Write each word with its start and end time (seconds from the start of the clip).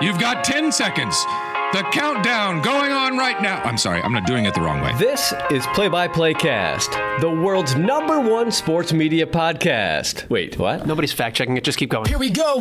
You've 0.00 0.20
got 0.20 0.44
10 0.44 0.70
seconds. 0.70 1.16
The 1.72 1.82
countdown 1.90 2.62
going 2.62 2.92
on 2.92 3.18
right 3.18 3.42
now. 3.42 3.60
I'm 3.64 3.76
sorry, 3.76 4.00
I'm 4.00 4.12
not 4.12 4.26
doing 4.26 4.44
it 4.44 4.54
the 4.54 4.60
wrong 4.60 4.80
way. 4.80 4.94
This 4.96 5.34
is 5.50 5.66
Play 5.74 5.88
by 5.88 6.06
Play 6.06 6.34
Cast, 6.34 6.92
the 7.20 7.28
world's 7.28 7.74
number 7.74 8.20
one 8.20 8.52
sports 8.52 8.92
media 8.92 9.26
podcast. 9.26 10.30
Wait, 10.30 10.56
what? 10.56 10.86
Nobody's 10.86 11.12
fact 11.12 11.36
checking 11.36 11.56
it. 11.56 11.64
Just 11.64 11.78
keep 11.78 11.90
going. 11.90 12.06
Here 12.06 12.16
we 12.16 12.30
go. 12.30 12.60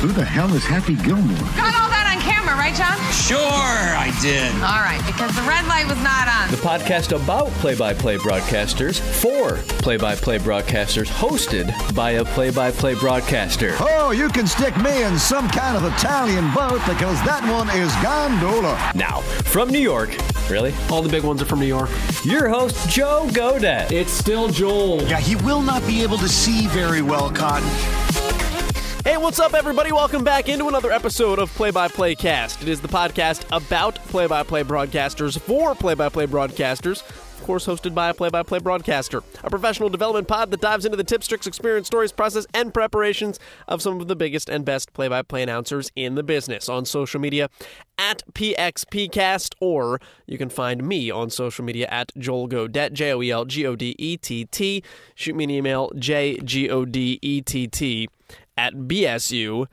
Who 0.00 0.08
the 0.08 0.24
hell 0.24 0.52
is 0.54 0.64
Happy 0.64 0.96
Gilmore? 0.96 1.38
Got 1.54 1.80
all 1.80 1.88
that 1.88 1.98
on 2.00 2.01
camera, 2.22 2.54
right, 2.54 2.74
John? 2.74 2.96
Sure, 3.12 3.38
I 3.40 4.16
did. 4.22 4.52
All 4.62 4.82
right, 4.82 5.02
because 5.06 5.34
the 5.34 5.42
red 5.42 5.66
light 5.66 5.86
was 5.86 6.00
not 6.02 6.28
on. 6.28 6.50
The 6.50 6.56
podcast 6.56 7.14
about 7.14 7.48
play 7.60 7.74
by 7.74 7.94
play 7.94 8.16
broadcasters 8.16 9.00
for 9.00 9.56
play 9.82 9.96
by 9.96 10.14
play 10.14 10.38
broadcasters, 10.38 11.08
hosted 11.08 11.72
by 11.94 12.12
a 12.12 12.24
play 12.24 12.50
by 12.50 12.70
play 12.70 12.94
broadcaster. 12.94 13.74
Oh, 13.80 14.10
you 14.12 14.28
can 14.28 14.46
stick 14.46 14.76
me 14.78 15.02
in 15.02 15.18
some 15.18 15.48
kind 15.48 15.76
of 15.76 15.84
Italian 15.84 16.52
boat 16.54 16.80
because 16.86 17.18
that 17.24 17.42
one 17.50 17.68
is 17.70 17.92
gondola. 18.02 18.92
Now, 18.94 19.20
from 19.50 19.70
New 19.70 19.80
York, 19.80 20.16
really? 20.48 20.72
All 20.90 21.02
the 21.02 21.08
big 21.08 21.24
ones 21.24 21.42
are 21.42 21.46
from 21.46 21.60
New 21.60 21.66
York. 21.66 21.90
Your 22.24 22.48
host, 22.48 22.88
Joe 22.88 23.26
Godett. 23.30 23.90
It's 23.90 24.12
still 24.12 24.48
Joel. 24.48 25.02
Yeah, 25.02 25.18
he 25.18 25.36
will 25.36 25.62
not 25.62 25.86
be 25.86 26.02
able 26.02 26.18
to 26.18 26.28
see 26.28 26.66
very 26.68 27.02
well, 27.02 27.30
Cotton. 27.30 27.68
Hey, 29.04 29.16
what's 29.16 29.40
up, 29.40 29.52
everybody? 29.52 29.90
Welcome 29.90 30.22
back 30.22 30.48
into 30.48 30.68
another 30.68 30.92
episode 30.92 31.40
of 31.40 31.52
Play 31.54 31.72
by 31.72 31.88
Play 31.88 32.14
Cast. 32.14 32.62
It 32.62 32.68
is 32.68 32.80
the 32.80 32.86
podcast 32.86 33.44
about 33.50 33.96
play 33.96 34.28
by 34.28 34.44
play 34.44 34.62
broadcasters 34.62 35.40
for 35.40 35.74
play 35.74 35.94
by 35.94 36.08
play 36.08 36.28
broadcasters. 36.28 37.02
Of 37.02 37.42
course, 37.42 37.66
hosted 37.66 37.96
by 37.96 38.10
a 38.10 38.14
play 38.14 38.28
by 38.28 38.44
play 38.44 38.60
broadcaster. 38.60 39.24
A 39.42 39.50
professional 39.50 39.88
development 39.88 40.28
pod 40.28 40.52
that 40.52 40.60
dives 40.60 40.84
into 40.84 40.96
the 40.96 41.02
tips, 41.02 41.26
tricks, 41.26 41.48
experience, 41.48 41.88
stories, 41.88 42.12
process, 42.12 42.46
and 42.54 42.72
preparations 42.72 43.40
of 43.66 43.82
some 43.82 44.00
of 44.00 44.06
the 44.06 44.14
biggest 44.14 44.48
and 44.48 44.64
best 44.64 44.92
play 44.92 45.08
by 45.08 45.22
play 45.22 45.42
announcers 45.42 45.90
in 45.96 46.14
the 46.14 46.22
business. 46.22 46.68
On 46.68 46.84
social 46.84 47.18
media 47.20 47.50
at 47.98 48.22
PXPcast, 48.34 49.56
or 49.58 50.00
you 50.26 50.38
can 50.38 50.48
find 50.48 50.86
me 50.86 51.10
on 51.10 51.28
social 51.28 51.64
media 51.64 51.88
at 51.90 52.12
Joel 52.16 52.48
Godett, 52.48 52.92
J 52.92 53.12
O 53.12 53.20
E 53.20 53.32
L 53.32 53.46
G 53.46 53.66
O 53.66 53.74
D 53.74 53.96
E 53.98 54.16
T 54.16 54.44
T. 54.44 54.84
Shoot 55.16 55.34
me 55.34 55.42
an 55.42 55.50
email, 55.50 55.90
J 55.96 56.38
G 56.44 56.70
O 56.70 56.84
D 56.84 57.18
E 57.20 57.40
T 57.40 57.66
T 57.66 58.08
at 58.56 58.74
bsu.edu. 58.74 59.66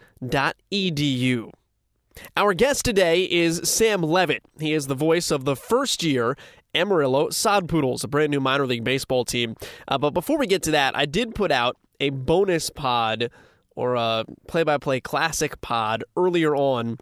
Our 2.35 2.53
guest 2.53 2.83
today 2.83 3.23
is 3.23 3.61
Sam 3.63 4.01
Levitt. 4.01 4.43
He 4.59 4.73
is 4.73 4.87
the 4.87 4.95
voice 4.95 5.31
of 5.31 5.45
the 5.45 5.55
first 5.55 6.03
year 6.03 6.35
Amarillo 6.75 7.29
Sod 7.29 7.67
Poodles, 7.67 8.03
a 8.03 8.07
brand 8.07 8.31
new 8.31 8.39
minor 8.39 8.65
league 8.65 8.83
baseball 8.83 9.25
team. 9.25 9.55
Uh, 9.87 9.97
but 9.97 10.11
before 10.11 10.37
we 10.37 10.47
get 10.47 10.63
to 10.63 10.71
that, 10.71 10.95
I 10.95 11.05
did 11.05 11.33
put 11.33 11.51
out 11.51 11.77
a 11.99 12.09
bonus 12.09 12.69
pod 12.69 13.31
or 13.75 13.95
a 13.95 14.25
play 14.47 14.63
by 14.63 14.77
play 14.77 14.99
classic 14.99 15.59
pod 15.61 16.03
earlier 16.15 16.55
on 16.55 16.97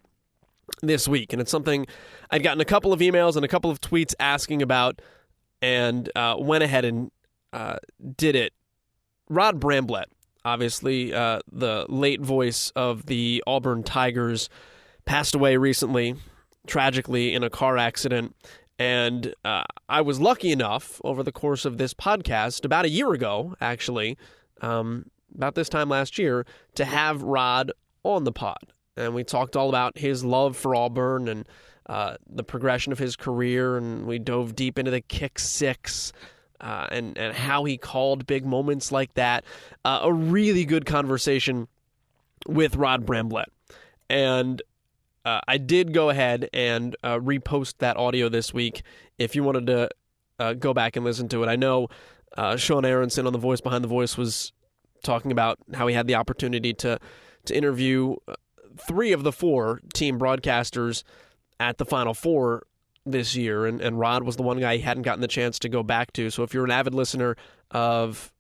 this 0.81 1.08
week. 1.08 1.33
And 1.33 1.42
it's 1.42 1.52
something 1.52 1.86
I'd 2.31 2.44
gotten 2.44 2.61
a 2.61 2.66
couple 2.66 2.94
of 2.94 3.00
emails 3.00 3.36
and 3.36 3.44
a 3.44 3.48
couple 3.48 3.72
of 3.72 3.81
tweets 3.81 4.14
asking 4.20 4.61
about 4.61 5.02
and 5.61 6.09
uh, 6.16 6.36
went 6.38 6.64
ahead 6.64 6.86
and 6.86 7.11
uh, 7.52 7.78
did 8.16 8.36
it. 8.36 8.53
Rod 9.30 9.59
Bramblett 9.59 10.05
obviously 10.47 11.13
uh, 11.13 11.39
the 11.51 11.85
late 11.89 12.21
voice 12.21 12.71
of 12.75 13.05
the 13.07 13.43
Auburn 13.45 13.83
Tigers, 13.83 14.49
passed 15.03 15.35
away 15.35 15.57
recently, 15.57 16.15
tragically, 16.67 17.33
in 17.33 17.43
a 17.43 17.49
car 17.49 17.77
accident. 17.77 18.33
And 18.79 19.33
uh, 19.43 19.63
I 19.89 20.01
was 20.01 20.19
lucky 20.21 20.51
enough 20.51 21.01
over 21.03 21.21
the 21.21 21.31
course 21.31 21.65
of 21.65 21.77
this 21.77 21.93
podcast, 21.93 22.63
about 22.63 22.85
a 22.85 22.89
year 22.89 23.11
ago, 23.11 23.55
actually, 23.59 24.17
um, 24.61 25.09
about 25.35 25.55
this 25.55 25.67
time 25.67 25.89
last 25.89 26.17
year, 26.17 26.45
to 26.75 26.85
have 26.85 27.23
Rod 27.23 27.71
on 28.03 28.23
the 28.23 28.31
pod. 28.31 28.73
And 28.95 29.13
we 29.13 29.23
talked 29.23 29.55
all 29.55 29.69
about 29.69 29.97
his 29.97 30.23
love 30.23 30.55
for 30.55 30.75
Auburn 30.75 31.27
and 31.27 31.47
uh, 31.87 32.15
the 32.29 32.43
progression 32.43 32.93
of 32.93 32.99
his 32.99 33.15
career, 33.15 33.77
and 33.77 34.05
we 34.05 34.17
dove 34.17 34.55
deep 34.55 34.79
into 34.79 34.91
the 34.91 35.01
kick 35.01 35.39
six 35.39 36.13
uh, 36.61 36.87
and 36.92 37.17
and 37.17 37.36
how 37.36 37.64
he 37.64 37.77
called 37.77 38.26
big 38.27 38.45
moments 38.45 38.92
like 38.92 39.14
that. 39.15 39.43
Uh, 39.86 40.02
a 40.04 40.14
really 40.14 40.65
good 40.65 40.86
conversation 40.86 41.67
with 42.48 42.76
Rod 42.76 43.05
Bramblett, 43.05 43.48
and 44.09 44.61
uh, 45.26 45.42
I 45.48 45.58
did 45.58 45.93
go 45.93 46.09
ahead 46.09 46.49
and 46.54 46.95
uh, 47.04 47.17
repost 47.17 47.76
that 47.80 47.98
audio 47.98 48.30
this 48.30 48.54
week. 48.54 48.83
If 49.17 49.36
you 49.36 49.43
wanted 49.43 49.67
to 49.67 49.89
uh, 50.39 50.54
go 50.54 50.73
back 50.73 50.95
and 50.95 51.05
listen 51.05 51.27
to 51.30 51.43
it, 51.43 51.48
I 51.48 51.55
know 51.55 51.89
uh, 52.37 52.55
Sean 52.55 52.86
Aronson 52.86 53.27
on 53.27 53.33
the 53.33 53.39
Voice 53.39 53.61
Behind 53.61 53.83
the 53.83 53.89
Voice 53.89 54.17
was 54.17 54.54
talking 55.04 55.31
about 55.31 55.60
how 55.73 55.87
he 55.87 55.95
had 55.95 56.08
the 56.08 56.15
opportunity 56.15 56.73
to 56.73 56.99
to 57.45 57.55
interview 57.55 58.15
three 58.77 59.11
of 59.11 59.23
the 59.23 59.31
four 59.31 59.80
team 59.93 60.20
broadcasters 60.20 61.04
at 61.60 61.77
the 61.77 61.86
Final 61.86 62.14
Four 62.14 62.67
this 63.11 63.35
year, 63.35 63.65
and, 63.65 63.81
and 63.81 63.99
Rod 63.99 64.23
was 64.23 64.35
the 64.35 64.43
one 64.43 64.59
guy 64.59 64.77
he 64.77 64.81
hadn't 64.81 65.03
gotten 65.03 65.21
the 65.21 65.27
chance 65.27 65.59
to 65.59 65.69
go 65.69 65.83
back 65.83 66.13
to. 66.13 66.29
So 66.29 66.43
if 66.43 66.53
you're 66.53 66.65
an 66.65 66.71
avid 66.71 66.93
listener 66.93 67.35
of 67.71 68.31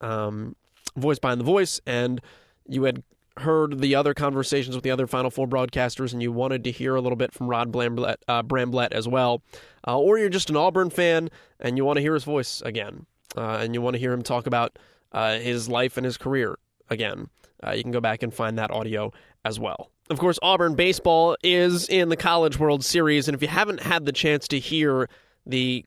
um, 0.00 0.56
Voice 0.96 1.18
Behind 1.18 1.40
the 1.40 1.44
Voice 1.44 1.80
and 1.86 2.20
you 2.68 2.84
had 2.84 3.02
heard 3.38 3.80
the 3.80 3.94
other 3.94 4.12
conversations 4.12 4.74
with 4.74 4.84
the 4.84 4.90
other 4.90 5.06
Final 5.06 5.30
Four 5.30 5.46
broadcasters 5.46 6.12
and 6.12 6.22
you 6.22 6.32
wanted 6.32 6.64
to 6.64 6.70
hear 6.70 6.94
a 6.94 7.00
little 7.00 7.16
bit 7.16 7.32
from 7.32 7.48
Rod 7.48 7.72
Bramblett, 7.72 8.16
uh, 8.28 8.42
Bramblett 8.42 8.92
as 8.92 9.08
well, 9.08 9.42
uh, 9.86 9.98
or 9.98 10.18
you're 10.18 10.28
just 10.28 10.50
an 10.50 10.56
Auburn 10.56 10.90
fan 10.90 11.30
and 11.58 11.76
you 11.76 11.84
want 11.84 11.96
to 11.96 12.02
hear 12.02 12.14
his 12.14 12.24
voice 12.24 12.60
again, 12.62 13.06
uh, 13.36 13.58
and 13.60 13.74
you 13.74 13.80
want 13.80 13.94
to 13.94 14.00
hear 14.00 14.12
him 14.12 14.22
talk 14.22 14.46
about 14.46 14.78
uh, 15.12 15.38
his 15.38 15.68
life 15.68 15.96
and 15.96 16.04
his 16.04 16.18
career 16.18 16.58
again, 16.90 17.28
uh, 17.66 17.70
you 17.70 17.82
can 17.82 17.92
go 17.92 18.00
back 18.00 18.22
and 18.22 18.34
find 18.34 18.58
that 18.58 18.70
audio 18.70 19.12
as 19.44 19.58
well. 19.58 19.90
Of 20.12 20.18
course, 20.18 20.38
Auburn 20.42 20.74
baseball 20.74 21.38
is 21.42 21.88
in 21.88 22.10
the 22.10 22.18
College 22.18 22.58
World 22.58 22.84
Series, 22.84 23.28
and 23.28 23.34
if 23.34 23.40
you 23.40 23.48
haven't 23.48 23.80
had 23.80 24.04
the 24.04 24.12
chance 24.12 24.46
to 24.48 24.58
hear 24.58 25.08
the 25.46 25.86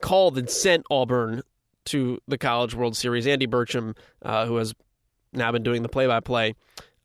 call 0.00 0.30
that 0.30 0.48
sent 0.48 0.86
Auburn 0.92 1.42
to 1.86 2.20
the 2.28 2.38
College 2.38 2.76
World 2.76 2.96
Series, 2.96 3.26
Andy 3.26 3.48
Burcham, 3.48 3.96
uh, 4.22 4.46
who 4.46 4.58
has 4.58 4.76
now 5.32 5.50
been 5.50 5.64
doing 5.64 5.82
the 5.82 5.88
play-by-play 5.88 6.54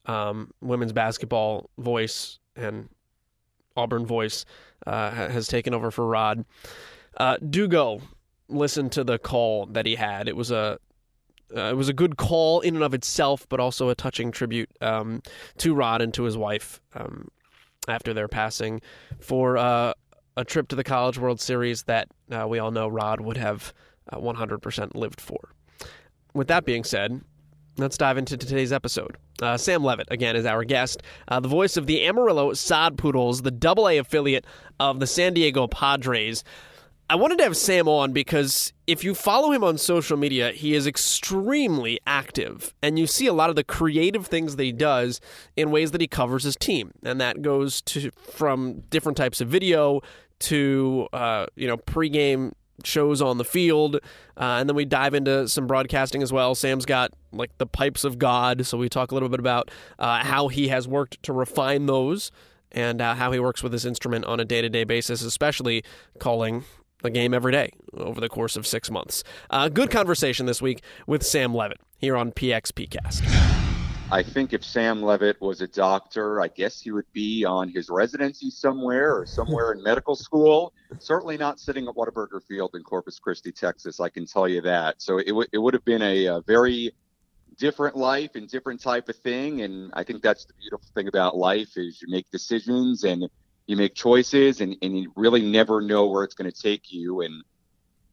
um, 0.05 0.51
women's 0.61 0.93
basketball 0.93 1.71
voice 1.79 2.37
and 2.55 2.87
Auburn 3.75 4.05
voice, 4.05 4.45
uh, 4.85 5.09
has 5.09 5.47
taken 5.47 5.73
over 5.73 5.89
for 5.89 6.05
Rod. 6.05 6.45
Uh, 7.17 7.37
do 7.37 7.67
go 7.67 7.99
listen 8.47 8.91
to 8.91 9.03
the 9.03 9.17
call 9.17 9.65
that 9.65 9.87
he 9.87 9.95
had. 9.95 10.27
It 10.27 10.35
was 10.35 10.51
a 10.51 10.77
uh, 11.55 11.61
it 11.61 11.77
was 11.77 11.89
a 11.89 11.93
good 11.93 12.17
call 12.17 12.61
in 12.61 12.75
and 12.75 12.83
of 12.83 12.93
itself, 12.93 13.47
but 13.49 13.59
also 13.59 13.89
a 13.89 13.95
touching 13.95 14.31
tribute 14.31 14.69
um, 14.81 15.21
to 15.57 15.73
Rod 15.73 16.01
and 16.01 16.13
to 16.13 16.23
his 16.23 16.37
wife 16.37 16.81
um, 16.95 17.27
after 17.87 18.13
their 18.13 18.27
passing 18.27 18.81
for 19.19 19.57
uh, 19.57 19.93
a 20.35 20.45
trip 20.45 20.67
to 20.69 20.75
the 20.75 20.83
College 20.83 21.17
World 21.17 21.39
Series 21.39 21.83
that 21.83 22.07
uh, 22.31 22.47
we 22.47 22.59
all 22.59 22.71
know 22.71 22.87
Rod 22.87 23.21
would 23.21 23.37
have 23.37 23.73
100% 24.11 24.83
uh, 24.83 24.99
lived 24.99 25.21
for. 25.21 25.53
With 26.33 26.47
that 26.47 26.65
being 26.65 26.83
said, 26.83 27.21
let's 27.77 27.97
dive 27.97 28.17
into 28.17 28.37
today's 28.37 28.73
episode. 28.73 29.17
Uh, 29.41 29.57
Sam 29.57 29.83
Levitt, 29.83 30.07
again, 30.09 30.35
is 30.35 30.45
our 30.45 30.63
guest, 30.63 31.03
uh, 31.27 31.39
the 31.39 31.47
voice 31.47 31.77
of 31.77 31.85
the 31.85 32.05
Amarillo 32.05 32.53
Sod 32.53 32.97
Poodles, 32.97 33.41
the 33.41 33.51
Double 33.51 33.87
A 33.87 33.97
affiliate 33.97 34.45
of 34.79 34.99
the 34.99 35.07
San 35.07 35.33
Diego 35.33 35.67
Padres. 35.67 36.43
I 37.13 37.15
wanted 37.15 37.37
to 37.37 37.43
have 37.43 37.55
Sam 37.55 37.87
on 37.87 38.11
because 38.11 38.73
if 38.87 39.03
you 39.03 39.13
follow 39.13 39.51
him 39.51 39.63
on 39.63 39.77
social 39.77 40.17
media, 40.17 40.51
he 40.51 40.73
is 40.73 40.87
extremely 40.87 41.99
active, 42.07 42.73
and 42.81 42.97
you 42.97 43.05
see 43.05 43.27
a 43.27 43.33
lot 43.33 43.51
of 43.51 43.55
the 43.55 43.63
creative 43.63 44.25
things 44.25 44.55
that 44.55 44.63
he 44.63 44.71
does 44.71 45.21
in 45.55 45.69
ways 45.69 45.91
that 45.91 46.01
he 46.01 46.07
covers 46.07 46.43
his 46.43 46.55
team, 46.55 46.91
and 47.03 47.21
that 47.21 47.43
goes 47.43 47.83
to 47.83 48.09
from 48.31 48.79
different 48.89 49.15
types 49.15 49.41
of 49.41 49.47
video 49.47 50.01
to 50.39 51.07
uh, 51.13 51.45
you 51.55 51.67
know 51.67 51.77
pregame 51.77 52.53
shows 52.83 53.21
on 53.21 53.37
the 53.37 53.45
field, 53.45 53.97
uh, 54.37 54.57
and 54.57 54.67
then 54.67 54.75
we 54.75 54.83
dive 54.83 55.13
into 55.13 55.47
some 55.47 55.67
broadcasting 55.67 56.23
as 56.23 56.33
well. 56.33 56.55
Sam's 56.55 56.83
got 56.83 57.11
like 57.31 57.55
the 57.59 57.67
pipes 57.67 58.03
of 58.03 58.17
God, 58.17 58.65
so 58.65 58.75
we 58.75 58.89
talk 58.89 59.11
a 59.11 59.13
little 59.13 59.29
bit 59.29 59.39
about 59.39 59.69
uh, 59.99 60.23
how 60.23 60.47
he 60.47 60.69
has 60.69 60.87
worked 60.87 61.21
to 61.21 61.31
refine 61.31 61.85
those 61.85 62.31
and 62.71 63.01
uh, 63.01 63.13
how 63.13 63.31
he 63.31 63.39
works 63.39 63.61
with 63.61 63.71
his 63.71 63.85
instrument 63.85 64.25
on 64.25 64.39
a 64.39 64.45
day 64.45 64.63
to 64.63 64.69
day 64.69 64.83
basis, 64.83 65.21
especially 65.21 65.83
calling 66.17 66.63
a 67.03 67.09
game 67.09 67.33
every 67.33 67.51
day 67.51 67.71
over 67.93 68.19
the 68.19 68.29
course 68.29 68.55
of 68.55 68.65
six 68.65 68.89
months. 68.89 69.23
Uh, 69.49 69.69
good 69.69 69.91
conversation 69.91 70.45
this 70.45 70.61
week 70.61 70.81
with 71.07 71.23
Sam 71.23 71.53
Levitt 71.53 71.79
here 71.97 72.17
on 72.17 72.31
PXPcast. 72.31 73.53
I 74.11 74.21
think 74.21 74.53
if 74.53 74.63
Sam 74.63 75.01
Levitt 75.01 75.41
was 75.41 75.61
a 75.61 75.67
doctor, 75.67 76.39
I 76.39 76.47
guess 76.47 76.79
he 76.79 76.91
would 76.91 77.11
be 77.13 77.45
on 77.45 77.69
his 77.69 77.89
residency 77.89 78.51
somewhere 78.51 79.17
or 79.17 79.25
somewhere 79.25 79.71
in 79.71 79.81
medical 79.81 80.15
school. 80.15 80.71
Certainly 80.99 81.37
not 81.37 81.59
sitting 81.59 81.87
at 81.87 81.95
Whataburger 81.95 82.43
Field 82.47 82.71
in 82.75 82.83
Corpus 82.83 83.17
Christi, 83.17 83.51
Texas. 83.51 83.99
I 83.99 84.09
can 84.09 84.27
tell 84.27 84.47
you 84.47 84.61
that. 84.61 85.01
So 85.01 85.17
it, 85.17 85.29
w- 85.29 85.47
it 85.51 85.57
would 85.57 85.73
have 85.73 85.85
been 85.85 86.03
a, 86.03 86.25
a 86.27 86.41
very 86.41 86.91
different 87.57 87.95
life 87.95 88.35
and 88.35 88.47
different 88.47 88.81
type 88.81 89.09
of 89.09 89.15
thing. 89.15 89.61
And 89.61 89.91
I 89.95 90.03
think 90.03 90.21
that's 90.21 90.45
the 90.45 90.53
beautiful 90.59 90.87
thing 90.93 91.07
about 91.07 91.35
life 91.35 91.75
is 91.77 91.99
you 91.99 92.07
make 92.09 92.29
decisions 92.29 93.03
and 93.05 93.27
you 93.65 93.77
make 93.77 93.95
choices 93.95 94.61
and, 94.61 94.75
and 94.81 94.97
you 94.97 95.11
really 95.15 95.41
never 95.41 95.81
know 95.81 96.07
where 96.07 96.23
it's 96.23 96.35
going 96.35 96.51
to 96.51 96.61
take 96.61 96.91
you. 96.91 97.21
And 97.21 97.43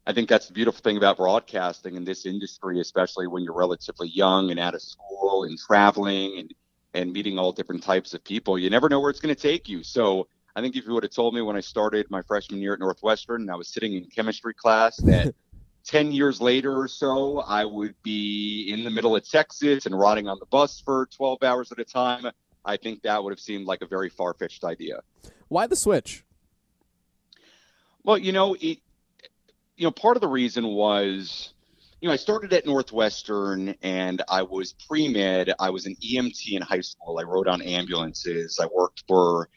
I 0.06 0.12
think 0.12 0.28
that's 0.28 0.46
the 0.46 0.52
beautiful 0.52 0.80
thing 0.80 0.96
about 0.96 1.16
broadcasting 1.16 1.96
in 1.96 2.04
this 2.04 2.26
industry, 2.26 2.80
especially 2.80 3.26
when 3.26 3.42
you're 3.42 3.54
relatively 3.54 4.08
young 4.08 4.50
and 4.50 4.60
out 4.60 4.74
of 4.74 4.82
school 4.82 5.44
and 5.44 5.58
traveling 5.58 6.38
and 6.38 6.54
and 6.92 7.12
meeting 7.12 7.38
all 7.38 7.52
different 7.52 7.82
types 7.82 8.14
of 8.14 8.24
people. 8.24 8.58
You 8.58 8.68
never 8.68 8.88
know 8.88 8.98
where 8.98 9.10
it's 9.10 9.20
going 9.20 9.34
to 9.34 9.40
take 9.40 9.68
you. 9.68 9.84
So 9.84 10.26
I 10.56 10.60
think 10.60 10.74
if 10.74 10.86
you 10.86 10.92
would 10.92 11.04
have 11.04 11.12
told 11.12 11.34
me 11.34 11.40
when 11.40 11.56
I 11.56 11.60
started 11.60 12.06
my 12.10 12.22
freshman 12.22 12.60
year 12.60 12.74
at 12.74 12.80
Northwestern 12.80 13.42
and 13.42 13.50
I 13.50 13.54
was 13.54 13.68
sitting 13.68 13.94
in 13.94 14.06
chemistry 14.06 14.54
class 14.54 14.96
that 15.02 15.32
10 15.86 16.12
years 16.12 16.40
later 16.40 16.78
or 16.78 16.88
so, 16.88 17.40
I 17.40 17.64
would 17.64 17.94
be 18.02 18.72
in 18.72 18.84
the 18.84 18.90
middle 18.90 19.16
of 19.16 19.28
Texas 19.28 19.86
and 19.86 19.98
riding 19.98 20.28
on 20.28 20.38
the 20.40 20.46
bus 20.46 20.82
for 20.84 21.08
12 21.16 21.42
hours 21.42 21.72
at 21.72 21.78
a 21.78 21.84
time, 21.84 22.26
I 22.64 22.76
think 22.76 23.02
that 23.02 23.22
would 23.22 23.30
have 23.30 23.40
seemed 23.40 23.66
like 23.66 23.82
a 23.82 23.86
very 23.86 24.08
far 24.08 24.34
fetched 24.34 24.64
idea. 24.64 25.00
Why 25.50 25.66
the 25.66 25.74
switch? 25.74 26.24
Well, 28.04 28.16
you 28.16 28.30
know, 28.30 28.54
it, 28.54 28.78
you 29.76 29.84
know, 29.84 29.90
part 29.90 30.16
of 30.16 30.20
the 30.20 30.28
reason 30.28 30.64
was, 30.64 31.52
you 32.00 32.06
know, 32.06 32.12
I 32.12 32.16
started 32.16 32.52
at 32.52 32.64
Northwestern 32.66 33.74
and 33.82 34.22
I 34.28 34.42
was 34.42 34.72
pre 34.88 35.08
med. 35.08 35.52
I 35.58 35.70
was 35.70 35.86
an 35.86 35.96
EMT 35.96 36.52
in 36.52 36.62
high 36.62 36.80
school. 36.80 37.18
I 37.18 37.24
rode 37.24 37.48
on 37.48 37.62
ambulances. 37.62 38.60
I 38.62 38.66
worked 38.72 39.02
for 39.08 39.48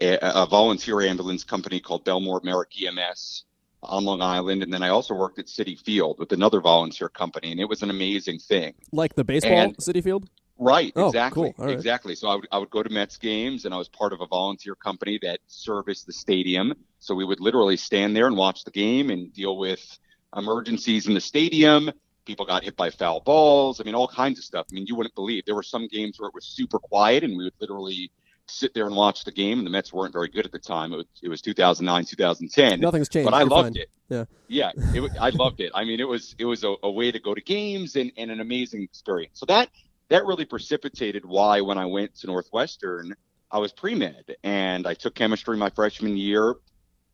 a, 0.00 0.16
a 0.22 0.46
volunteer 0.46 1.02
ambulance 1.02 1.44
company 1.44 1.80
called 1.80 2.06
Bellmore 2.06 2.42
Merrick 2.42 2.70
EMS 2.82 3.44
on 3.82 4.06
Long 4.06 4.22
Island, 4.22 4.62
and 4.62 4.72
then 4.72 4.82
I 4.82 4.88
also 4.88 5.12
worked 5.12 5.38
at 5.38 5.46
Citi 5.46 5.78
Field 5.78 6.18
with 6.18 6.32
another 6.32 6.60
volunteer 6.60 7.10
company, 7.10 7.50
and 7.50 7.60
it 7.60 7.68
was 7.68 7.82
an 7.82 7.90
amazing 7.90 8.38
thing. 8.38 8.72
Like 8.90 9.14
the 9.16 9.24
baseball 9.24 9.52
And- 9.52 9.76
Citi 9.76 10.02
Field? 10.02 10.30
Right, 10.62 10.92
Oh, 10.96 11.08
exactly, 11.08 11.52
cool. 11.56 11.66
Right. 11.66 11.74
exactly. 11.74 12.14
So 12.14 12.28
I 12.28 12.34
would 12.36 12.48
I 12.52 12.58
would 12.58 12.70
go 12.70 12.82
to 12.82 12.90
Mets 12.90 13.16
games, 13.16 13.64
and 13.64 13.74
I 13.74 13.78
was 13.78 13.88
part 13.88 14.12
of 14.12 14.20
a 14.20 14.26
volunteer 14.26 14.74
company 14.74 15.18
that 15.22 15.40
serviced 15.46 16.06
the 16.06 16.12
stadium. 16.12 16.74
So 17.00 17.14
we 17.14 17.24
would 17.24 17.40
literally 17.40 17.76
stand 17.76 18.14
there 18.16 18.26
and 18.26 18.36
watch 18.36 18.64
the 18.64 18.70
game 18.70 19.10
and 19.10 19.32
deal 19.32 19.56
with 19.58 19.98
emergencies 20.36 21.06
in 21.06 21.14
the 21.14 21.20
stadium. 21.20 21.90
People 22.24 22.46
got 22.46 22.62
hit 22.62 22.76
by 22.76 22.90
foul 22.90 23.20
balls. 23.20 23.80
I 23.80 23.84
mean, 23.84 23.94
all 23.96 24.06
kinds 24.08 24.38
of 24.38 24.44
stuff. 24.44 24.66
I 24.70 24.74
mean, 24.74 24.86
you 24.86 24.94
wouldn't 24.94 25.14
believe 25.14 25.44
there 25.44 25.56
were 25.56 25.62
some 25.64 25.88
games 25.88 26.20
where 26.20 26.28
it 26.28 26.34
was 26.34 26.44
super 26.44 26.78
quiet, 26.78 27.24
and 27.24 27.36
we 27.36 27.44
would 27.44 27.54
literally 27.60 28.10
sit 28.46 28.74
there 28.74 28.86
and 28.86 28.94
watch 28.94 29.24
the 29.24 29.32
game. 29.32 29.58
And 29.58 29.66
the 29.66 29.70
Mets 29.70 29.92
weren't 29.92 30.12
very 30.12 30.28
good 30.28 30.46
at 30.46 30.52
the 30.52 30.58
time. 30.58 30.92
It 30.92 30.96
was, 30.98 31.06
it 31.22 31.28
was 31.28 31.40
2009, 31.42 32.04
2010. 32.04 32.80
Nothing's 32.80 33.08
changed. 33.08 33.28
But 33.28 33.34
I 33.34 33.40
You're 33.40 33.48
loved 33.48 33.74
fine. 33.74 33.82
it. 33.82 33.90
Yeah. 34.08 34.24
Yeah, 34.48 34.70
it, 34.94 35.10
I 35.20 35.30
loved 35.30 35.60
it. 35.60 35.72
I 35.74 35.84
mean, 35.84 35.98
it 35.98 36.06
was 36.06 36.34
it 36.38 36.44
was 36.44 36.62
a, 36.64 36.74
a 36.82 36.90
way 36.90 37.10
to 37.10 37.18
go 37.18 37.34
to 37.34 37.40
games 37.40 37.96
and, 37.96 38.12
and 38.18 38.30
an 38.30 38.40
amazing 38.40 38.82
experience. 38.82 39.38
So 39.40 39.46
that 39.46 39.70
that 40.12 40.26
really 40.26 40.44
precipitated 40.44 41.24
why 41.24 41.60
when 41.62 41.78
I 41.78 41.86
went 41.86 42.14
to 42.16 42.26
Northwestern, 42.26 43.14
I 43.50 43.58
was 43.58 43.72
pre 43.72 43.94
med 43.94 44.36
and 44.44 44.86
I 44.86 44.94
took 44.94 45.14
chemistry 45.14 45.56
my 45.56 45.70
freshman 45.70 46.16
year. 46.16 46.56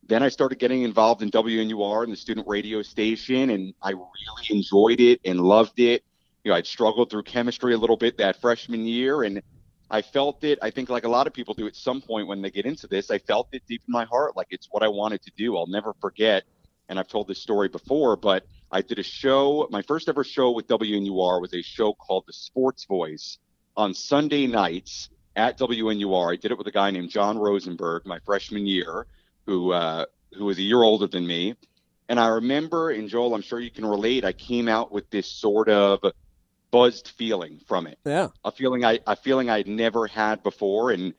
Then 0.09 0.23
I 0.23 0.29
started 0.29 0.59
getting 0.59 0.83
involved 0.83 1.23
in 1.23 1.31
WNUR 1.31 2.03
and 2.03 2.13
the 2.13 2.17
student 2.17 2.49
radio 2.49 2.83
station, 2.83 3.51
and 3.51 3.75
I 3.83 3.91
really 3.91 4.47
enjoyed 4.51 5.01
it 5.01 5.21
and 5.25 5.39
loved 5.41 5.79
it. 5.79 6.03
You 6.45 6.51
know, 6.51 6.57
I'd 6.57 6.67
struggled 6.67 7.11
through 7.11 7.25
chemistry 7.25 7.75
a 7.75 7.79
little 7.79 7.97
bit 7.97 8.17
that 8.19 8.41
freshman 8.41 8.87
year, 8.87 9.23
and 9.23 9.43
I 9.91 10.03
felt 10.03 10.45
it. 10.45 10.59
I 10.63 10.71
think, 10.71 10.89
like 10.89 11.05
a 11.05 11.09
lot 11.11 11.27
of 11.27 11.35
people 11.35 11.53
do 11.55 11.67
at 11.67 11.77
some 11.77 12.01
point 12.01 12.27
when 12.27 12.41
they 12.41 12.51
get 12.51 12.65
into 12.65 12.87
this, 12.87 13.11
I 13.11 13.19
felt 13.19 13.49
it 13.53 13.63
deep 13.69 13.83
in 13.87 13.93
my 13.93 14.07
heart, 14.07 14.35
like 14.35 14.49
it's 14.51 14.69
what 14.71 14.83
I 14.83 14.89
wanted 14.89 15.23
to 15.23 15.31
do. 15.37 15.57
I'll 15.57 15.67
never 15.67 15.93
forget. 16.01 16.45
And 16.89 16.99
I've 16.99 17.09
told 17.09 17.29
this 17.29 17.41
story 17.43 17.69
before, 17.69 18.17
but 18.17 18.47
I 18.71 18.83
did 18.83 18.99
a 18.99 19.03
show. 19.03 19.69
My 19.71 19.83
first 19.83 20.09
ever 20.09 20.25
show 20.25 20.51
with 20.51 20.67
WNUR 20.69 21.41
was 21.41 21.53
a 21.55 21.63
show 21.63 21.93
called 21.95 22.25
The 22.27 22.33
Sports 22.33 22.85
Voice 22.85 23.39
on 23.77 23.95
Sunday 23.95 24.47
nights 24.47 25.11
at 25.37 25.59
WNUR. 25.59 26.33
I 26.33 26.37
did 26.37 26.51
it 26.51 26.59
with 26.59 26.67
a 26.67 26.73
guy 26.73 26.91
named 26.91 27.11
John 27.11 27.39
Rosenberg 27.39 28.07
my 28.07 28.19
freshman 28.25 28.67
year, 28.67 29.07
who 29.47 29.73
uh, 29.73 30.07
who 30.35 30.45
was 30.47 30.59
a 30.59 30.63
year 30.63 30.83
older 30.83 31.07
than 31.07 31.27
me. 31.27 31.55
And 32.09 32.19
I 32.19 32.29
remember, 32.29 32.91
and 32.91 33.09
Joel, 33.09 33.35
I'm 33.35 33.43
sure 33.43 33.61
you 33.61 33.71
can 33.71 33.85
relate. 33.85 34.25
I 34.25 34.33
came 34.33 34.67
out 34.69 34.91
with 34.91 35.11
this 35.11 35.31
sort 35.31 35.69
of 35.69 36.01
buzzed 36.71 37.09
feeling 37.17 37.61
from 37.67 37.87
it 37.87 37.99
Yeah. 38.05 38.29
a 38.45 38.51
feeling 38.53 38.85
I 38.85 39.01
a 39.07 39.17
feeling 39.17 39.49
I'd 39.51 39.67
never 39.69 40.07
had 40.07 40.43
before, 40.43 40.91
and 40.91 41.15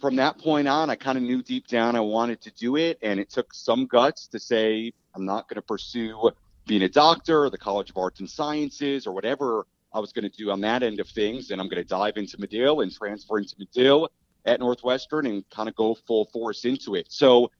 from 0.00 0.16
that 0.16 0.38
point 0.38 0.66
on, 0.66 0.90
I 0.90 0.96
kind 0.96 1.18
of 1.18 1.24
knew 1.24 1.42
deep 1.42 1.66
down 1.66 1.96
I 1.96 2.00
wanted 2.00 2.40
to 2.42 2.50
do 2.52 2.76
it, 2.76 2.98
and 3.02 3.20
it 3.20 3.30
took 3.30 3.52
some 3.52 3.86
guts 3.86 4.26
to 4.28 4.38
say 4.38 4.92
I'm 5.14 5.24
not 5.24 5.48
going 5.48 5.56
to 5.56 5.62
pursue 5.62 6.30
being 6.66 6.82
a 6.82 6.88
doctor, 6.88 7.44
or 7.44 7.50
the 7.50 7.58
College 7.58 7.90
of 7.90 7.96
Arts 7.96 8.20
and 8.20 8.30
Sciences, 8.30 9.06
or 9.06 9.12
whatever 9.12 9.66
I 9.92 9.98
was 9.98 10.12
going 10.12 10.28
to 10.30 10.36
do 10.36 10.50
on 10.50 10.60
that 10.60 10.82
end 10.82 11.00
of 11.00 11.08
things, 11.08 11.50
and 11.50 11.60
I'm 11.60 11.68
going 11.68 11.82
to 11.82 11.88
dive 11.88 12.16
into 12.16 12.38
Medill 12.38 12.80
and 12.80 12.92
transfer 12.92 13.38
into 13.38 13.56
Medill 13.58 14.08
at 14.46 14.60
Northwestern 14.60 15.26
and 15.26 15.48
kind 15.50 15.68
of 15.68 15.74
go 15.74 15.94
full 16.06 16.26
force 16.26 16.64
into 16.64 16.94
it. 16.94 17.06
So, 17.10 17.50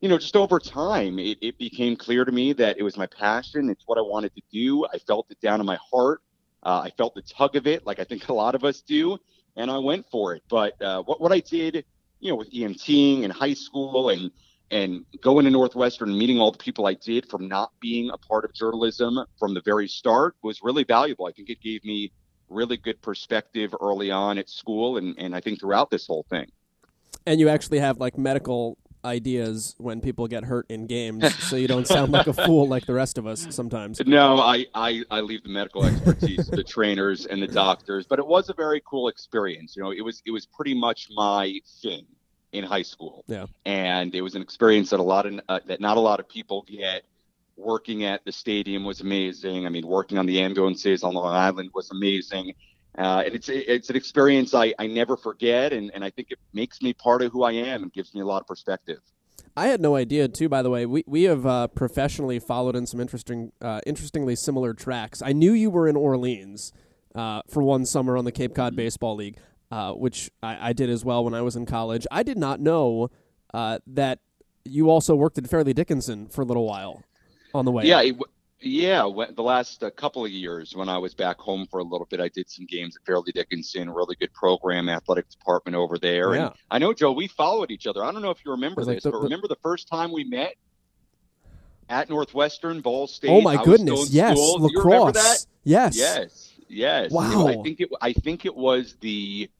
you 0.00 0.08
know, 0.08 0.18
just 0.18 0.36
over 0.36 0.58
time, 0.58 1.18
it, 1.18 1.38
it 1.40 1.58
became 1.58 1.96
clear 1.96 2.24
to 2.24 2.32
me 2.32 2.52
that 2.54 2.78
it 2.78 2.82
was 2.82 2.96
my 2.96 3.06
passion. 3.06 3.70
It's 3.70 3.84
what 3.86 3.98
I 3.98 4.02
wanted 4.02 4.34
to 4.34 4.42
do. 4.50 4.86
I 4.86 4.98
felt 4.98 5.26
it 5.30 5.40
down 5.40 5.60
in 5.60 5.66
my 5.66 5.78
heart. 5.90 6.22
Uh, 6.62 6.80
I 6.84 6.90
felt 6.96 7.14
the 7.14 7.22
tug 7.22 7.56
of 7.56 7.66
it, 7.66 7.86
like 7.86 8.00
I 8.00 8.04
think 8.04 8.28
a 8.28 8.32
lot 8.32 8.54
of 8.54 8.64
us 8.64 8.80
do, 8.80 9.18
and 9.56 9.70
I 9.70 9.78
went 9.78 10.06
for 10.10 10.34
it. 10.34 10.42
But 10.48 10.80
uh, 10.82 11.02
what 11.02 11.20
what 11.20 11.32
I 11.32 11.40
did, 11.40 11.84
you 12.20 12.30
know, 12.30 12.36
with 12.36 12.50
EMTing 12.52 13.22
in 13.22 13.30
high 13.30 13.54
school 13.54 14.10
and 14.10 14.30
and 14.70 15.04
going 15.20 15.44
to 15.44 15.50
Northwestern 15.50 16.10
and 16.10 16.18
meeting 16.18 16.40
all 16.40 16.50
the 16.50 16.58
people 16.58 16.86
I 16.86 16.94
did 16.94 17.28
from 17.28 17.48
not 17.48 17.70
being 17.80 18.10
a 18.10 18.18
part 18.18 18.44
of 18.44 18.52
journalism 18.54 19.24
from 19.38 19.54
the 19.54 19.60
very 19.60 19.86
start 19.86 20.34
was 20.42 20.62
really 20.62 20.84
valuable. 20.84 21.26
I 21.26 21.32
think 21.32 21.50
it 21.50 21.60
gave 21.60 21.84
me 21.84 22.12
really 22.48 22.76
good 22.76 23.00
perspective 23.02 23.74
early 23.80 24.10
on 24.10 24.38
at 24.38 24.48
school 24.48 24.96
and, 24.96 25.14
and 25.18 25.34
I 25.34 25.40
think 25.40 25.60
throughout 25.60 25.90
this 25.90 26.06
whole 26.06 26.24
thing. 26.28 26.50
And 27.26 27.40
you 27.40 27.48
actually 27.48 27.78
have 27.78 27.98
like 27.98 28.18
medical 28.18 28.76
ideas 29.04 29.74
when 29.78 30.00
people 30.00 30.26
get 30.26 30.44
hurt 30.44 30.66
in 30.70 30.86
games, 30.86 31.34
so 31.44 31.56
you 31.56 31.68
don't 31.68 31.86
sound 31.86 32.12
like 32.12 32.26
a 32.26 32.32
fool 32.46 32.68
like 32.68 32.86
the 32.86 32.94
rest 32.94 33.18
of 33.18 33.26
us 33.26 33.46
sometimes. 33.50 34.00
No, 34.06 34.38
I, 34.38 34.66
I, 34.74 35.02
I 35.10 35.20
leave 35.20 35.42
the 35.42 35.48
medical 35.48 35.84
expertise 35.84 36.48
to 36.48 36.56
the 36.56 36.64
trainers 36.64 37.26
and 37.26 37.42
the 37.42 37.46
doctors, 37.46 38.06
but 38.06 38.18
it 38.18 38.26
was 38.26 38.48
a 38.48 38.54
very 38.54 38.82
cool 38.84 39.08
experience. 39.08 39.76
You 39.76 39.82
know, 39.82 39.90
it 39.90 40.02
was 40.02 40.22
it 40.26 40.30
was 40.30 40.46
pretty 40.46 40.74
much 40.74 41.08
my 41.14 41.60
thing 41.82 42.06
in 42.54 42.64
high 42.64 42.82
school. 42.82 43.24
Yeah. 43.26 43.46
And 43.66 44.14
it 44.14 44.22
was 44.22 44.34
an 44.34 44.42
experience 44.42 44.90
that 44.90 45.00
a 45.00 45.02
lot 45.02 45.26
of 45.26 45.40
uh, 45.48 45.60
that 45.66 45.80
not 45.80 45.96
a 45.96 46.00
lot 46.00 46.20
of 46.20 46.28
people 46.28 46.64
get. 46.66 47.02
Working 47.56 48.02
at 48.02 48.24
the 48.24 48.32
stadium 48.32 48.82
was 48.84 49.00
amazing. 49.00 49.64
I 49.64 49.68
mean, 49.68 49.86
working 49.86 50.18
on 50.18 50.26
the 50.26 50.40
ambulances 50.40 51.04
on 51.04 51.14
Long 51.14 51.32
Island 51.32 51.70
was 51.72 51.92
amazing. 51.92 52.52
Uh, 52.96 53.22
and 53.26 53.34
it's 53.34 53.48
it's 53.48 53.90
an 53.90 53.96
experience 53.96 54.54
I, 54.54 54.72
I 54.78 54.86
never 54.86 55.16
forget, 55.16 55.72
and, 55.72 55.90
and 55.94 56.04
I 56.04 56.10
think 56.10 56.30
it 56.30 56.38
makes 56.52 56.80
me 56.80 56.92
part 56.92 57.22
of 57.22 57.32
who 57.32 57.42
I 57.42 57.52
am 57.52 57.82
and 57.82 57.92
gives 57.92 58.14
me 58.14 58.20
a 58.20 58.26
lot 58.26 58.40
of 58.40 58.46
perspective. 58.46 59.00
I 59.56 59.66
had 59.66 59.80
no 59.80 59.96
idea 59.96 60.28
too. 60.28 60.48
By 60.48 60.62
the 60.62 60.70
way, 60.70 60.86
we 60.86 61.04
we 61.06 61.24
have 61.24 61.44
uh, 61.44 61.68
professionally 61.68 62.38
followed 62.38 62.76
in 62.76 62.86
some 62.86 63.00
interesting, 63.00 63.52
uh, 63.60 63.80
interestingly 63.86 64.36
similar 64.36 64.74
tracks. 64.74 65.22
I 65.22 65.32
knew 65.32 65.52
you 65.52 65.70
were 65.70 65.88
in 65.88 65.96
Orleans 65.96 66.72
uh, 67.14 67.42
for 67.48 67.62
one 67.62 67.84
summer 67.84 68.16
on 68.16 68.24
the 68.24 68.32
Cape 68.32 68.54
Cod 68.54 68.76
Baseball 68.76 69.16
League, 69.16 69.38
uh, 69.70 69.92
which 69.92 70.30
I, 70.42 70.70
I 70.70 70.72
did 70.72 70.90
as 70.90 71.04
well 71.04 71.24
when 71.24 71.34
I 71.34 71.42
was 71.42 71.56
in 71.56 71.66
college. 71.66 72.06
I 72.10 72.22
did 72.22 72.38
not 72.38 72.60
know 72.60 73.10
uh, 73.52 73.78
that 73.88 74.20
you 74.64 74.90
also 74.90 75.14
worked 75.14 75.38
at 75.38 75.48
Fairleigh 75.48 75.74
Dickinson 75.74 76.28
for 76.28 76.42
a 76.42 76.44
little 76.44 76.66
while 76.66 77.02
on 77.54 77.64
the 77.64 77.70
way. 77.70 77.84
Yeah, 77.84 78.02
it, 78.02 78.16
yeah. 78.64 79.08
The 79.34 79.42
last 79.42 79.82
uh, 79.82 79.90
couple 79.90 80.24
of 80.24 80.30
years, 80.30 80.74
when 80.74 80.88
I 80.88 80.98
was 80.98 81.14
back 81.14 81.38
home 81.38 81.66
for 81.70 81.80
a 81.80 81.82
little 81.82 82.06
bit, 82.06 82.20
I 82.20 82.28
did 82.28 82.50
some 82.50 82.66
games 82.66 82.96
at 82.96 83.04
Fairleigh 83.06 83.32
Dickinson. 83.34 83.90
Really 83.90 84.16
good 84.16 84.32
program, 84.32 84.88
athletic 84.88 85.28
department 85.30 85.76
over 85.76 85.98
there. 85.98 86.34
Yeah. 86.34 86.46
And 86.46 86.54
I 86.70 86.78
know, 86.78 86.92
Joe, 86.92 87.12
we 87.12 87.28
followed 87.28 87.70
each 87.70 87.86
other. 87.86 88.02
I 88.02 88.10
don't 88.12 88.22
know 88.22 88.30
if 88.30 88.44
you 88.44 88.50
remember 88.50 88.82
like 88.82 88.96
this, 88.96 89.04
the- 89.04 89.10
but 89.12 89.22
remember 89.22 89.48
the 89.48 89.56
first 89.62 89.88
time 89.88 90.12
we 90.12 90.24
met 90.24 90.54
at 91.88 92.08
Northwestern 92.08 92.80
Ball 92.80 93.06
State. 93.06 93.30
Oh 93.30 93.40
my 93.40 93.62
goodness! 93.62 94.10
Yes, 94.10 94.36
school. 94.38 94.58
Do 94.58 94.72
you 94.72 94.82
remember 94.82 95.12
that? 95.12 95.18
lacrosse. 95.20 95.46
Yes. 95.64 95.96
Yes, 95.96 96.52
yes. 96.68 97.10
Wow. 97.12 97.48
I 97.48 97.62
think 97.62 97.80
it. 97.80 97.90
I 98.00 98.12
think 98.12 98.44
it 98.46 98.54
was 98.54 98.96
the 99.00 99.50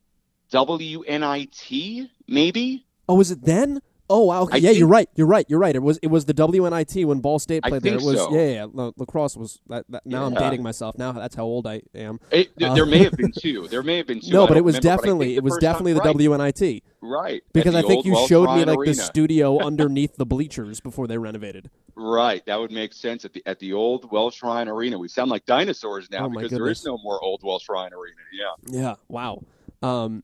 WNIT, 0.53 2.09
maybe. 2.27 2.87
Oh, 3.09 3.17
was 3.17 3.31
it 3.31 3.43
then? 3.45 3.81
Oh 4.11 4.25
wow! 4.25 4.43
Okay. 4.43 4.55
I 4.55 4.57
yeah, 4.59 4.69
think- 4.69 4.79
you're 4.81 4.89
right. 4.89 5.09
You're 5.15 5.27
right. 5.27 5.47
You're 5.49 5.59
right. 5.59 5.75
It 5.75 5.83
was 5.83 5.99
it 6.03 6.09
was 6.09 6.27
the 6.27 6.35
WNIT 6.35 7.07
when 7.07 7.21
Ball 7.21 7.39
State 7.39 7.63
played 7.63 7.83
there. 7.83 7.95
It 7.95 8.03
was 8.03 8.19
so. 8.19 8.35
yeah, 8.35 8.41
yeah. 8.43 8.53
yeah. 8.53 8.67
La- 8.71 8.93
lacrosse 8.99 9.37
was 9.37 9.61
that, 9.69 9.87
that, 9.89 10.05
now 10.05 10.27
I'm 10.27 10.35
dating 10.35 10.63
myself. 10.63 10.99
Now 10.99 11.13
that's 11.13 11.35
how 11.35 11.45
old 11.45 11.67
I 11.67 11.83
am. 11.95 12.21
It, 12.31 12.57
th- 12.59 12.71
Uh, 12.71 12.75
there 12.75 12.85
may 12.87 12.99
have 12.99 13.17
been 13.17 13.33
two. 13.39 13.67
There 13.69 13.83
may 13.83 13.97
have 13.97 14.07
been 14.07 14.21
two. 14.21 14.33
no, 14.33 14.47
but 14.47 14.57
it 14.59 14.65
was 14.65 14.77
remember, 14.77 14.97
definitely 14.97 15.37
it 15.37 15.43
was 15.43 15.55
first 15.55 15.63
time- 15.63 15.73
definitely 15.73 15.93
the 15.95 16.01
right, 16.01 16.17
WNIT 16.17 16.83
Right. 17.01 17.43
Because 17.53 17.75
I 17.75 17.83
think 17.83 18.05
you 18.07 18.27
showed 18.27 18.55
me 18.55 18.65
like 18.65 18.79
the 18.87 18.95
studio 18.95 19.59
underneath 19.59 20.17
the 20.17 20.27
bleachers 20.27 20.81
before 20.81 21.07
they 21.07 21.19
renovated. 21.19 21.71
Right, 21.97 22.45
that 22.47 22.59
would 22.59 22.73
make 22.73 22.93
sense 22.93 23.25
at 23.25 23.33
the 23.33 23.43
at 23.47 23.59
the 23.59 23.73
old 23.73 24.11
Welsh 24.11 24.43
Ryan 24.43 24.69
Arena. 24.69 24.99
We 24.99 25.09
sound 25.09 25.31
like 25.31 25.47
dinosaurs 25.47 26.11
now 26.11 26.27
Oh, 26.27 26.29
because 26.29 26.51
there 26.51 26.67
is 26.69 26.85
no 26.85 26.99
more 26.99 27.23
old 27.23 27.43
Welsh 27.43 27.69
Ryan 27.69 27.93
Arena. 27.95 28.17
Yeah, 28.33 28.81
Yeah. 28.81 28.95
Wow. 29.09 29.43
Um, 29.83 30.23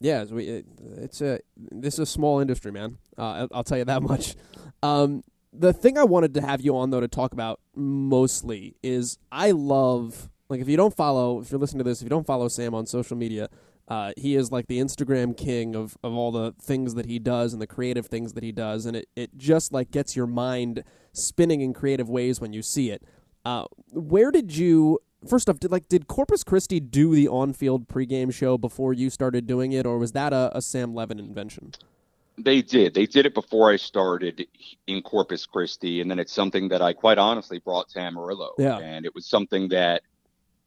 yeah. 0.00 0.22
It's, 0.22 0.32
we, 0.32 0.44
it, 0.44 0.66
it's 0.96 1.20
a 1.20 1.40
this 1.56 1.94
is 1.94 2.00
a 2.00 2.06
small 2.06 2.40
industry, 2.40 2.72
man. 2.72 2.98
Uh, 3.16 3.46
I'll, 3.52 3.64
tell 3.64 3.78
you 3.78 3.84
that 3.84 4.02
much. 4.02 4.36
Um, 4.82 5.22
the 5.52 5.72
thing 5.72 5.96
I 5.96 6.04
wanted 6.04 6.34
to 6.34 6.40
have 6.40 6.60
you 6.60 6.76
on 6.76 6.90
though 6.90 7.00
to 7.00 7.08
talk 7.08 7.32
about 7.32 7.60
mostly 7.74 8.76
is 8.82 9.18
I 9.32 9.52
love 9.52 10.30
like 10.48 10.60
if 10.60 10.68
you 10.68 10.76
don't 10.76 10.94
follow 10.94 11.40
if 11.40 11.50
you're 11.50 11.60
listening 11.60 11.78
to 11.78 11.84
this 11.84 12.00
if 12.00 12.04
you 12.04 12.10
don't 12.10 12.26
follow 12.26 12.48
Sam 12.48 12.74
on 12.74 12.86
social 12.86 13.16
media. 13.16 13.48
Uh, 13.88 14.12
he 14.16 14.34
is 14.34 14.50
like 14.50 14.66
the 14.66 14.80
Instagram 14.80 15.36
king 15.36 15.76
of, 15.76 15.96
of 16.02 16.12
all 16.12 16.32
the 16.32 16.52
things 16.60 16.94
that 16.94 17.06
he 17.06 17.20
does 17.20 17.52
and 17.52 17.62
the 17.62 17.68
creative 17.68 18.06
things 18.06 18.32
that 18.32 18.42
he 18.42 18.50
does, 18.50 18.84
and 18.84 18.96
it, 18.96 19.08
it 19.14 19.38
just 19.38 19.72
like 19.72 19.92
gets 19.92 20.16
your 20.16 20.26
mind 20.26 20.82
spinning 21.12 21.60
in 21.60 21.72
creative 21.72 22.08
ways 22.10 22.40
when 22.40 22.52
you 22.52 22.62
see 22.62 22.90
it. 22.90 23.04
Uh, 23.44 23.64
where 23.92 24.32
did 24.32 24.56
you 24.56 24.98
first 25.26 25.48
off, 25.48 25.60
did 25.60 25.70
like 25.70 25.88
did 25.88 26.06
Corpus 26.06 26.42
Christi 26.44 26.80
do 26.80 27.14
the 27.14 27.28
on-field 27.28 27.88
pregame 27.88 28.32
show 28.32 28.56
before 28.56 28.92
you 28.92 29.10
started 29.10 29.46
doing 29.46 29.72
it, 29.72 29.86
or 29.86 29.98
was 29.98 30.12
that 30.12 30.32
a, 30.32 30.50
a 30.56 30.62
Sam 30.62 30.94
Levitt 30.94 31.18
invention? 31.18 31.72
They 32.38 32.60
did. 32.60 32.94
They 32.94 33.06
did 33.06 33.24
it 33.24 33.34
before 33.34 33.72
I 33.72 33.76
started 33.76 34.46
in 34.86 35.02
Corpus 35.02 35.46
Christi, 35.46 36.00
and 36.00 36.10
then 36.10 36.18
it's 36.18 36.32
something 36.32 36.68
that 36.68 36.82
I 36.82 36.92
quite 36.92 37.18
honestly 37.18 37.58
brought 37.58 37.88
to 37.90 38.00
Amarillo. 38.00 38.52
Yeah. 38.58 38.78
And 38.78 39.06
it 39.06 39.14
was 39.14 39.26
something 39.26 39.68
that 39.70 40.02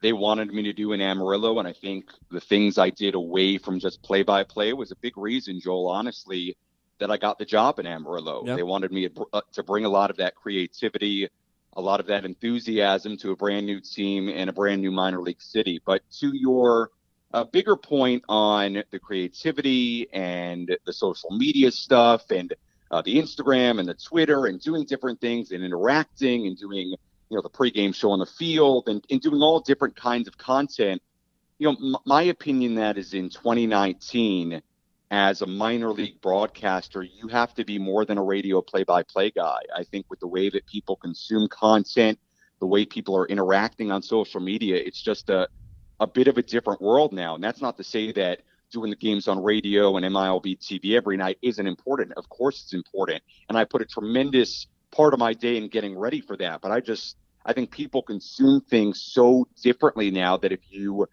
they 0.01 0.13
wanted 0.13 0.51
me 0.51 0.63
to 0.63 0.73
do 0.73 0.93
in 0.93 1.01
Amarillo, 1.01 1.59
and 1.59 1.67
I 1.67 1.73
think 1.73 2.05
the 2.31 2.39
things 2.39 2.77
I 2.77 2.89
did 2.89 3.13
away 3.13 3.57
from 3.59 3.79
just 3.79 4.01
play-by-play 4.01 4.73
was 4.73 4.91
a 4.91 4.95
big 4.95 5.15
reason, 5.15 5.59
Joel. 5.59 5.89
Honestly, 5.89 6.57
that 6.99 7.11
I 7.11 7.17
got 7.17 7.37
the 7.37 7.45
job 7.45 7.79
in 7.79 7.85
Amarillo. 7.85 8.43
Yeah. 8.45 8.55
They 8.55 8.63
wanted 8.63 8.91
me 8.91 9.07
to, 9.07 9.25
uh, 9.31 9.41
to 9.53 9.63
bring 9.63 9.85
a 9.85 9.89
lot 9.89 10.09
of 10.09 10.17
that 10.17 10.35
creativity, 10.35 11.29
a 11.79 11.81
lot 11.81 12.01
of 12.01 12.07
that 12.07 12.25
enthusiasm 12.25 13.15
to 13.15 13.31
a 13.31 13.35
brand 13.35 13.65
new 13.65 13.79
team 13.79 14.27
and 14.27 14.49
a 14.49 14.53
brand 14.53 14.81
new 14.81 14.91
minor 14.91 15.21
league 15.21 15.41
city. 15.41 15.81
But 15.85 16.01
to 16.19 16.35
your 16.35 16.91
uh, 17.33 17.45
bigger 17.45 17.77
point 17.77 18.23
on 18.27 18.83
the 18.91 18.99
creativity 18.99 20.07
and 20.11 20.77
the 20.85 20.91
social 20.93 21.31
media 21.31 21.71
stuff 21.71 22.31
and 22.31 22.53
uh, 22.91 23.01
the 23.01 23.15
Instagram 23.15 23.79
and 23.79 23.87
the 23.87 23.93
Twitter 23.93 24.47
and 24.47 24.59
doing 24.59 24.83
different 24.85 25.21
things 25.21 25.51
and 25.51 25.63
interacting 25.63 26.47
and 26.47 26.57
doing, 26.57 26.87
you 27.29 27.37
know, 27.37 27.41
the 27.41 27.49
pregame 27.49 27.95
show 27.95 28.11
on 28.11 28.19
the 28.19 28.25
field 28.25 28.89
and, 28.89 29.01
and 29.09 29.21
doing 29.21 29.41
all 29.41 29.61
different 29.61 29.95
kinds 29.95 30.27
of 30.27 30.37
content. 30.37 31.01
You 31.59 31.67
know, 31.67 31.77
m- 31.81 32.03
my 32.05 32.23
opinion 32.23 32.75
that 32.75 32.97
is 32.97 33.13
in 33.13 33.29
2019, 33.29 34.61
as 35.11 35.41
a 35.41 35.47
minor 35.47 35.91
league 35.91 36.21
broadcaster, 36.21 37.01
you 37.01 37.27
have 37.27 37.53
to 37.55 37.65
be 37.65 37.79
more 37.79 38.05
than 38.05 38.17
a 38.17 38.23
radio 38.23 38.61
play 38.61 38.83
by 38.83 39.03
play 39.03 39.31
guy. 39.31 39.59
I 39.75 39.83
think 39.83 40.05
with 40.09 40.19
the 40.19 40.27
way 40.27 40.49
that 40.49 40.67
people 40.67 40.95
consume 40.95 41.47
content, 41.47 42.19
the 42.59 42.67
way 42.67 42.85
people 42.85 43.17
are 43.17 43.25
interacting 43.25 43.91
on 43.91 44.01
social 44.03 44.39
media, 44.39 44.75
it's 44.75 45.01
just 45.01 45.29
a, 45.29 45.47
a 45.99 46.05
bit 46.05 46.27
of 46.27 46.37
a 46.37 46.43
different 46.43 46.81
world 46.81 47.11
now. 47.11 47.35
And 47.35 47.43
that's 47.43 47.61
not 47.61 47.77
to 47.77 47.83
say 47.83 48.11
that 48.13 48.41
doing 48.71 48.91
the 48.91 48.95
games 48.95 49.27
on 49.27 49.41
radio 49.41 49.97
and 49.97 50.05
MILB 50.05 50.59
TV 50.59 50.95
every 50.95 51.17
night 51.17 51.39
isn't 51.41 51.65
important. 51.65 52.13
Of 52.15 52.29
course 52.29 52.61
it's 52.61 52.73
important. 52.73 53.23
And 53.47 53.57
I 53.57 53.65
put 53.65 53.81
a 53.81 53.85
tremendous 53.85 54.67
part 54.91 55.13
of 55.13 55.19
my 55.19 55.33
day 55.33 55.57
in 55.57 55.69
getting 55.69 55.97
ready 55.97 56.21
for 56.21 56.37
that. 56.37 56.61
But 56.61 56.71
I 56.71 56.79
just, 56.79 57.17
I 57.45 57.53
think 57.53 57.71
people 57.71 58.03
consume 58.03 58.61
things 58.61 59.01
so 59.01 59.47
differently 59.63 60.11
now 60.11 60.37
that 60.37 60.51
if 60.51 60.59
you 60.69 61.07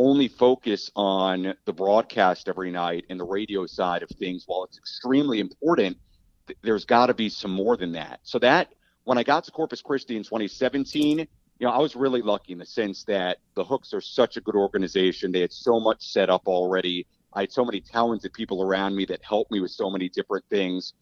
only 0.00 0.28
focus 0.28 0.90
on 0.96 1.54
the 1.66 1.72
broadcast 1.72 2.48
every 2.48 2.70
night 2.70 3.04
and 3.10 3.20
the 3.20 3.24
radio 3.24 3.66
side 3.66 4.02
of 4.02 4.08
things, 4.10 4.44
while 4.46 4.64
it's 4.64 4.78
extremely 4.78 5.40
important, 5.40 5.98
th- 6.46 6.58
there's 6.62 6.84
got 6.86 7.06
to 7.06 7.14
be 7.14 7.28
some 7.28 7.50
more 7.50 7.76
than 7.76 7.92
that. 7.92 8.20
So 8.22 8.38
that 8.38 8.72
when 9.04 9.18
I 9.18 9.22
got 9.22 9.44
to 9.44 9.50
Corpus 9.50 9.82
Christi 9.82 10.16
in 10.16 10.22
2017, 10.22 11.18
you 11.18 11.26
know, 11.60 11.70
I 11.70 11.78
was 11.78 11.94
really 11.94 12.22
lucky 12.22 12.52
in 12.52 12.58
the 12.58 12.66
sense 12.66 13.04
that 13.04 13.38
the 13.54 13.62
Hooks 13.62 13.92
are 13.92 14.00
such 14.00 14.38
a 14.38 14.40
good 14.40 14.54
organization. 14.56 15.32
They 15.32 15.42
had 15.42 15.52
so 15.52 15.78
much 15.78 16.02
set 16.02 16.30
up 16.30 16.48
already. 16.48 17.06
I 17.34 17.42
had 17.42 17.52
so 17.52 17.64
many 17.64 17.80
talented 17.80 18.32
people 18.32 18.62
around 18.62 18.96
me 18.96 19.04
that 19.06 19.22
helped 19.22 19.50
me 19.52 19.60
with 19.60 19.70
so 19.70 19.90
many 19.90 20.08
different 20.08 20.44
things. 20.48 20.94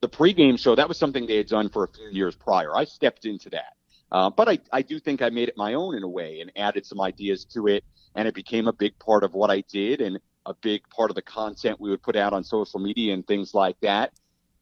The 0.00 0.08
pregame 0.08 0.58
show, 0.58 0.76
that 0.76 0.88
was 0.88 0.98
something 0.98 1.26
they 1.26 1.36
had 1.36 1.48
done 1.48 1.68
for 1.68 1.84
a 1.84 1.88
few 1.88 2.08
years 2.10 2.36
prior. 2.36 2.76
I 2.76 2.84
stepped 2.84 3.24
into 3.24 3.50
that. 3.50 3.74
Uh, 4.10 4.30
but 4.30 4.48
I, 4.48 4.58
I 4.72 4.82
do 4.82 4.98
think 4.98 5.22
I 5.22 5.28
made 5.30 5.48
it 5.48 5.56
my 5.56 5.74
own 5.74 5.94
in 5.94 6.02
a 6.02 6.08
way 6.08 6.40
and 6.40 6.50
added 6.56 6.86
some 6.86 7.00
ideas 7.00 7.44
to 7.52 7.66
it. 7.66 7.84
And 8.14 8.26
it 8.26 8.34
became 8.34 8.66
a 8.66 8.72
big 8.72 8.98
part 8.98 9.22
of 9.22 9.34
what 9.34 9.50
I 9.50 9.62
did 9.70 10.00
and 10.00 10.18
a 10.46 10.54
big 10.54 10.88
part 10.88 11.10
of 11.10 11.14
the 11.14 11.22
content 11.22 11.80
we 11.80 11.90
would 11.90 12.02
put 12.02 12.16
out 12.16 12.32
on 12.32 12.42
social 12.42 12.80
media 12.80 13.12
and 13.12 13.26
things 13.26 13.54
like 13.54 13.76
that. 13.80 14.12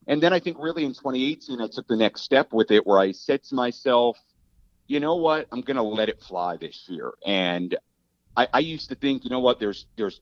And 0.08 0.22
then 0.22 0.32
I 0.32 0.40
think 0.40 0.56
really 0.58 0.84
in 0.84 0.90
2018, 0.92 1.60
I 1.60 1.68
took 1.72 1.86
the 1.88 1.96
next 1.96 2.22
step 2.22 2.52
with 2.52 2.70
it 2.70 2.86
where 2.86 2.98
I 2.98 3.12
said 3.12 3.42
to 3.44 3.54
myself, 3.54 4.18
you 4.86 5.00
know 5.00 5.16
what, 5.16 5.46
I'm 5.50 5.62
going 5.62 5.76
to 5.76 5.82
let 5.82 6.08
it 6.08 6.20
fly 6.22 6.56
this 6.56 6.84
year. 6.88 7.12
And 7.24 7.76
I, 8.36 8.48
I 8.52 8.58
used 8.60 8.88
to 8.90 8.94
think, 8.94 9.24
you 9.24 9.30
know 9.30 9.40
what, 9.40 9.58
there's, 9.58 9.86
there's 9.96 10.20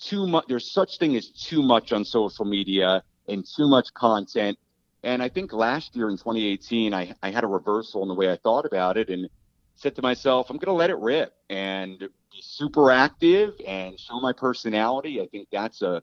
too 0.00 0.26
much, 0.26 0.44
there's 0.48 0.70
such 0.70 0.98
thing 0.98 1.16
as 1.16 1.30
too 1.30 1.62
much 1.62 1.92
on 1.92 2.04
social 2.04 2.44
media 2.44 3.02
and 3.28 3.44
too 3.44 3.68
much 3.68 3.92
content. 3.94 4.58
And 5.04 5.22
I 5.22 5.28
think 5.28 5.52
last 5.52 5.94
year 5.94 6.08
in 6.08 6.16
2018, 6.16 6.94
I, 6.94 7.14
I 7.22 7.30
had 7.30 7.44
a 7.44 7.46
reversal 7.46 8.02
in 8.02 8.08
the 8.08 8.14
way 8.14 8.32
I 8.32 8.36
thought 8.36 8.64
about 8.64 8.96
it 8.96 9.10
and 9.10 9.28
said 9.74 9.94
to 9.96 10.02
myself, 10.02 10.48
I'm 10.48 10.56
going 10.56 10.66
to 10.66 10.72
let 10.72 10.88
it 10.88 10.96
rip 10.96 11.34
and 11.50 11.98
be 11.98 12.40
super 12.40 12.90
active 12.90 13.52
and 13.66 14.00
show 14.00 14.18
my 14.18 14.32
personality. 14.32 15.20
I 15.20 15.26
think 15.26 15.48
that's 15.52 15.82
a, 15.82 16.02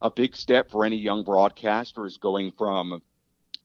a 0.00 0.10
big 0.10 0.36
step 0.36 0.70
for 0.70 0.84
any 0.84 0.96
young 0.96 1.24
broadcaster 1.24 2.06
is 2.06 2.18
going 2.18 2.52
from 2.56 3.02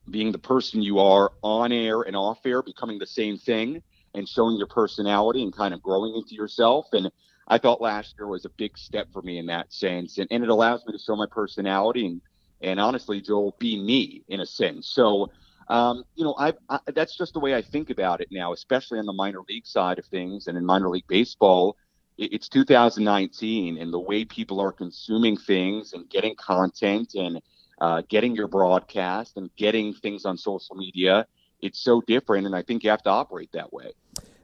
being 0.10 0.32
the 0.32 0.40
person 0.40 0.82
you 0.82 0.98
are 0.98 1.32
on 1.44 1.72
air 1.72 2.02
and 2.02 2.16
off 2.16 2.40
air, 2.44 2.64
becoming 2.64 2.98
the 2.98 3.06
same 3.06 3.38
thing 3.38 3.84
and 4.16 4.28
showing 4.28 4.58
your 4.58 4.68
personality 4.68 5.44
and 5.44 5.56
kind 5.56 5.76
of 5.76 5.84
growing 5.84 6.16
into 6.16 6.34
yourself. 6.34 6.88
And 6.94 7.12
I 7.48 7.60
thought 7.60 7.82
last 7.82 8.16
year 8.18 8.28
was 8.28 8.46
a 8.46 8.50
big 8.50 8.76
step 8.80 9.10
for 9.14 9.22
me 9.22 9.38
in 9.38 9.46
that 9.46 9.72
sense. 9.72 10.18
And, 10.18 10.28
and 10.32 10.44
it 10.44 10.50
allows 10.50 10.84
me 10.88 10.94
to 10.94 11.00
show 11.00 11.16
my 11.16 11.28
personality 11.30 12.08
and, 12.08 12.22
and 12.62 12.80
honestly, 12.80 13.22
Joel, 13.22 13.56
be 13.60 13.82
me 13.82 14.24
in 14.27 14.41
a 14.41 14.46
sense. 14.46 14.88
So, 14.88 15.32
um, 15.68 16.03
you 16.15 16.24
know, 16.24 16.36
I've, 16.38 16.58
I, 16.70 16.80
that's 16.94 17.18
just 17.18 17.34
the 17.34 17.39
way 17.39 17.56
I 17.56 17.62
think 17.62 17.89
about 17.89 18.22
it 18.22 18.27
now, 18.32 18.53
especially 18.53 19.00
on 19.00 19.06
the 19.06 19.13
minor 19.13 19.39
league 19.48 19.65
side 19.65 20.00
of 20.00 20.06
things 20.06 20.48
and 20.48 20.58
in 20.58 20.65
minor 20.65 20.89
league 20.89 21.08
baseball. 21.08 21.77
It, 22.18 22.34
it's 22.34 22.50
2019, 22.50 23.77
and 23.77 23.94
the 23.94 24.00
way 24.00 24.25
people 24.25 24.60
are 24.60 24.72
consuming 24.72 25.38
things 25.38 25.94
and 25.94 26.10
getting 26.10 26.36
content 26.36 27.13
and 27.15 27.41
uh, 27.80 28.03
getting 28.10 28.36
your 28.36 28.48
broadcast 28.48 29.38
and 29.38 29.50
getting 29.56 29.94
things 29.94 30.25
on 30.25 30.38
social 30.38 30.75
media, 30.75 31.25
it's 31.62 31.80
so 31.80 32.01
different. 32.01 32.46
And 32.46 32.56
I 32.56 32.62
think 32.62 32.84
you 32.84 32.89
have 32.89 33.03
to 33.03 33.10
operate 33.10 33.50
that 33.53 33.72
way. 33.74 33.91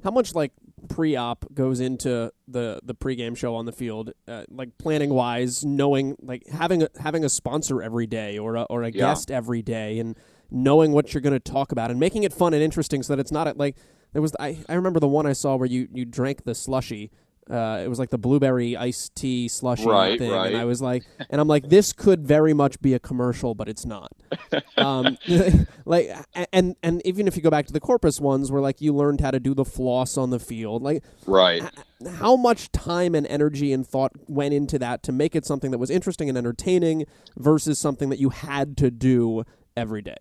How 0.04 0.12
much 0.12 0.36
like 0.36 0.52
pre-op 0.90 1.54
goes 1.54 1.80
into 1.80 2.32
the 2.48 2.80
the 2.84 2.94
pregame 2.96 3.36
show 3.36 3.56
on 3.56 3.66
the 3.66 3.72
field, 3.72 4.12
uh, 4.28 4.44
like 4.50 4.78
planning 4.78 5.10
wise, 5.10 5.66
knowing 5.66 6.16
like 6.22 6.48
having 6.48 6.84
a, 6.84 6.90
having 7.00 7.26
a 7.26 7.30
sponsor 7.30 7.82
every 7.82 8.08
day 8.08 8.38
or 8.38 8.56
a, 8.56 8.64
or 8.64 8.84
a 8.84 8.88
Yeah. 8.88 9.08
guest 9.08 9.32
every 9.32 9.62
day, 9.62 10.00
and 10.00 10.18
knowing 10.52 10.92
what 10.94 11.14
you're 11.14 11.22
going 11.22 11.34
to 11.34 11.40
talk 11.40 11.72
about 11.72 11.92
and 11.92 12.00
making 12.00 12.24
it 12.24 12.32
fun 12.32 12.54
and 12.54 12.62
interesting, 12.64 13.04
so 13.04 13.16
that 13.16 13.20
it's 13.20 13.32
not 13.32 13.58
like 13.58 13.76
there 14.14 14.22
was. 14.22 14.36
I, 14.40 14.60
I 14.70 14.76
remember 14.76 15.00
the 15.00 15.08
one 15.08 15.26
I 15.26 15.34
saw 15.34 15.56
where 15.56 15.68
you 15.68 15.88
you 15.92 16.06
drank 16.06 16.44
the 16.44 16.56
slushy. 16.56 17.12
Uh, 17.50 17.82
it 17.84 17.88
was 17.88 17.98
like 17.98 18.10
the 18.10 18.18
blueberry 18.18 18.76
iced 18.76 19.16
tea 19.16 19.48
slushy 19.48 19.86
Right, 19.88 20.20
thing, 20.20 20.32
right. 20.32 20.48
and 20.48 20.58
I 20.58 20.66
was 20.66 20.82
like, 20.82 21.04
and 21.30 21.40
I'm 21.40 21.48
like, 21.48 21.70
this 21.70 21.94
could 21.94 22.28
very 22.28 22.54
much 22.54 22.80
be 22.82 22.94
a 22.94 23.00
commercial, 23.00 23.56
but 23.56 23.70
it's 23.70 23.86
not. 23.86 24.12
um, 24.78 25.18
like, 25.86 26.10
and 26.52 26.76
and 26.84 27.02
even 27.06 27.28
if 27.28 27.38
you 27.38 27.42
go 27.42 27.50
back 27.50 27.66
to 27.68 27.74
the 27.74 27.80
Corpus 27.80 28.20
ones, 28.20 28.52
where 28.52 28.62
like 28.62 28.82
you 28.82 28.94
learned 28.94 29.22
how 29.22 29.32
to 29.32 29.40
do 29.40 29.54
the 29.54 29.64
floss 29.66 30.18
on 30.18 30.30
the 30.30 30.40
field, 30.40 30.84
like 30.84 31.04
Right. 31.26 31.64
how 32.18 32.36
much 32.36 32.72
time 32.74 33.16
and 33.16 33.26
energy 33.28 33.72
and 33.72 33.88
thought 33.88 34.12
went 34.28 34.54
into 34.54 34.78
that 34.80 35.02
to 35.04 35.12
make 35.12 35.36
it 35.36 35.46
something 35.46 35.72
that 35.72 35.78
was 35.78 35.90
interesting 35.90 36.28
and 36.28 36.38
entertaining 36.38 37.06
versus 37.38 37.80
something 37.80 38.10
that 38.10 38.20
you 38.20 38.30
had 38.30 38.76
to 38.78 38.92
do 38.92 39.44
every 39.76 40.02
day. 40.02 40.18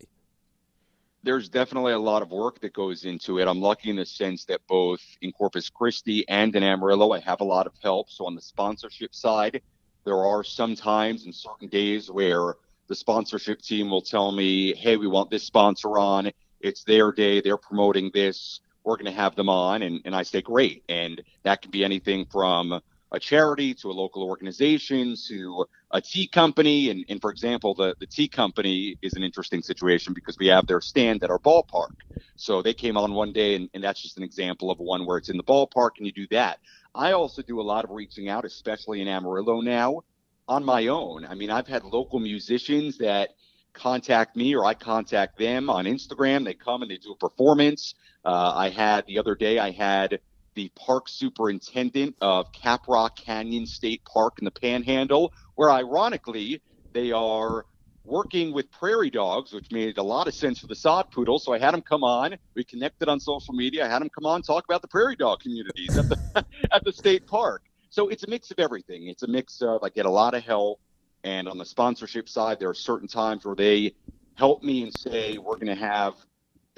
There's 1.27 1.49
definitely 1.49 1.93
a 1.93 1.99
lot 1.99 2.23
of 2.23 2.31
work 2.31 2.61
that 2.61 2.73
goes 2.73 3.05
into 3.05 3.41
it. 3.41 3.49
I'm 3.49 3.61
lucky 3.61 3.91
in 3.91 3.97
the 3.97 4.07
sense 4.07 4.45
that 4.45 4.61
both 4.69 5.01
in 5.21 5.33
Corpus 5.33 5.69
Christi 5.69 6.25
and 6.29 6.55
in 6.55 6.63
Amarillo, 6.63 7.11
I 7.11 7.19
have 7.19 7.41
a 7.41 7.45
lot 7.45 7.67
of 7.67 7.73
help. 7.83 8.11
So 8.11 8.27
on 8.27 8.37
the 8.37 8.41
sponsorship 8.41 9.13
side, 9.13 9.61
there 10.05 10.25
are 10.25 10.45
some 10.45 10.77
times 10.77 11.25
and 11.25 11.35
certain 11.35 11.67
days 11.67 12.13
where 12.13 12.55
the 12.89 12.95
sponsorship 12.95 13.61
team 13.61 13.91
will 13.91 14.03
tell 14.03 14.31
me, 14.31 14.73
"Hey, 14.77 14.97
we 14.97 15.09
want 15.09 15.29
this 15.29 15.43
sponsor 15.43 15.99
on. 15.99 16.31
It's 16.61 16.85
their 16.85 17.11
day. 17.11 17.41
They're 17.41 17.57
promoting 17.57 18.13
this. 18.15 18.61
We're 18.85 18.95
going 18.95 19.07
to 19.07 19.21
have 19.21 19.35
them 19.35 19.49
on." 19.49 19.83
And 19.83 20.01
and 20.05 20.15
I 20.15 20.23
say, 20.23 20.41
"Great." 20.41 20.85
And 20.89 21.21
that 21.43 21.61
can 21.61 21.73
be 21.73 21.85
anything 21.85 22.27
from 22.27 22.81
a 23.13 23.21
charity 23.21 23.75
to 23.75 23.91
a 23.91 23.93
local 23.93 24.23
organization 24.23 25.17
to 25.29 25.65
a 25.93 26.01
tea 26.01 26.27
company. 26.27 26.91
And, 26.91 27.05
and 27.09 27.21
for 27.21 27.31
example, 27.31 27.75
the, 27.75 27.95
the 28.01 28.07
tea 28.07 28.29
company 28.29 28.97
is 29.03 29.17
an 29.17 29.23
interesting 29.23 29.63
situation 29.63 30.13
because 30.13 30.37
we 30.39 30.49
have 30.49 30.67
their 30.67 30.81
stand 30.81 31.23
at 31.23 31.31
our 31.31 31.39
ballpark. 31.39 31.89
So 32.37 32.61
they 32.61 32.75
came 32.75 32.97
on 32.97 33.15
one 33.15 33.33
day, 33.33 33.55
and, 33.55 33.71
and 33.73 33.83
that's 33.83 34.03
just 34.03 34.19
an 34.19 34.23
example 34.23 34.71
of 34.71 34.79
one 34.79 35.07
where 35.07 35.17
it's 35.17 35.31
in 35.31 35.37
the 35.37 35.45
ballpark 35.45 35.91
and 35.99 36.07
you 36.07 36.13
do 36.13 36.27
that. 36.33 36.59
I 36.95 37.13
also 37.13 37.43
do 37.43 37.61
a 37.61 37.63
lot 37.63 37.85
of 37.85 37.91
reaching 37.91 38.29
out, 38.29 38.45
especially 38.45 39.01
in 39.01 39.09
Amarillo 39.09 39.61
now, 39.61 40.03
on 40.49 40.65
my 40.65 40.89
own. 40.89 41.25
I 41.25 41.35
mean, 41.35 41.51
I've 41.51 41.67
had 41.67 41.85
local 41.85 42.21
musicians 42.21 42.99
that 42.99 43.31
contact 43.73 44.37
me 44.37 44.55
or 44.55 44.65
I 44.65 44.75
contact 44.75 45.39
them 45.39 45.69
on 45.71 45.85
Instagram. 45.85 46.45
They 46.45 46.55
come 46.55 46.83
and 46.83 46.91
they 46.91 46.97
do 46.97 47.13
a 47.13 47.17
performance. 47.17 47.95
Uh, 48.25 48.53
I 48.55 48.71
had 48.71 49.07
the 49.07 49.19
other 49.19 49.35
day, 49.35 49.59
I 49.59 49.71
had 49.71 50.21
the 50.57 50.71
park 50.75 51.09
superintendent 51.09 52.17
of 52.21 52.47
Caprock 52.53 53.11
Canyon 53.17 53.67
State 53.67 54.03
Park 54.13 54.35
in 54.41 54.45
the 54.47 54.51
Panhandle, 54.51 55.33
where 55.55 55.71
ironically 55.71 56.63
they 56.95 57.13
are 57.13 57.65
working 58.05 58.53
with 58.53 58.71
prairie 58.71 59.11
dogs, 59.11 59.53
which 59.53 59.67
made 59.71 59.99
a 59.99 60.03
lot 60.03 60.29
of 60.29 60.35
sense 60.35 60.59
for 60.59 60.67
the 60.69 60.75
sod 60.75 61.07
poodle. 61.13 61.39
So 61.39 61.53
I 61.53 61.59
had 61.59 61.75
him 61.75 61.83
come 61.83 62.05
on. 62.05 62.37
We 62.57 62.65
connected 62.65 63.09
on 63.09 63.21
social 63.21 63.55
media. 63.55 63.85
I 63.85 63.89
had 63.89 64.03
him 64.03 64.11
come 64.11 64.27
on 64.27 64.43
talk 64.43 64.65
about 64.69 64.83
the 64.83 64.89
prairie 64.89 65.17
dog 65.17 65.41
communities 65.41 65.97
at 65.97 66.09
the 66.09 66.19
at 66.73 66.85
the 66.85 66.93
state 66.93 67.27
park. 67.27 67.63
So 67.91 68.09
it's 68.09 68.25
a 68.25 68.31
mix 68.31 68.51
of 68.51 68.59
everything. 68.59 69.09
It's 69.09 69.23
a 69.23 69.29
mix 69.29 69.61
of 69.61 69.83
I 69.83 69.91
get 69.91 70.07
a 70.07 70.11
lot 70.11 70.35
of 70.35 70.43
help, 70.43 70.81
and 71.25 71.49
on 71.49 71.59
the 71.59 71.65
sponsorship 71.65 72.29
side, 72.29 72.59
there 72.61 72.71
are 72.71 72.75
certain 72.75 73.09
times 73.09 73.45
where 73.45 73.57
they 73.57 73.95
help 74.37 74.63
me 74.63 74.83
and 74.83 74.93
say 74.93 75.39
we're 75.39 75.57
going 75.57 75.75
to 75.75 75.75
have 75.75 76.15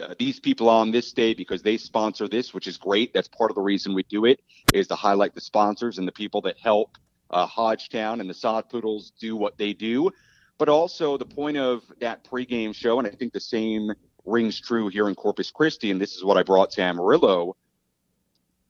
uh, 0.01 0.15
these 0.19 0.39
people 0.39 0.69
on 0.69 0.91
this 0.91 1.13
day 1.13 1.35
because 1.35 1.63
they 1.63 1.77
sponsor 1.77 2.29
this, 2.29 2.55
which 2.55 2.67
is 2.67 2.77
great. 2.77 3.13
That's 3.13 3.29
part 3.29 3.51
of 3.51 3.55
the 3.55 3.63
reason 3.63 3.95
we 3.95 4.05
do 4.05 4.25
it 4.25 4.41
is 4.73 4.87
to 4.89 4.95
highlight 4.95 5.35
the 5.35 5.41
sponsors 5.41 5.99
and 5.99 6.07
the 6.07 6.13
people 6.13 6.41
that 6.43 6.57
help 6.59 6.97
uh, 7.31 7.47
Hodgetown 7.47 8.21
and 8.21 8.29
the 8.29 8.35
Sod 8.35 8.69
Poodles 8.69 9.13
do 9.21 9.37
what 9.37 9.59
they 9.59 9.73
do. 9.73 10.11
But 10.59 10.69
also 10.69 11.17
the 11.17 11.25
point 11.25 11.57
of 11.57 11.83
that 12.01 12.25
pregame 12.25 12.75
show, 12.75 12.99
and 12.99 13.07
I 13.07 13.11
think 13.11 13.33
the 13.33 13.41
same 13.41 13.93
rings 14.25 14.61
true 14.61 14.89
here 14.89 15.09
in 15.09 15.15
Corpus 15.15 15.51
Christi, 15.51 15.91
and 15.91 16.01
this 16.01 16.15
is 16.15 16.25
what 16.25 16.37
I 16.37 16.43
brought 16.43 16.71
to 16.73 16.83
Amarillo, 16.83 17.57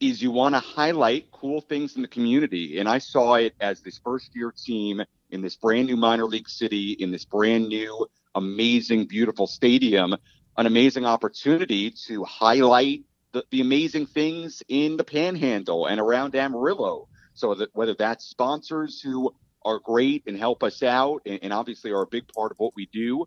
is 0.00 0.22
you 0.22 0.30
want 0.30 0.54
to 0.54 0.60
highlight 0.60 1.30
cool 1.32 1.60
things 1.60 1.96
in 1.96 2.02
the 2.02 2.08
community. 2.08 2.78
And 2.78 2.88
I 2.88 2.98
saw 2.98 3.34
it 3.34 3.54
as 3.60 3.80
this 3.80 3.98
first 4.04 4.34
year 4.34 4.52
team 4.52 5.02
in 5.30 5.42
this 5.42 5.56
brand 5.56 5.88
new 5.88 5.96
minor 5.96 6.24
league 6.24 6.48
city, 6.48 6.92
in 6.92 7.10
this 7.10 7.24
brand 7.24 7.68
new, 7.68 8.06
amazing, 8.34 9.06
beautiful 9.06 9.46
stadium, 9.46 10.14
an 10.58 10.66
amazing 10.66 11.06
opportunity 11.06 11.92
to 12.08 12.24
highlight 12.24 13.04
the, 13.32 13.44
the 13.50 13.60
amazing 13.60 14.06
things 14.06 14.60
in 14.68 14.96
the 14.96 15.04
panhandle 15.04 15.86
and 15.86 16.00
around 16.00 16.34
Amarillo. 16.34 17.08
So 17.34 17.54
that 17.54 17.70
whether 17.74 17.94
that's 17.94 18.24
sponsors 18.26 19.00
who 19.00 19.32
are 19.64 19.78
great 19.78 20.24
and 20.26 20.36
help 20.36 20.64
us 20.64 20.82
out 20.82 21.22
and, 21.24 21.38
and 21.42 21.52
obviously 21.52 21.92
are 21.92 22.02
a 22.02 22.06
big 22.06 22.26
part 22.28 22.50
of 22.50 22.58
what 22.58 22.72
we 22.74 22.86
do, 22.92 23.24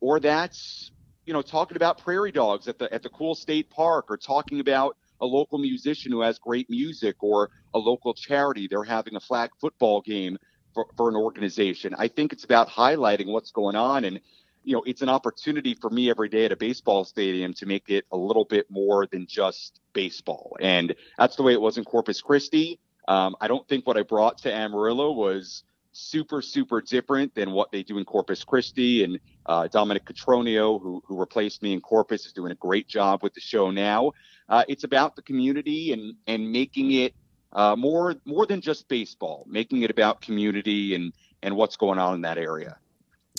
or 0.00 0.18
that's 0.18 0.90
you 1.24 1.32
know 1.32 1.40
talking 1.40 1.76
about 1.76 1.98
prairie 1.98 2.32
dogs 2.32 2.66
at 2.66 2.80
the 2.80 2.92
at 2.92 3.04
the 3.04 3.08
cool 3.10 3.36
state 3.36 3.70
park 3.70 4.06
or 4.08 4.16
talking 4.16 4.58
about 4.58 4.96
a 5.20 5.26
local 5.26 5.58
musician 5.58 6.10
who 6.10 6.20
has 6.20 6.40
great 6.40 6.68
music 6.68 7.22
or 7.22 7.50
a 7.74 7.78
local 7.78 8.12
charity 8.12 8.66
they're 8.68 8.82
having 8.82 9.14
a 9.14 9.20
flag 9.20 9.50
football 9.60 10.00
game 10.00 10.36
for, 10.74 10.86
for 10.96 11.08
an 11.08 11.14
organization 11.14 11.94
i 11.96 12.08
think 12.08 12.32
it's 12.32 12.42
about 12.42 12.68
highlighting 12.68 13.28
what's 13.28 13.52
going 13.52 13.76
on 13.76 14.04
and 14.04 14.18
you 14.64 14.74
know 14.74 14.82
it's 14.86 15.02
an 15.02 15.08
opportunity 15.08 15.74
for 15.74 15.90
me 15.90 16.10
every 16.10 16.28
day 16.28 16.44
at 16.44 16.52
a 16.52 16.56
baseball 16.56 17.04
stadium 17.04 17.52
to 17.54 17.66
make 17.66 17.88
it 17.88 18.04
a 18.12 18.16
little 18.16 18.44
bit 18.44 18.70
more 18.70 19.06
than 19.06 19.26
just 19.26 19.80
baseball 19.92 20.56
and 20.60 20.94
that's 21.18 21.36
the 21.36 21.42
way 21.42 21.52
it 21.52 21.60
was 21.60 21.78
in 21.78 21.84
corpus 21.84 22.20
christi 22.20 22.78
um, 23.08 23.36
i 23.40 23.48
don't 23.48 23.66
think 23.68 23.86
what 23.86 23.96
i 23.96 24.02
brought 24.02 24.38
to 24.38 24.52
amarillo 24.52 25.12
was 25.12 25.64
super, 25.92 26.40
super 26.42 26.80
different 26.80 27.34
than 27.34 27.52
what 27.52 27.70
they 27.70 27.82
do 27.82 27.98
in 27.98 28.04
Corpus 28.04 28.44
Christi. 28.44 29.04
And 29.04 29.20
uh, 29.46 29.68
Dominic 29.68 30.04
Catronio, 30.04 30.80
who, 30.82 31.02
who 31.06 31.18
replaced 31.18 31.62
me 31.62 31.72
in 31.72 31.80
Corpus, 31.80 32.26
is 32.26 32.32
doing 32.32 32.52
a 32.52 32.56
great 32.56 32.88
job 32.88 33.22
with 33.22 33.34
the 33.34 33.40
show 33.40 33.70
now. 33.70 34.12
Uh, 34.48 34.64
it's 34.68 34.84
about 34.84 35.16
the 35.16 35.22
community 35.22 35.92
and, 35.92 36.14
and 36.26 36.50
making 36.50 36.92
it 36.92 37.14
uh, 37.52 37.76
more 37.76 38.14
more 38.24 38.46
than 38.46 38.60
just 38.60 38.88
baseball, 38.88 39.44
making 39.46 39.82
it 39.82 39.90
about 39.90 40.22
community 40.22 40.94
and, 40.94 41.12
and 41.42 41.54
what's 41.54 41.76
going 41.76 41.98
on 41.98 42.14
in 42.14 42.20
that 42.22 42.38
area. 42.38 42.78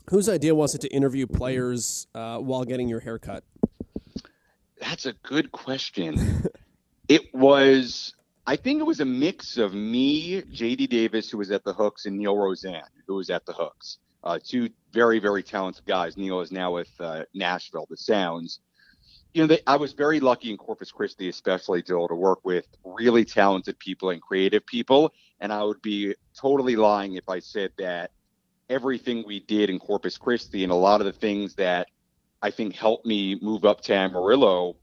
Whose 0.10 0.28
idea 0.28 0.54
was 0.54 0.76
it 0.76 0.82
to 0.82 0.90
interview 0.90 1.28
players 1.28 2.08
uh, 2.14 2.38
while 2.38 2.66
getting 2.66 2.90
your 2.90 3.00
haircut? 3.00 3.44
That's 4.80 5.06
a 5.06 5.14
good 5.14 5.52
question. 5.52 6.50
it 7.08 7.34
was 7.34 8.14
I 8.46 8.58
think 8.58 8.82
it 8.82 8.84
was 8.84 9.00
a 9.00 9.06
mix 9.06 9.58
of 9.58 9.74
me, 9.74 10.42
JD 10.42 10.90
Davis, 10.90 11.30
who 11.30 11.38
was 11.38 11.50
at 11.52 11.64
the 11.64 11.74
Hooks, 11.74 12.06
and 12.06 12.18
Neil 12.18 12.38
Roseanne, 12.38 12.84
who 13.08 13.16
was 13.16 13.30
at 13.30 13.46
the 13.46 13.54
Hooks. 13.54 14.00
Uh, 14.22 14.38
two 14.44 14.70
very, 14.92 15.20
very 15.20 15.44
talented 15.44 15.86
guys. 15.86 16.18
Neil 16.18 16.42
is 16.42 16.52
now 16.52 16.74
with 16.74 16.90
uh, 17.00 17.24
Nashville, 17.34 17.88
the 17.90 17.96
Sounds. 17.96 18.60
You 19.34 19.44
know, 19.44 19.48
they, 19.48 19.62
I 19.66 19.78
was 19.78 19.94
very 19.94 20.20
lucky 20.20 20.52
in 20.52 20.58
Corpus 20.58 20.92
Christi, 20.92 21.30
especially, 21.30 21.82
Joel, 21.82 22.10
to 22.10 22.16
work 22.16 22.40
with 22.44 22.68
really 22.84 23.24
talented 23.24 23.80
people 23.80 24.10
and 24.10 24.22
creative 24.22 24.66
people. 24.66 25.14
And 25.40 25.52
I 25.52 25.64
would 25.64 25.82
be 25.82 26.14
totally 26.38 26.76
lying 26.76 27.16
if 27.16 27.30
I 27.30 27.40
said 27.40 27.72
that 27.78 28.12
everything 28.70 29.24
we 29.26 29.40
did 29.40 29.70
in 29.70 29.80
Corpus 29.80 30.18
Christi 30.18 30.64
and 30.64 30.72
a 30.72 30.76
lot 30.76 31.02
of 31.02 31.06
the 31.06 31.14
things 31.14 31.56
that 31.56 31.88
I 32.42 32.52
think 32.52 32.76
helped 32.76 33.06
me 33.06 33.40
move 33.42 33.66
up 33.66 33.82
to 33.82 33.94
Amarillo 33.94 34.76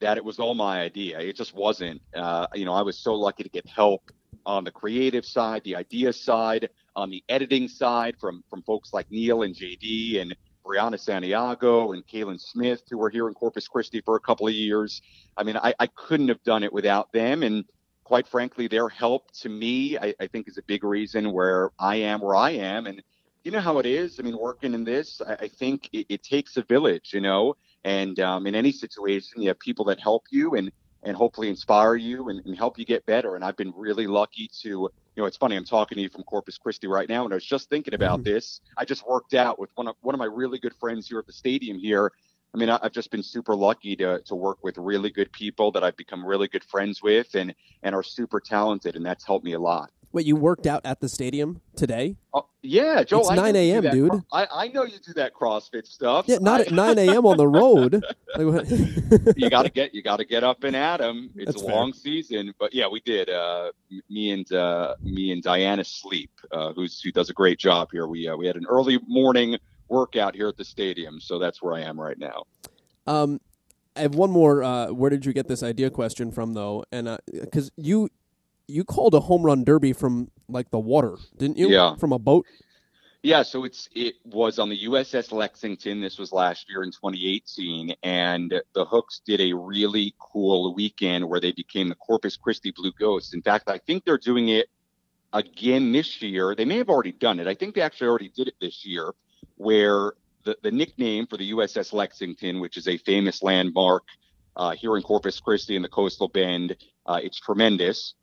that 0.00 0.16
it 0.16 0.24
was 0.24 0.38
all 0.38 0.54
my 0.54 0.80
idea. 0.80 1.18
It 1.18 1.36
just 1.36 1.54
wasn't. 1.54 2.00
Uh, 2.14 2.46
you 2.54 2.64
know, 2.64 2.72
I 2.72 2.82
was 2.82 2.98
so 2.98 3.14
lucky 3.14 3.42
to 3.42 3.48
get 3.48 3.66
help 3.66 4.10
on 4.46 4.64
the 4.64 4.70
creative 4.70 5.24
side, 5.24 5.62
the 5.64 5.76
idea 5.76 6.12
side, 6.12 6.68
on 6.94 7.10
the 7.10 7.22
editing 7.28 7.68
side 7.68 8.16
from 8.20 8.42
from 8.48 8.62
folks 8.62 8.92
like 8.92 9.10
Neil 9.10 9.42
and 9.42 9.54
JD 9.54 10.20
and 10.20 10.36
Brianna 10.64 11.00
Santiago 11.00 11.92
and 11.92 12.06
Kaylin 12.06 12.40
Smith, 12.40 12.82
who 12.90 12.98
were 12.98 13.10
here 13.10 13.28
in 13.28 13.34
Corpus 13.34 13.66
Christi 13.66 14.00
for 14.02 14.16
a 14.16 14.20
couple 14.20 14.46
of 14.46 14.54
years. 14.54 15.00
I 15.36 15.42
mean, 15.42 15.56
I, 15.56 15.74
I 15.78 15.86
couldn't 15.86 16.28
have 16.28 16.42
done 16.42 16.62
it 16.62 16.72
without 16.72 17.10
them. 17.12 17.42
And 17.42 17.64
quite 18.04 18.26
frankly, 18.26 18.68
their 18.68 18.88
help 18.88 19.30
to 19.40 19.48
me, 19.48 19.96
I, 19.96 20.14
I 20.20 20.26
think, 20.26 20.46
is 20.46 20.58
a 20.58 20.62
big 20.62 20.84
reason 20.84 21.32
where 21.32 21.70
I 21.78 21.96
am 21.96 22.20
where 22.20 22.36
I 22.36 22.50
am. 22.50 22.86
And 22.86 23.02
you 23.48 23.52
know 23.52 23.60
how 23.60 23.78
it 23.78 23.86
is. 23.86 24.20
I 24.20 24.24
mean, 24.24 24.36
working 24.36 24.74
in 24.74 24.84
this, 24.84 25.22
I, 25.26 25.32
I 25.44 25.48
think 25.48 25.88
it, 25.94 26.04
it 26.10 26.22
takes 26.22 26.58
a 26.58 26.62
village, 26.62 27.14
you 27.14 27.22
know. 27.22 27.56
And 27.82 28.20
um, 28.20 28.46
in 28.46 28.54
any 28.54 28.70
situation, 28.70 29.40
you 29.40 29.48
have 29.48 29.58
people 29.58 29.86
that 29.86 29.98
help 29.98 30.24
you 30.30 30.54
and 30.54 30.70
and 31.02 31.16
hopefully 31.16 31.48
inspire 31.48 31.94
you 31.94 32.28
and, 32.28 32.44
and, 32.44 32.58
help 32.58 32.76
you 32.78 32.84
get 32.84 33.06
better. 33.06 33.36
And 33.36 33.44
I've 33.44 33.56
been 33.56 33.72
really 33.74 34.06
lucky 34.08 34.50
to, 34.62 34.68
you 34.68 34.90
know, 35.16 35.26
it's 35.26 35.36
funny. 35.36 35.54
I'm 35.54 35.64
talking 35.64 35.94
to 35.96 36.02
you 36.02 36.08
from 36.10 36.24
Corpus 36.24 36.58
Christi 36.58 36.88
right 36.88 37.08
now, 37.08 37.24
and 37.24 37.32
I 37.32 37.36
was 37.36 37.44
just 37.44 37.70
thinking 37.70 37.94
about 37.94 38.18
mm-hmm. 38.18 38.34
this. 38.34 38.60
I 38.76 38.84
just 38.84 39.08
worked 39.08 39.32
out 39.32 39.58
with 39.58 39.70
one 39.76 39.88
of 39.88 39.96
one 40.02 40.14
of 40.14 40.18
my 40.18 40.26
really 40.26 40.58
good 40.58 40.74
friends 40.74 41.08
here 41.08 41.18
at 41.18 41.26
the 41.26 41.32
stadium 41.32 41.78
here. 41.78 42.12
I 42.52 42.58
mean, 42.58 42.68
I've 42.68 42.92
just 42.92 43.10
been 43.10 43.22
super 43.22 43.54
lucky 43.56 43.96
to 43.96 44.20
to 44.26 44.34
work 44.34 44.58
with 44.62 44.76
really 44.76 45.08
good 45.08 45.32
people 45.32 45.72
that 45.72 45.82
I've 45.82 45.96
become 45.96 46.22
really 46.22 46.48
good 46.48 46.64
friends 46.64 47.02
with, 47.02 47.34
and 47.34 47.54
and 47.82 47.94
are 47.94 48.02
super 48.02 48.40
talented, 48.40 48.94
and 48.94 49.06
that's 49.06 49.24
helped 49.24 49.46
me 49.46 49.54
a 49.54 49.60
lot. 49.60 49.90
Wait, 50.10 50.24
you 50.24 50.36
worked 50.36 50.66
out 50.66 50.80
at 50.84 51.00
the 51.00 51.08
stadium 51.08 51.60
today? 51.76 52.16
Oh, 52.32 52.46
yeah, 52.62 53.04
Joe. 53.04 53.20
It's 53.20 53.30
9 53.30 53.54
a.m., 53.54 53.90
dude. 53.90 54.22
I, 54.32 54.46
I 54.50 54.68
know 54.68 54.84
you 54.84 54.98
do 55.04 55.12
that 55.14 55.34
CrossFit 55.34 55.86
stuff. 55.86 56.24
Yeah, 56.26 56.38
not 56.40 56.60
I, 56.60 56.64
at 56.64 56.72
9 56.72 56.98
a.m. 56.98 57.26
on 57.26 57.36
the 57.36 57.46
road. 57.46 58.02
you 59.36 59.50
got 59.50 59.62
to 59.62 59.70
get 59.70 59.94
you 59.94 60.02
got 60.02 60.16
to 60.16 60.24
get 60.24 60.44
up 60.44 60.64
and 60.64 60.74
at 60.74 60.98
them. 60.98 61.30
It's 61.36 61.52
That's 61.52 61.62
a 61.62 61.66
long 61.66 61.92
season, 61.92 62.54
but 62.58 62.74
yeah, 62.74 62.88
we 62.88 63.00
did. 63.00 63.28
Uh, 63.28 63.72
me 64.08 64.30
and 64.30 64.50
uh, 64.52 64.94
me 65.02 65.32
and 65.32 65.42
Diana 65.42 65.84
Sleep, 65.84 66.30
uh, 66.52 66.72
who's 66.72 67.00
who 67.00 67.12
does 67.12 67.28
a 67.28 67.34
great 67.34 67.58
job 67.58 67.90
here. 67.92 68.06
We 68.06 68.28
uh, 68.28 68.36
we 68.36 68.46
had 68.46 68.56
an 68.56 68.66
early 68.68 68.98
morning 69.06 69.58
workout 69.88 70.34
here 70.34 70.48
at 70.48 70.56
the 70.56 70.64
stadium, 70.64 71.20
so 71.20 71.38
that's 71.38 71.62
where 71.62 71.74
I 71.74 71.80
am 71.80 72.00
right 72.00 72.18
now. 72.18 72.44
Um, 73.06 73.40
I 73.94 74.02
have 74.02 74.14
one 74.14 74.30
more. 74.30 74.62
Uh, 74.62 74.88
where 74.88 75.10
did 75.10 75.26
you 75.26 75.32
get 75.32 75.48
this 75.48 75.62
idea 75.62 75.90
question 75.90 76.30
from, 76.30 76.54
though? 76.54 76.84
And 76.92 77.18
because 77.32 77.68
uh, 77.68 77.72
you 77.76 78.08
you 78.68 78.84
called 78.84 79.14
a 79.14 79.20
home 79.20 79.42
run 79.42 79.64
derby 79.64 79.92
from 79.92 80.30
like 80.48 80.70
the 80.70 80.78
water, 80.78 81.16
didn't 81.36 81.56
you? 81.56 81.70
Yeah. 81.70 81.96
From 81.96 82.12
a 82.12 82.18
boat. 82.18 82.46
Yeah, 83.24 83.42
so 83.42 83.64
it's 83.64 83.88
it 83.96 84.14
was 84.24 84.60
on 84.60 84.68
the 84.68 84.84
USS 84.84 85.32
Lexington. 85.32 86.00
This 86.00 86.18
was 86.18 86.30
last 86.30 86.70
year 86.70 86.84
in 86.84 86.92
2018, 86.92 87.96
and 88.04 88.62
the 88.74 88.84
Hooks 88.84 89.22
did 89.26 89.40
a 89.40 89.52
really 89.54 90.14
cool 90.20 90.72
weekend 90.72 91.28
where 91.28 91.40
they 91.40 91.50
became 91.50 91.88
the 91.88 91.96
Corpus 91.96 92.36
Christi 92.36 92.70
Blue 92.70 92.92
Ghosts. 92.96 93.34
In 93.34 93.42
fact, 93.42 93.68
I 93.68 93.78
think 93.78 94.04
they're 94.04 94.18
doing 94.18 94.50
it 94.50 94.68
again 95.32 95.90
this 95.90 96.22
year. 96.22 96.54
They 96.54 96.64
may 96.64 96.76
have 96.76 96.88
already 96.88 97.10
done 97.10 97.40
it. 97.40 97.48
I 97.48 97.54
think 97.54 97.74
they 97.74 97.80
actually 97.80 98.06
already 98.06 98.28
did 98.28 98.46
it 98.46 98.54
this 98.60 98.86
year, 98.86 99.12
where 99.56 100.12
the, 100.44 100.56
the 100.62 100.70
nickname 100.70 101.26
for 101.26 101.36
the 101.36 101.50
USS 101.50 101.92
Lexington, 101.92 102.60
which 102.60 102.76
is 102.76 102.86
a 102.86 102.98
famous 102.98 103.42
landmark 103.42 104.04
uh, 104.54 104.70
here 104.70 104.96
in 104.96 105.02
Corpus 105.02 105.40
Christi 105.40 105.74
in 105.74 105.82
the 105.82 105.88
coastal 105.88 106.28
bend, 106.28 106.76
uh, 107.04 107.18
it's 107.20 107.40
tremendous 107.40 108.14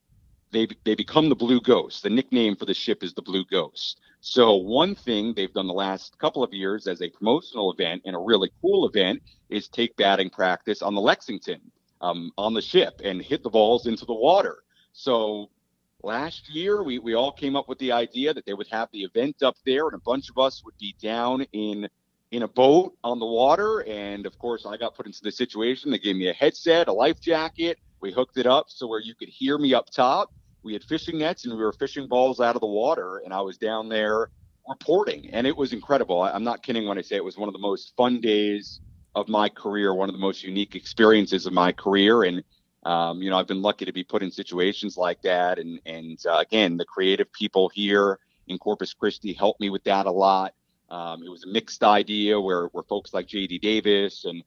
they 0.56 0.68
they 0.86 0.96
become 0.96 1.30
the 1.30 1.36
Blue 1.36 1.60
Ghost. 1.60 2.04
The 2.04 2.10
nickname 2.10 2.56
for 2.56 2.66
the 2.66 2.74
ship 2.74 3.04
is 3.04 3.14
the 3.14 3.22
Blue 3.22 3.46
Ghost. 3.46 4.00
So 4.22 4.56
one 4.56 4.96
thing 4.96 5.34
they've 5.34 5.54
done 5.54 5.68
the 5.68 5.74
last 5.74 6.18
couple 6.18 6.44
of 6.44 6.54
years 6.54 6.88
as 6.88 7.02
a 7.02 7.10
promotional 7.10 7.72
event 7.74 8.02
and 8.06 8.16
a 8.16 8.20
really 8.20 8.50
cool 8.62 8.88
event 8.88 9.22
is 9.50 9.68
take 9.68 9.96
batting 9.98 10.30
practice 10.30 10.82
on 10.82 10.96
the 10.96 11.02
Lexington 11.02 11.60
um, 12.02 12.32
on 12.38 12.54
the 12.54 12.62
ship 12.62 13.02
and 13.04 13.22
hit 13.22 13.44
the 13.44 13.50
balls 13.50 13.86
into 13.86 14.06
the 14.06 14.14
water. 14.14 14.58
So 14.94 15.50
last 16.02 16.50
year 16.50 16.84
we, 16.84 17.00
we 17.00 17.14
all 17.14 17.32
came 17.32 17.56
up 17.56 17.68
with 17.68 17.78
the 17.80 17.92
idea 17.92 18.34
that 18.34 18.46
they 18.46 18.54
would 18.54 18.68
have 18.72 18.90
the 18.94 19.04
event 19.04 19.44
up 19.44 19.58
there 19.66 19.88
and 19.88 19.96
a 19.96 20.02
bunch 20.06 20.30
of 20.30 20.38
us 20.38 20.64
would 20.64 20.78
be 20.80 20.96
down 21.02 21.46
in 21.52 21.88
in 22.32 22.42
a 22.42 22.48
boat 22.48 22.94
on 23.04 23.20
the 23.20 23.26
water 23.26 23.84
and 23.88 24.26
of 24.26 24.38
course 24.40 24.66
I 24.66 24.78
got 24.78 24.96
put 24.96 25.06
into 25.06 25.22
the 25.22 25.32
situation 25.32 25.92
they 25.92 26.00
gave 26.00 26.16
me 26.16 26.30
a 26.30 26.34
headset 26.34 26.88
a 26.88 26.94
life 26.94 27.22
jacket 27.22 27.78
we 28.02 28.12
hooked 28.12 28.38
it 28.38 28.48
up 28.48 28.66
so 28.70 28.88
where 28.88 29.00
you 29.00 29.16
could 29.16 29.30
hear 29.30 29.58
me 29.58 29.74
up 29.74 29.90
top 29.90 30.32
we 30.66 30.74
had 30.74 30.84
fishing 30.84 31.20
nets 31.20 31.46
and 31.46 31.56
we 31.56 31.64
were 31.64 31.72
fishing 31.72 32.08
balls 32.08 32.42
out 32.42 32.56
of 32.56 32.62
the 32.62 32.68
water 32.68 33.22
and 33.24 33.32
I 33.32 33.40
was 33.42 33.58
down 33.58 33.88
there 33.88 34.32
reporting 34.68 35.30
and 35.32 35.46
it 35.46 35.56
was 35.56 35.72
incredible. 35.72 36.24
I, 36.24 36.36
am 36.36 36.44
not 36.44 36.64
kidding 36.64 36.88
when 36.88 36.98
I 36.98 37.02
say 37.02 37.16
it 37.16 37.24
was 37.24 37.38
one 37.38 37.48
of 37.48 37.54
the 37.54 37.60
most 37.60 37.94
fun 37.96 38.20
days 38.20 38.82
of 39.14 39.30
my 39.30 39.48
career, 39.48 39.94
one 39.94 40.10
of 40.10 40.16
the 40.16 40.20
most 40.20 40.44
unique 40.44 40.76
experiences 40.76 41.46
of 41.46 41.54
my 41.54 41.72
career. 41.72 42.24
And, 42.24 42.44
um, 42.84 43.22
you 43.22 43.30
know, 43.30 43.38
I've 43.38 43.48
been 43.48 43.62
lucky 43.62 43.86
to 43.86 43.94
be 43.94 44.04
put 44.04 44.24
in 44.24 44.32
situations 44.32 44.98
like 44.98 45.22
that. 45.22 45.60
And, 45.60 45.80
and 45.86 46.20
uh, 46.26 46.40
again, 46.40 46.78
the 46.78 46.86
creative 46.86 47.32
people 47.32 47.70
here 47.70 48.18
in 48.48 48.58
Corpus 48.58 48.92
Christi 48.92 49.34
helped 49.34 49.62
me 49.62 49.70
with 49.70 49.84
that 49.84 50.08
a 50.08 50.12
lot. 50.12 50.56
Um, 50.90 51.22
it 51.24 51.30
was 51.30 51.44
a 51.44 51.48
mixed 51.48 51.84
idea 51.84 52.42
where, 52.42 52.68
where 52.68 52.84
folks 52.84 53.14
like 53.14 53.28
JD 53.28 53.62
Davis 53.62 54.26
and, 54.26 54.44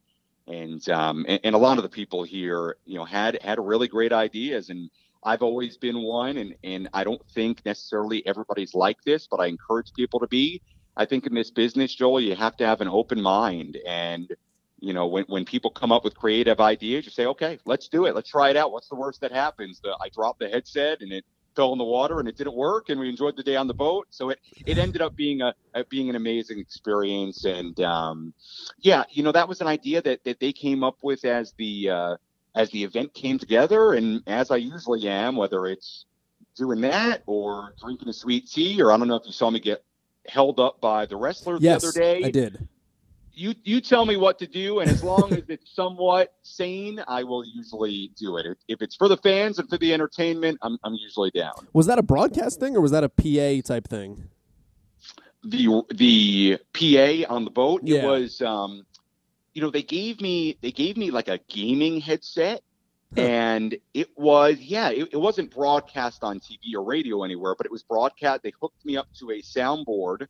and, 0.47 0.87
um, 0.89 1.25
and, 1.29 1.39
and 1.45 1.55
a 1.55 1.57
lot 1.57 1.77
of 1.77 1.83
the 1.83 1.89
people 1.89 2.23
here, 2.23 2.75
you 2.85 2.97
know, 2.97 3.05
had, 3.05 3.41
had 3.41 3.57
really 3.57 3.87
great 3.87 4.11
ideas 4.11 4.69
and, 4.69 4.89
I've 5.23 5.41
always 5.41 5.77
been 5.77 6.01
one, 6.01 6.37
and, 6.37 6.55
and 6.63 6.89
I 6.93 7.03
don't 7.03 7.21
think 7.33 7.65
necessarily 7.65 8.25
everybody's 8.25 8.73
like 8.73 8.97
this, 9.03 9.27
but 9.29 9.39
I 9.39 9.47
encourage 9.47 9.93
people 9.93 10.19
to 10.21 10.27
be. 10.27 10.61
I 10.95 11.05
think 11.05 11.25
in 11.25 11.33
this 11.33 11.51
business, 11.51 11.93
Joel, 11.93 12.21
you 12.21 12.35
have 12.35 12.57
to 12.57 12.65
have 12.65 12.81
an 12.81 12.87
open 12.87 13.21
mind. 13.21 13.77
And, 13.87 14.33
you 14.79 14.93
know, 14.93 15.07
when, 15.07 15.25
when 15.25 15.45
people 15.45 15.71
come 15.71 15.91
up 15.91 16.03
with 16.03 16.15
creative 16.15 16.59
ideas, 16.59 17.05
you 17.05 17.11
say, 17.11 17.25
okay, 17.25 17.59
let's 17.65 17.87
do 17.87 18.05
it. 18.05 18.15
Let's 18.15 18.29
try 18.29 18.49
it 18.49 18.57
out. 18.57 18.71
What's 18.71 18.89
the 18.89 18.95
worst 18.95 19.21
that 19.21 19.31
happens? 19.31 19.79
The, 19.81 19.97
I 20.01 20.09
dropped 20.09 20.39
the 20.39 20.49
headset 20.49 21.01
and 21.01 21.11
it 21.11 21.25
fell 21.55 21.71
in 21.73 21.77
the 21.77 21.85
water 21.85 22.19
and 22.19 22.27
it 22.27 22.37
didn't 22.37 22.55
work 22.55 22.89
and 22.89 22.99
we 22.99 23.09
enjoyed 23.09 23.35
the 23.37 23.43
day 23.43 23.55
on 23.55 23.67
the 23.67 23.73
boat. 23.73 24.07
So 24.09 24.29
it, 24.29 24.39
it 24.65 24.77
ended 24.77 25.01
up 25.01 25.15
being 25.15 25.41
a, 25.41 25.53
a 25.73 25.85
being 25.85 26.09
an 26.09 26.15
amazing 26.15 26.59
experience. 26.59 27.45
And, 27.45 27.79
um, 27.81 28.33
yeah, 28.79 29.03
you 29.09 29.23
know, 29.23 29.31
that 29.31 29.47
was 29.47 29.61
an 29.61 29.67
idea 29.67 30.01
that, 30.01 30.23
that 30.25 30.39
they 30.39 30.53
came 30.53 30.83
up 30.83 30.97
with 31.01 31.23
as 31.25 31.53
the, 31.57 31.89
uh, 31.89 32.15
as 32.55 32.69
the 32.71 32.83
event 32.83 33.13
came 33.13 33.37
together. 33.39 33.93
And 33.93 34.21
as 34.27 34.51
I 34.51 34.57
usually 34.57 35.07
am, 35.07 35.35
whether 35.35 35.67
it's 35.67 36.05
doing 36.55 36.81
that 36.81 37.23
or 37.25 37.73
drinking 37.81 38.09
a 38.09 38.13
sweet 38.13 38.49
tea, 38.49 38.81
or 38.81 38.91
I 38.91 38.97
don't 38.97 39.07
know 39.07 39.15
if 39.15 39.25
you 39.25 39.31
saw 39.31 39.49
me 39.49 39.59
get 39.59 39.83
held 40.27 40.59
up 40.59 40.79
by 40.81 41.05
the 41.05 41.15
wrestler 41.15 41.57
yes, 41.59 41.81
the 41.81 41.87
other 41.87 41.99
day. 41.99 42.23
I 42.23 42.31
did. 42.31 42.67
You 43.33 43.55
you 43.63 43.79
tell 43.79 44.05
me 44.05 44.17
what 44.17 44.37
to 44.39 44.47
do, 44.47 44.79
and 44.79 44.91
as 44.91 45.01
long 45.01 45.31
as 45.31 45.43
it's 45.47 45.73
somewhat 45.73 46.33
sane, 46.43 47.01
I 47.07 47.23
will 47.23 47.45
usually 47.45 48.11
do 48.17 48.35
it. 48.35 48.57
If 48.67 48.81
it's 48.81 48.97
for 48.97 49.07
the 49.07 49.15
fans 49.15 49.59
and 49.59 49.69
for 49.69 49.77
the 49.77 49.93
entertainment, 49.93 50.57
I'm 50.61 50.77
I'm 50.83 50.95
usually 50.95 51.31
down. 51.31 51.53
Was 51.71 51.85
that 51.85 51.97
a 51.97 52.03
broadcast 52.03 52.59
thing 52.59 52.75
or 52.75 52.81
was 52.81 52.91
that 52.91 53.05
a 53.05 53.09
PA 53.09 53.65
type 53.65 53.87
thing? 53.87 54.27
The 55.45 55.83
the 55.95 56.57
PA 56.73 57.33
on 57.33 57.45
the 57.45 57.51
boat, 57.51 57.81
Yeah. 57.85 57.99
it 57.99 58.05
was 58.05 58.41
um, 58.41 58.85
you 59.53 59.61
know, 59.61 59.69
they 59.71 59.83
gave 59.83 60.21
me 60.21 60.57
they 60.61 60.71
gave 60.71 60.97
me 60.97 61.11
like 61.11 61.27
a 61.27 61.39
gaming 61.49 62.01
headset. 62.01 62.61
And 63.17 63.77
it 63.93 64.07
was, 64.17 64.57
yeah, 64.59 64.89
it, 64.91 65.09
it 65.11 65.17
wasn't 65.17 65.51
broadcast 65.53 66.23
on 66.23 66.39
TV 66.39 66.75
or 66.75 66.83
radio 66.83 67.23
anywhere, 67.23 67.55
but 67.57 67.65
it 67.65 67.71
was 67.71 67.83
broadcast. 67.83 68.43
They 68.43 68.53
hooked 68.61 68.85
me 68.85 68.97
up 68.97 69.07
to 69.19 69.31
a 69.31 69.41
soundboard 69.41 70.27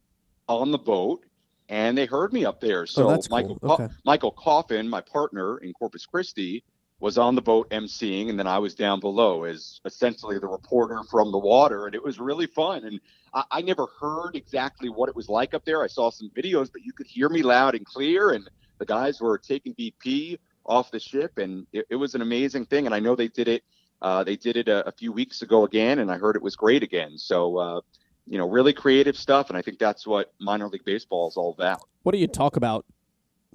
on 0.48 0.72
the 0.72 0.80
boat, 0.80 1.24
and 1.70 1.98
they 1.98 2.06
heard 2.06 2.34
me 2.34 2.46
up 2.46 2.60
there. 2.62 2.84
Oh, 2.84 2.86
so 2.86 3.06
Oh, 3.06 3.12
that's 3.12 3.28
cool. 3.28 3.38
Michael 3.38 3.60
Co- 3.60 3.74
Okay. 3.76 3.94
Michael 4.06 4.32
Coffin, 4.32 4.90
my 4.90 5.02
partner 5.02 5.60
in 5.60 5.74
Corpus 5.74 6.06
Christi, 6.06 6.64
was 7.00 7.18
on 7.18 7.36
the 7.36 7.42
boat 7.42 7.70
emceeing, 7.70 8.30
and 8.30 8.40
then 8.40 8.48
I 8.48 8.58
was 8.60 8.76
down 8.76 9.00
below 9.00 9.44
as 9.44 9.80
essentially 9.86 10.40
the 10.40 10.48
reporter 10.48 11.02
from 11.10 11.32
the 11.32 11.38
water, 11.38 11.86
and 11.86 11.96
it 11.96 12.04
was 12.04 12.20
really 12.20 12.48
fun. 12.48 12.86
And 12.86 13.00
I, 13.34 13.44
I 13.52 13.62
never 13.62 13.88
heard 14.00 14.36
exactly 14.36 14.90
what 14.90 15.10
it 15.10 15.16
was 15.16 15.30
like 15.30 15.54
up 15.54 15.64
there. 15.66 15.84
I 15.84 15.88
saw 15.88 16.10
some 16.10 16.30
videos, 16.36 16.70
but 16.72 16.82
you 16.84 16.92
could 16.94 17.08
hear 17.08 17.30
me 17.30 17.44
loud 17.44 17.76
and 17.76 17.86
clear, 17.86 18.32
and 18.32 18.50
the 18.80 18.86
guys 18.86 19.22
were 19.22 19.38
taking 19.38 19.74
BP 19.76 20.40
off 20.66 20.92
the 20.92 21.00
ship, 21.00 21.38
and 21.38 21.68
it, 21.74 21.86
it 21.90 21.96
was 21.96 22.16
an 22.16 22.22
amazing 22.22 22.66
thing. 22.66 22.86
And 22.86 22.96
I 22.96 23.00
know 23.00 23.16
they 23.16 23.28
did 23.28 23.48
it. 23.48 23.64
Uh, 24.02 24.24
they 24.24 24.36
did 24.36 24.56
it 24.56 24.68
a, 24.68 24.88
a 24.88 24.92
few 24.92 25.12
weeks 25.12 25.42
ago 25.42 25.66
again, 25.66 26.00
and 26.00 26.12
I 26.12 26.18
heard 26.18 26.36
it 26.36 26.42
was 26.42 26.56
great 26.56 26.84
again. 26.84 27.18
So, 27.18 27.58
uh, 27.58 27.82
you 28.28 28.38
know, 28.38 28.48
really 28.48 28.74
creative 28.74 29.18
stuff, 29.18 29.50
and 29.50 29.58
I 29.58 29.62
think 29.62 29.78
that's 29.78 30.08
what 30.08 30.34
minor 30.40 30.68
league 30.68 30.86
baseball 30.86 31.28
is 31.28 31.36
all 31.36 31.52
about. 31.52 31.82
What 32.04 32.14
do 32.14 32.18
you 32.18 32.28
talk 32.28 32.56
about 32.56 32.86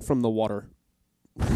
from 0.04 0.20
the 0.20 0.30
water? 0.30 0.68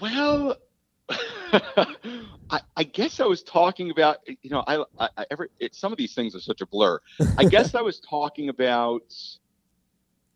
Well, 0.00 0.56
I, 1.08 2.60
I 2.76 2.82
guess 2.82 3.20
I 3.20 3.24
was 3.24 3.42
talking 3.42 3.90
about 3.90 4.18
you 4.26 4.50
know 4.50 4.64
I, 4.66 4.84
I, 4.98 5.08
I 5.16 5.26
every 5.30 5.48
it, 5.58 5.74
some 5.74 5.92
of 5.92 5.98
these 5.98 6.14
things 6.14 6.34
are 6.34 6.40
such 6.40 6.60
a 6.60 6.66
blur. 6.66 7.00
I 7.38 7.44
guess 7.44 7.74
I 7.74 7.80
was 7.80 8.00
talking 8.00 8.48
about 8.48 9.14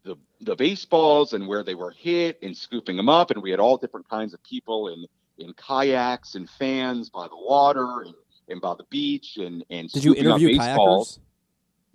the 0.05 0.17
the 0.41 0.57
baseballs 0.57 1.33
and 1.33 1.47
where 1.47 1.63
they 1.63 1.75
were 1.75 1.91
hit 1.91 2.39
and 2.43 2.57
scooping 2.57 2.97
them 2.97 3.09
up, 3.09 3.31
and 3.31 3.43
we 3.43 3.51
had 3.51 3.61
all 3.61 3.77
different 3.77 4.09
kinds 4.09 4.35
of 4.35 4.43
people 4.43 4.89
in 4.89 5.05
in 5.39 5.53
kayaks 5.55 6.35
and 6.35 6.49
fans 6.49 7.11
by 7.11 7.27
the 7.29 7.37
water 7.37 8.03
and, 8.03 8.15
and 8.49 8.61
by 8.61 8.75
the 8.75 8.85
beach 8.91 9.37
and 9.37 9.65
and 9.71 9.91
Did 9.91 10.05
you 10.05 10.15
interview 10.15 10.59
baseballs. 10.59 11.19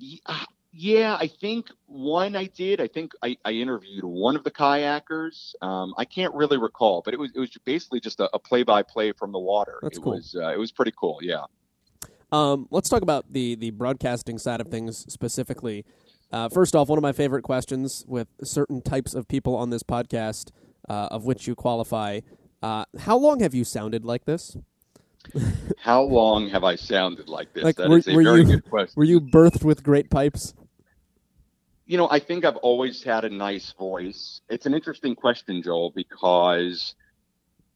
kayakers? 0.02 0.20
Uh, 0.26 0.46
Yeah, 0.78 1.16
I 1.18 1.28
think 1.28 1.68
one 1.88 2.36
I 2.36 2.46
did. 2.48 2.82
I 2.82 2.88
think 2.88 3.14
I, 3.24 3.38
I 3.46 3.52
interviewed 3.52 4.04
one 4.04 4.36
of 4.36 4.44
the 4.44 4.52
kayakers. 4.52 5.56
Um, 5.62 5.94
I 5.98 6.04
can't 6.04 6.34
really 6.34 6.58
recall, 6.58 7.02
but 7.04 7.14
it 7.14 7.20
was 7.20 7.32
it 7.34 7.40
was 7.40 7.50
basically 7.64 8.02
just 8.02 8.20
a, 8.20 8.30
a 8.34 8.40
play-by-play 8.40 9.14
from 9.14 9.32
the 9.32 9.40
water. 9.40 9.80
That's 9.82 9.98
it 9.98 10.02
cool. 10.02 10.14
was 10.14 10.36
uh, 10.36 10.52
it 10.54 10.60
was 10.60 10.72
pretty 10.74 10.92
cool. 11.00 11.20
Yeah. 11.22 11.46
Um, 12.32 12.68
let's 12.72 12.90
talk 12.90 13.04
about 13.04 13.32
the 13.32 13.56
the 13.56 13.72
broadcasting 13.72 14.38
side 14.38 14.60
of 14.60 14.68
things 14.68 15.06
specifically. 15.08 15.86
Uh, 16.32 16.50
first 16.50 16.76
off, 16.76 16.90
one 16.90 16.98
of 16.98 17.04
my 17.04 17.12
favorite 17.12 17.44
questions 17.44 18.04
with 18.08 18.28
certain 18.44 18.82
types 18.82 19.14
of 19.14 19.28
people 19.28 19.56
on 19.56 19.70
this 19.70 19.84
podcast, 19.84 20.52
uh, 20.90 21.08
of 21.12 21.26
which 21.26 21.48
you 21.48 21.56
qualify. 21.56 22.20
Uh, 22.62 22.86
how 23.00 23.18
long 23.18 23.40
have 23.40 23.54
you 23.54 23.64
sounded 23.64 24.04
like 24.06 24.26
this? 24.26 24.58
How 25.80 26.04
long 26.04 26.50
have 26.50 26.64
I 26.64 26.76
sounded 26.76 27.28
like 27.30 27.52
this? 27.54 27.64
Like, 27.64 27.78
That 27.78 27.90
were- 27.90 27.98
is 27.98 28.08
a 28.08 28.14
very 28.14 28.42
you- 28.42 28.46
good 28.46 28.70
question. 28.70 28.94
Were 28.96 29.04
you 29.06 29.20
birthed 29.20 29.64
with 29.64 29.82
great 29.84 30.12
pipes? 30.12 30.54
You 31.88 31.98
know, 31.98 32.08
I 32.12 32.20
think 32.20 32.46
I've 32.46 32.58
always 32.58 33.02
had 33.02 33.26
a 33.26 33.30
nice 33.30 33.72
voice. 33.74 34.42
It's 34.50 34.68
an 34.68 34.76
interesting 34.76 35.16
question, 35.16 35.64
Joel, 35.64 35.92
because 35.96 36.94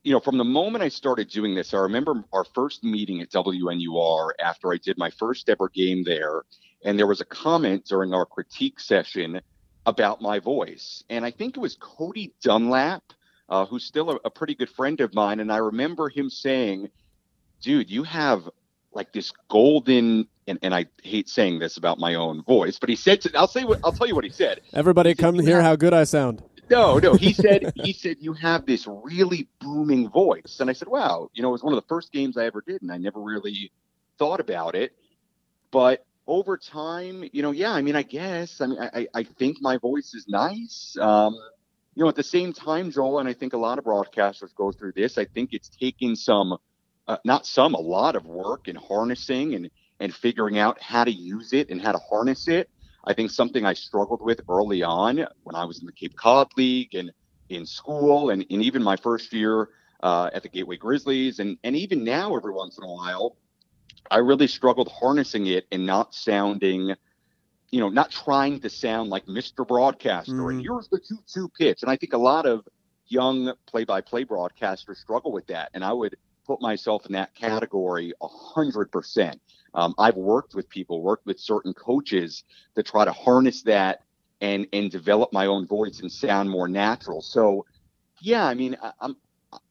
you 0.03 0.13
know, 0.13 0.19
from 0.19 0.37
the 0.37 0.43
moment 0.43 0.83
I 0.83 0.89
started 0.89 1.27
doing 1.29 1.55
this, 1.55 1.73
I 1.73 1.77
remember 1.79 2.23
our 2.31 2.45
first 2.55 2.83
meeting 2.83 3.19
at 3.21 3.29
WNUR 3.31 4.29
after 4.39 4.71
I 4.71 4.77
did 4.77 4.97
my 4.97 5.09
first 5.09 5.49
ever 5.49 5.69
game 5.69 6.03
there, 6.03 6.43
and 6.83 6.97
there 6.97 7.07
was 7.07 7.21
a 7.21 7.25
comment 7.25 7.85
during 7.85 8.13
our 8.13 8.25
critique 8.25 8.79
session 8.79 9.41
about 9.85 10.21
my 10.21 10.39
voice, 10.39 11.03
and 11.09 11.25
I 11.25 11.31
think 11.31 11.57
it 11.57 11.59
was 11.59 11.75
Cody 11.79 12.33
Dunlap, 12.41 13.03
uh, 13.49 13.65
who's 13.65 13.83
still 13.83 14.11
a, 14.11 14.15
a 14.25 14.29
pretty 14.29 14.55
good 14.55 14.69
friend 14.69 14.99
of 15.01 15.13
mine, 15.13 15.39
and 15.39 15.51
I 15.51 15.57
remember 15.57 16.09
him 16.09 16.29
saying, 16.29 16.89
"Dude, 17.61 17.89
you 17.89 18.03
have 18.03 18.49
like 18.91 19.11
this 19.13 19.31
golden." 19.49 20.27
And, 20.47 20.57
and 20.63 20.73
I 20.73 20.87
hate 21.03 21.29
saying 21.29 21.59
this 21.59 21.77
about 21.77 21.99
my 21.99 22.15
own 22.15 22.43
voice, 22.43 22.79
but 22.79 22.89
he 22.89 22.95
said, 22.95 23.21
to, 23.21 23.37
"I'll 23.37 23.47
say 23.47 23.63
what 23.63 23.79
I'll 23.83 23.91
tell 23.91 24.07
you 24.07 24.15
what 24.15 24.23
he 24.23 24.31
said." 24.31 24.61
Everybody, 24.73 25.13
come 25.15 25.37
hear 25.39 25.61
how 25.61 25.75
good 25.75 25.93
I 25.93 26.05
sound. 26.05 26.43
No, 26.69 26.99
no. 26.99 27.13
He 27.15 27.33
said 27.33 27.71
he 27.83 27.93
said 27.93 28.17
you 28.19 28.33
have 28.33 28.65
this 28.65 28.87
really 28.87 29.47
booming 29.59 30.09
voice, 30.09 30.57
and 30.59 30.69
I 30.69 30.73
said, 30.73 30.87
"Wow, 30.87 31.29
you 31.33 31.41
know, 31.41 31.49
it 31.49 31.53
was 31.53 31.63
one 31.63 31.73
of 31.73 31.81
the 31.81 31.87
first 31.87 32.11
games 32.11 32.37
I 32.37 32.45
ever 32.45 32.63
did, 32.65 32.81
and 32.81 32.91
I 32.91 32.97
never 32.97 33.19
really 33.19 33.71
thought 34.17 34.39
about 34.39 34.75
it." 34.75 34.93
But 35.71 36.05
over 36.29 36.57
time, 36.57 37.25
you 37.33 37.41
know, 37.43 37.51
yeah, 37.51 37.73
I 37.73 37.81
mean, 37.81 37.95
I 37.97 38.03
guess, 38.03 38.61
I 38.61 38.67
mean, 38.67 38.79
I, 38.81 39.07
I- 39.15 39.23
think 39.23 39.57
my 39.61 39.77
voice 39.77 40.13
is 40.15 40.27
nice. 40.29 40.97
Um, 41.01 41.35
you 41.95 42.03
know, 42.03 42.09
at 42.09 42.15
the 42.15 42.23
same 42.23 42.53
time, 42.53 42.91
Joel, 42.91 43.19
and 43.19 43.29
I 43.29 43.33
think 43.33 43.53
a 43.53 43.57
lot 43.57 43.79
of 43.79 43.85
broadcasters 43.85 44.55
go 44.55 44.71
through 44.71 44.93
this. 44.95 45.17
I 45.17 45.25
think 45.25 45.51
it's 45.53 45.69
taken 45.69 46.15
some, 46.15 46.57
uh, 47.07 47.17
not 47.25 47.45
some, 47.47 47.75
a 47.75 47.79
lot 47.81 48.15
of 48.15 48.25
work 48.25 48.67
in 48.69 48.75
harnessing 48.77 49.55
and 49.55 49.69
and 50.01 50.13
figuring 50.15 50.57
out 50.57 50.81
how 50.81 51.03
to 51.05 51.11
use 51.11 51.53
it 51.53 51.69
and 51.69 51.81
how 51.81 51.91
to 51.93 51.99
harness 52.09 52.47
it. 52.47 52.69
I 53.05 53.13
think 53.13 53.31
something 53.31 53.65
I 53.65 53.73
struggled 53.73 54.21
with 54.21 54.41
early 54.49 54.83
on 54.83 55.17
when 55.43 55.55
I 55.55 55.65
was 55.65 55.79
in 55.81 55.85
the 55.87 55.93
Cape 55.93 56.15
Cod 56.17 56.47
League 56.57 56.95
and 56.95 57.11
in 57.49 57.65
school 57.65 58.31
and, 58.31 58.45
and 58.49 58.63
even 58.63 58.83
my 58.83 58.97
first 58.97 59.33
year 59.33 59.69
uh, 60.03 60.31
at 60.33 60.43
the 60.43 60.49
Gateway 60.49 60.77
Grizzlies 60.77 61.39
and, 61.39 61.57
and 61.65 61.75
even 61.75 62.03
now 62.05 62.35
every 62.35 62.53
once 62.53 62.77
in 62.77 62.85
a 62.85 62.93
while, 62.93 63.37
I 64.11 64.17
really 64.17 64.47
struggled 64.47 64.89
harnessing 64.91 65.47
it 65.47 65.67
and 65.71 65.85
not 65.85 66.13
sounding, 66.15 66.95
you 67.71 67.79
know, 67.79 67.89
not 67.89 68.11
trying 68.11 68.59
to 68.61 68.69
sound 68.69 69.09
like 69.09 69.27
Mr. 69.27 69.65
Broadcaster 69.67 70.49
and 70.49 70.59
Mhm. 70.59 70.63
here's 70.63 70.87
the 70.89 70.99
2 70.99 71.19
2 71.33 71.49
pitch. 71.49 71.83
And 71.83 71.91
I 71.91 71.97
think 71.97 72.13
a 72.13 72.17
lot 72.17 72.45
of 72.45 72.67
young 73.07 73.53
play 73.67 73.83
by 73.83 74.01
play 74.01 74.25
broadcasters 74.25 74.97
struggle 74.97 75.31
with 75.31 75.47
that. 75.47 75.69
And 75.73 75.83
I 75.83 75.93
would 75.93 76.15
put 76.47 76.61
myself 76.61 77.05
in 77.05 77.13
that 77.13 77.33
category 77.35 78.13
a 78.21 78.27
hundred 78.27 78.91
percent. 78.91 79.41
Um, 79.73 79.93
I've 79.97 80.15
worked 80.17 80.55
with 80.55 80.69
people, 80.69 81.01
worked 81.03 81.25
with 81.25 81.39
certain 81.39 81.73
coaches 81.73 82.43
to 82.75 82.83
try 82.83 83.05
to 83.05 83.11
harness 83.11 83.63
that 83.63 83.99
and 84.41 84.67
and 84.73 84.89
develop 84.91 85.31
my 85.33 85.45
own 85.47 85.67
voice 85.67 85.99
and 86.01 86.11
sound 86.11 86.49
more 86.49 86.67
natural. 86.67 87.21
So, 87.21 87.65
yeah, 88.21 88.45
I 88.45 88.53
mean, 88.55 88.77
I, 88.81 88.93
I'm 89.01 89.17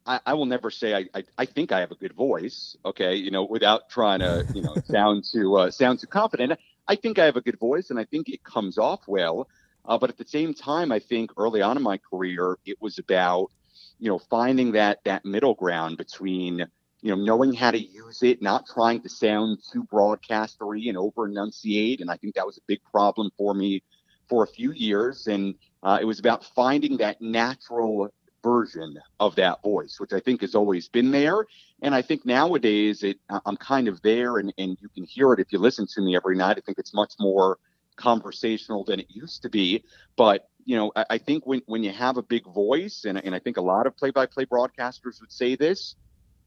I, 0.08 0.20
I 0.26 0.34
will 0.34 0.46
never 0.46 0.70
say 0.70 0.94
I, 0.94 1.04
I 1.14 1.24
I 1.36 1.44
think 1.44 1.70
I 1.70 1.80
have 1.80 1.92
a 1.92 1.96
good 1.96 2.14
voice. 2.14 2.76
Okay, 2.84 3.14
you 3.16 3.30
know, 3.30 3.44
without 3.44 3.90
trying 3.90 4.20
to 4.20 4.46
you 4.52 4.62
know 4.62 4.78
sound 4.84 5.24
too 5.30 5.56
uh, 5.56 5.70
sound 5.70 6.00
too 6.00 6.06
confident. 6.06 6.58
I 6.88 6.96
think 6.96 7.18
I 7.18 7.26
have 7.26 7.36
a 7.36 7.42
good 7.42 7.58
voice 7.58 7.90
and 7.90 8.00
I 8.00 8.04
think 8.06 8.28
it 8.28 8.42
comes 8.42 8.78
off 8.78 9.02
well. 9.06 9.48
Uh, 9.84 9.98
but 9.98 10.10
at 10.10 10.16
the 10.16 10.24
same 10.24 10.54
time, 10.54 10.90
I 10.90 10.98
think 10.98 11.30
early 11.36 11.60
on 11.60 11.76
in 11.76 11.82
my 11.82 11.98
career, 11.98 12.58
it 12.64 12.78
was 12.80 12.98
about 12.98 13.50
you 13.98 14.08
know 14.08 14.18
finding 14.18 14.72
that 14.72 15.00
that 15.04 15.24
middle 15.26 15.54
ground 15.54 15.98
between 15.98 16.66
you 17.02 17.10
know 17.14 17.22
knowing 17.22 17.52
how 17.52 17.70
to 17.70 17.78
use 17.78 18.22
it, 18.22 18.40
not 18.40 18.66
trying 18.66 19.02
to 19.02 19.10
sound 19.10 19.58
too 19.72 19.84
broadcastery 19.84 20.88
and 20.88 20.96
over 20.96 21.28
enunciate. 21.28 22.00
And 22.00 22.10
I 22.10 22.16
think 22.16 22.34
that 22.34 22.46
was 22.46 22.56
a 22.56 22.66
big 22.66 22.80
problem 22.90 23.30
for 23.36 23.54
me 23.54 23.82
for 24.28 24.42
a 24.42 24.46
few 24.46 24.72
years. 24.72 25.26
And 25.26 25.54
uh, 25.82 25.98
it 26.00 26.04
was 26.04 26.18
about 26.18 26.44
finding 26.44 26.96
that 26.98 27.20
natural 27.20 28.08
version 28.42 28.98
of 29.20 29.34
that 29.36 29.62
voice, 29.62 29.96
which 29.98 30.12
I 30.12 30.20
think 30.20 30.40
has 30.42 30.54
always 30.54 30.88
been 30.88 31.10
there. 31.10 31.46
And 31.82 31.94
I 31.94 32.02
think 32.02 32.24
nowadays 32.24 33.02
it 33.02 33.18
I'm 33.28 33.56
kind 33.56 33.88
of 33.88 34.02
there, 34.02 34.38
and 34.38 34.52
and 34.58 34.76
you 34.80 34.88
can 34.88 35.04
hear 35.04 35.32
it 35.32 35.40
if 35.40 35.52
you 35.52 35.58
listen 35.58 35.86
to 35.94 36.00
me 36.00 36.16
every 36.16 36.36
night. 36.36 36.58
I 36.58 36.60
think 36.60 36.78
it's 36.78 36.94
much 36.94 37.12
more 37.18 37.58
conversational 37.96 38.84
than 38.84 39.00
it 39.00 39.06
used 39.10 39.42
to 39.42 39.48
be. 39.48 39.84
But 40.16 40.48
you 40.64 40.76
know, 40.76 40.92
I, 40.96 41.04
I 41.10 41.18
think 41.18 41.46
when 41.46 41.62
when 41.66 41.82
you 41.82 41.92
have 41.92 42.16
a 42.16 42.22
big 42.22 42.44
voice, 42.44 43.04
and 43.04 43.22
and 43.24 43.34
I 43.34 43.38
think 43.38 43.56
a 43.56 43.62
lot 43.62 43.86
of 43.86 43.96
play-by-play 43.96 44.46
broadcasters 44.46 45.20
would 45.20 45.32
say 45.32 45.56
this, 45.56 45.94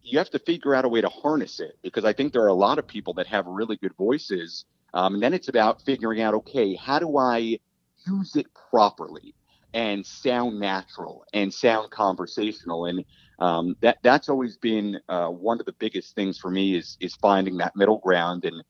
you 0.04 0.18
have 0.18 0.30
to 0.32 0.40
figure 0.40 0.76
out 0.76 0.86
a 0.86 0.90
way 0.90 1.02
to 1.02 1.10
harness 1.10 1.60
it 1.60 1.78
because 1.82 2.06
I 2.06 2.14
think 2.14 2.34
there 2.34 2.44
are 2.44 2.48
a 2.48 2.54
lot 2.54 2.80
of 2.80 2.88
people 2.88 3.14
that 3.16 3.28
have 3.28 3.46
really 3.46 3.78
good 3.78 3.96
voices. 3.96 4.66
Um, 4.94 5.16
and 5.16 5.24
then 5.24 5.34
it's 5.34 5.48
about 5.48 5.82
figuring 5.84 6.22
out, 6.22 6.34
okay, 6.34 6.76
how 6.76 7.00
do 7.00 7.18
I 7.18 7.60
use 8.06 8.36
it 8.36 8.48
properly? 8.70 9.34
And 9.74 10.06
sound 10.06 10.60
natural 10.60 11.26
and 11.34 11.54
sound 11.54 11.92
conversational. 11.92 12.86
And 12.86 13.06
um, 13.40 13.76
that 13.82 13.98
that's 14.04 14.30
always 14.30 14.58
been 14.58 15.00
uh, 15.10 15.28
one 15.28 15.60
of 15.60 15.66
the 15.66 15.74
biggest 15.74 16.16
things 16.16 16.38
for 16.38 16.52
me 16.52 16.76
is 16.76 16.98
is 17.00 17.16
finding 17.16 17.58
that 17.58 17.76
middle 17.76 17.98
ground 18.00 18.46
and 18.46 18.64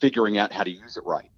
figuring 0.00 0.38
out 0.38 0.52
how 0.52 0.64
to 0.64 0.70
use 0.70 0.96
it 0.96 1.04
right. 1.04 1.30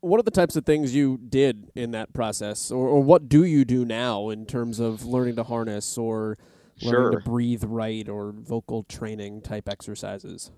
What 0.00 0.20
are 0.20 0.22
the 0.22 0.30
types 0.30 0.54
of 0.54 0.64
things 0.64 0.94
you 0.94 1.18
did 1.18 1.72
in 1.74 1.90
that 1.90 2.12
process, 2.12 2.70
or, 2.70 2.86
or 2.86 3.02
what 3.02 3.28
do 3.28 3.44
you 3.44 3.64
do 3.64 3.84
now 3.84 4.28
in 4.28 4.46
terms 4.46 4.78
of 4.78 5.04
learning 5.04 5.36
to 5.36 5.44
harness 5.44 5.98
or 5.98 6.38
learning 6.80 7.10
Sure. 7.10 7.10
to 7.10 7.18
breathe 7.18 7.64
right 7.64 8.08
or 8.08 8.32
vocal 8.32 8.84
training 8.84 9.42
type 9.42 9.68
exercises? 9.68 10.52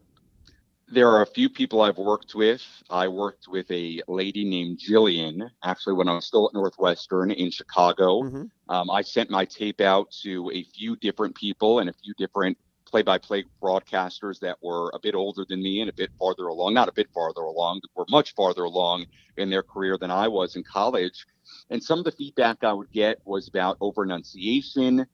There 0.90 1.08
are 1.08 1.22
a 1.22 1.26
few 1.26 1.48
people 1.48 1.82
I've 1.82 1.98
worked 1.98 2.34
with. 2.34 2.62
I 2.90 3.08
worked 3.08 3.46
with 3.48 3.70
a 3.70 4.02
lady 4.08 4.44
named 4.44 4.78
Jillian, 4.78 5.48
actually, 5.62 5.94
when 5.94 6.08
I 6.08 6.14
was 6.14 6.26
still 6.26 6.48
at 6.48 6.54
Northwestern 6.54 7.30
in 7.30 7.50
Chicago. 7.50 8.22
Mhm. 8.22 8.50
Um, 8.68 8.90
I 8.90 9.02
sent 9.02 9.30
my 9.30 9.44
tape 9.44 9.80
out 9.80 10.10
to 10.22 10.50
a 10.52 10.62
few 10.64 10.96
different 10.96 11.34
people 11.34 11.78
and 11.78 11.88
a 11.90 11.92
few 11.92 12.14
different 12.18 12.58
play 12.86 13.02
by 13.02 13.18
play 13.18 13.44
broadcasters 13.62 14.40
that 14.40 14.56
were 14.62 14.90
a 14.94 14.98
bit 14.98 15.14
older 15.14 15.44
than 15.48 15.62
me 15.62 15.80
and 15.80 15.88
a 15.88 15.92
bit 15.92 16.10
farther 16.18 16.48
along, 16.48 16.74
not 16.74 16.88
a 16.88 16.92
bit 16.92 17.08
farther 17.14 17.42
along, 17.42 17.80
were 17.94 18.06
much 18.10 18.34
farther 18.34 18.64
along 18.64 19.06
in 19.36 19.48
their 19.48 19.62
career 19.62 19.96
than 19.96 20.10
I 20.10 20.26
was 20.26 20.56
in 20.56 20.64
college. 20.64 21.24
And 21.70 21.82
some 21.82 22.00
of 22.00 22.04
the 22.04 22.12
feedback 22.12 22.64
I 22.64 22.72
would 22.72 22.90
get 22.90 23.18
was 23.24 23.48
about 23.48 23.76
over 23.80 24.02
enunciation 24.02 25.06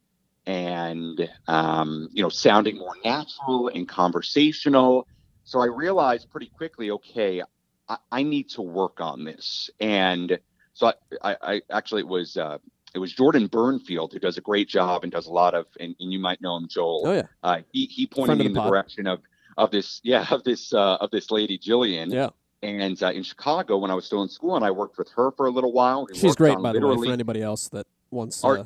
and, 0.47 1.29
um, 1.49 2.09
you 2.12 2.23
know, 2.23 2.29
sounding 2.31 2.79
more 2.79 2.97
natural 3.05 3.69
and 3.69 3.87
conversational. 3.87 5.07
So 5.47 5.61
I 5.61 5.67
realized 5.67 6.29
pretty 6.31 6.49
quickly, 6.57 6.91
okay, 6.91 7.41
I, 7.89 7.97
I 8.13 8.23
need 8.23 8.51
to 8.51 8.63
work 8.63 9.01
on 9.01 9.25
this. 9.25 9.71
And 9.81 10.39
so 10.75 10.89
I, 10.89 10.93
I, 11.33 11.37
I 11.55 11.63
actually 11.71 12.01
it 12.03 12.09
was 12.09 12.37
uh, 12.37 12.59
it 12.95 12.99
was 12.99 13.13
Jordan 13.13 13.49
Bernfield 13.49 14.13
who 14.13 14.19
does 14.19 14.37
a 14.37 14.41
great 14.41 14.69
job 14.69 15.05
and 15.05 15.13
does 15.13 15.27
a 15.27 15.33
lot 15.33 15.55
of, 15.55 15.67
and, 15.81 15.95
and 16.01 16.13
you 16.13 16.19
might 16.19 16.41
know 16.43 16.57
him, 16.57 16.67
Joel. 16.69 17.03
Oh 17.07 17.13
yeah, 17.13 17.23
Uh, 17.43 17.59
he 17.73 17.87
he 17.87 18.07
pointed 18.07 18.39
me 18.39 18.47
in 18.47 18.53
the 18.53 18.61
the 18.61 18.69
direction 18.69 19.07
of 19.07 19.21
of 19.57 19.71
this 19.71 20.01
yeah 20.05 20.27
of 20.31 20.43
this 20.45 20.75
uh, 20.75 20.97
of 20.97 21.11
this 21.13 21.31
lady 21.31 21.59
Jillian. 21.59 22.13
yeah. 22.13 22.31
And 22.63 23.01
uh, 23.03 23.13
in 23.13 23.23
Chicago 23.23 23.77
when 23.79 23.91
I 23.91 23.95
was 23.95 24.05
still 24.07 24.23
in 24.23 24.29
school, 24.29 24.57
and 24.57 24.65
I 24.65 24.71
worked 24.73 24.99
with 24.99 25.11
her 25.15 25.31
for 25.37 25.47
a 25.47 25.51
little 25.51 25.73
while. 25.73 26.09
She's 26.13 26.35
great, 26.35 26.59
by 26.61 26.73
the 26.73 26.85
way. 26.85 27.07
For 27.07 27.13
anybody 27.13 27.41
else 27.43 27.69
that 27.69 27.87
wants. 28.11 28.43
Are- 28.43 28.59
Uh, 28.61 28.65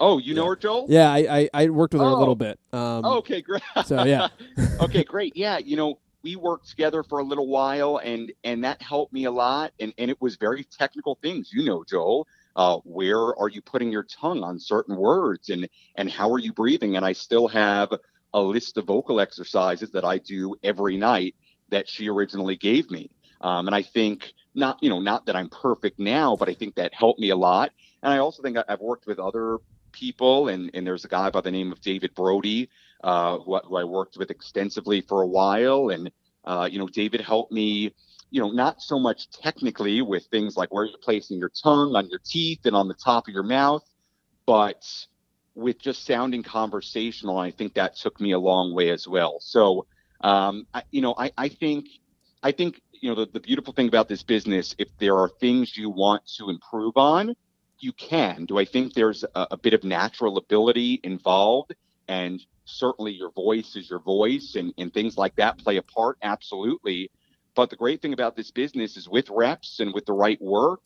oh, 0.00 0.18
you 0.18 0.32
know 0.34 0.44
yeah. 0.44 0.48
her, 0.50 0.56
Joel? 0.56 0.86
yeah, 0.88 1.12
I, 1.12 1.18
I 1.38 1.50
I 1.64 1.68
worked 1.68 1.92
with 1.92 2.02
her 2.02 2.08
a 2.08 2.14
Oh. 2.14 2.18
little 2.18 2.36
bit. 2.36 2.58
Um, 2.72 3.04
Oh, 3.04 3.18
okay, 3.18 3.42
great. 3.42 3.62
So, 3.84 4.04
yeah. 4.04 4.28
okay, 4.80 5.02
great. 5.04 5.36
Yeah, 5.36 5.58
you 5.58 5.76
know, 5.76 5.98
we 6.22 6.36
worked 6.36 6.68
together 6.68 7.02
for 7.02 7.18
a 7.18 7.24
little 7.24 7.48
while, 7.48 7.98
and 7.98 8.32
and 8.44 8.64
that 8.64 8.80
helped 8.82 9.12
me 9.12 9.24
a 9.24 9.30
lot. 9.30 9.72
And 9.80 9.92
and 9.98 10.10
it 10.10 10.20
was 10.20 10.36
very 10.36 10.64
technical 10.64 11.18
things, 11.22 11.50
you 11.52 11.64
know, 11.64 11.84
Joel. 11.88 12.26
Uh, 12.54 12.78
where 12.84 13.34
are 13.38 13.48
you 13.48 13.62
putting 13.62 13.90
your 13.90 14.02
tongue 14.04 14.42
on 14.42 14.58
certain 14.58 14.96
words, 14.96 15.48
and 15.48 15.68
and 15.96 16.10
how 16.10 16.30
are 16.32 16.38
you 16.38 16.52
breathing? 16.52 16.96
And 16.96 17.04
I 17.04 17.12
still 17.12 17.48
have 17.48 17.90
a 18.34 18.40
list 18.40 18.76
of 18.78 18.86
vocal 18.86 19.20
exercises 19.20 19.90
that 19.92 20.04
I 20.04 20.18
do 20.18 20.54
every 20.62 20.96
night 20.96 21.34
that 21.70 21.88
she 21.88 22.08
originally 22.08 22.56
gave 22.56 22.90
me. 22.90 23.10
Um, 23.40 23.66
and 23.66 23.74
I 23.74 23.82
think 23.82 24.32
not, 24.54 24.78
you 24.82 24.90
know, 24.90 25.00
not 25.00 25.26
that 25.26 25.36
I'm 25.36 25.48
perfect 25.48 25.98
now, 25.98 26.36
but 26.36 26.48
I 26.48 26.54
think 26.54 26.76
that 26.76 26.94
helped 26.94 27.20
me 27.20 27.30
a 27.30 27.36
lot. 27.36 27.72
And 28.02 28.12
I 28.12 28.18
also 28.18 28.42
think 28.42 28.56
I've 28.68 28.80
worked 28.80 29.06
with 29.06 29.18
other 29.18 29.58
people, 29.92 30.48
and 30.48 30.70
and 30.74 30.86
there's 30.86 31.04
a 31.04 31.08
guy 31.08 31.30
by 31.30 31.40
the 31.40 31.50
name 31.50 31.72
of 31.72 31.80
David 31.80 32.14
Brody 32.14 32.68
uh, 33.02 33.38
who, 33.38 33.58
who 33.58 33.76
I 33.76 33.84
worked 33.84 34.16
with 34.16 34.30
extensively 34.30 35.00
for 35.00 35.22
a 35.22 35.26
while. 35.26 35.90
And, 35.90 36.10
uh, 36.44 36.68
you 36.70 36.78
know, 36.78 36.88
David 36.88 37.20
helped 37.20 37.52
me, 37.52 37.94
you 38.30 38.40
know, 38.40 38.50
not 38.50 38.80
so 38.80 38.98
much 38.98 39.30
technically 39.30 40.02
with 40.02 40.26
things 40.26 40.56
like 40.56 40.72
where 40.72 40.84
you're 40.84 40.98
placing 41.02 41.38
your 41.38 41.50
tongue 41.62 41.94
on 41.96 42.08
your 42.08 42.20
teeth 42.24 42.60
and 42.64 42.74
on 42.74 42.88
the 42.88 42.94
top 42.94 43.28
of 43.28 43.34
your 43.34 43.42
mouth, 43.42 43.84
but 44.46 44.82
with 45.54 45.78
just 45.80 46.06
sounding 46.06 46.42
conversational. 46.42 47.38
I 47.38 47.50
think 47.50 47.74
that 47.74 47.96
took 47.96 48.20
me 48.20 48.32
a 48.32 48.38
long 48.38 48.74
way 48.74 48.90
as 48.90 49.06
well. 49.06 49.38
So, 49.40 49.86
um, 50.22 50.66
I, 50.72 50.82
you 50.90 51.02
know, 51.02 51.14
I, 51.18 51.30
I 51.36 51.48
think, 51.48 51.86
I 52.42 52.52
think, 52.52 52.80
you 52.92 53.08
know, 53.10 53.16
the, 53.16 53.30
the 53.32 53.40
beautiful 53.40 53.72
thing 53.72 53.88
about 53.88 54.08
this 54.08 54.22
business, 54.22 54.74
if 54.78 54.88
there 54.98 55.16
are 55.16 55.28
things 55.40 55.76
you 55.76 55.90
want 55.90 56.22
to 56.38 56.50
improve 56.50 56.96
on, 56.96 57.34
you 57.80 57.92
can. 57.92 58.46
Do 58.46 58.58
I 58.58 58.64
think 58.64 58.94
there's 58.94 59.24
a, 59.24 59.48
a 59.52 59.56
bit 59.56 59.74
of 59.74 59.82
natural 59.82 60.38
ability 60.38 61.00
involved? 61.02 61.74
And 62.08 62.40
certainly 62.64 63.12
your 63.12 63.30
voice 63.30 63.76
is 63.76 63.88
your 63.90 64.00
voice 64.00 64.54
and, 64.56 64.72
and 64.78 64.92
things 64.92 65.16
like 65.16 65.34
that 65.36 65.58
play 65.58 65.76
a 65.76 65.82
part. 65.82 66.18
Absolutely. 66.22 67.10
But 67.54 67.70
the 67.70 67.76
great 67.76 68.00
thing 68.00 68.12
about 68.12 68.36
this 68.36 68.50
business 68.50 68.96
is 68.96 69.08
with 69.08 69.28
reps 69.30 69.80
and 69.80 69.92
with 69.92 70.06
the 70.06 70.12
right 70.12 70.40
work, 70.40 70.82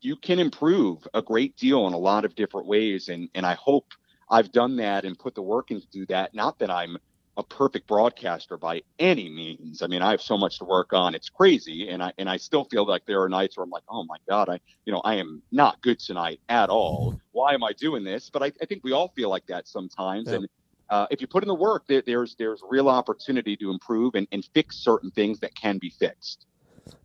you 0.00 0.16
can 0.16 0.38
improve 0.38 1.06
a 1.14 1.22
great 1.22 1.56
deal 1.56 1.86
in 1.86 1.92
a 1.92 1.98
lot 1.98 2.24
of 2.24 2.34
different 2.34 2.66
ways. 2.66 3.08
And, 3.08 3.28
and 3.34 3.46
I 3.46 3.54
hope 3.54 3.86
I've 4.28 4.52
done 4.52 4.76
that 4.76 5.04
and 5.04 5.18
put 5.18 5.34
the 5.34 5.42
work 5.42 5.70
in 5.70 5.80
to 5.80 5.86
do 5.88 6.06
that. 6.06 6.34
Not 6.34 6.58
that 6.58 6.70
I'm 6.70 6.98
a 7.38 7.42
perfect 7.42 7.86
broadcaster 7.86 8.56
by 8.56 8.82
any 8.98 9.28
means. 9.28 9.82
I 9.82 9.86
mean, 9.86 10.02
I 10.02 10.10
have 10.10 10.22
so 10.22 10.38
much 10.38 10.58
to 10.58 10.64
work 10.64 10.92
on. 10.92 11.14
It's 11.14 11.28
crazy. 11.28 11.90
And 11.90 12.02
I, 12.02 12.12
and 12.18 12.30
I 12.30 12.38
still 12.38 12.64
feel 12.64 12.86
like 12.86 13.04
there 13.06 13.22
are 13.22 13.28
nights 13.28 13.56
where 13.56 13.64
I'm 13.64 13.70
like, 13.70 13.82
oh 13.88 14.04
my 14.04 14.16
God, 14.28 14.48
I, 14.48 14.58
you 14.86 14.92
know, 14.92 15.02
I 15.04 15.16
am 15.16 15.42
not 15.52 15.80
good 15.82 15.98
tonight 15.98 16.40
at 16.48 16.70
all. 16.70 17.20
Why 17.32 17.52
am 17.52 17.62
I 17.62 17.72
doing 17.72 18.04
this? 18.04 18.30
But 18.30 18.42
I, 18.42 18.46
I 18.62 18.66
think 18.66 18.82
we 18.84 18.92
all 18.92 19.08
feel 19.14 19.28
like 19.28 19.46
that 19.46 19.68
sometimes. 19.68 20.28
Yeah. 20.28 20.36
And 20.36 20.48
uh, 20.90 21.06
if 21.10 21.20
you 21.20 21.26
put 21.26 21.42
in 21.42 21.48
the 21.48 21.54
work, 21.54 21.84
there, 21.88 22.02
there's 22.04 22.34
there's 22.38 22.62
real 22.68 22.88
opportunity 22.88 23.56
to 23.56 23.70
improve 23.70 24.14
and, 24.14 24.26
and 24.32 24.44
fix 24.54 24.76
certain 24.76 25.10
things 25.10 25.40
that 25.40 25.54
can 25.54 25.78
be 25.78 25.90
fixed. 25.90 26.46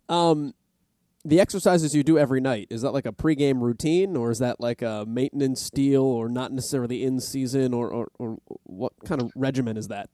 Um, 0.08 0.54
the 1.24 1.40
exercises 1.40 1.94
you 1.94 2.02
do 2.02 2.18
every 2.18 2.40
night 2.40 2.66
is 2.70 2.82
that 2.82 2.92
like 2.92 3.06
a 3.06 3.12
pregame 3.12 3.60
routine, 3.60 4.16
or 4.16 4.30
is 4.30 4.38
that 4.40 4.60
like 4.60 4.82
a 4.82 5.04
maintenance 5.06 5.70
deal, 5.70 6.02
or 6.02 6.28
not 6.28 6.52
necessarily 6.52 7.04
in 7.04 7.20
season, 7.20 7.72
or 7.74 7.90
or, 7.90 8.08
or 8.18 8.38
what 8.64 8.92
kind 9.04 9.20
of 9.22 9.30
regimen 9.36 9.76
is 9.76 9.88
that? 9.88 10.10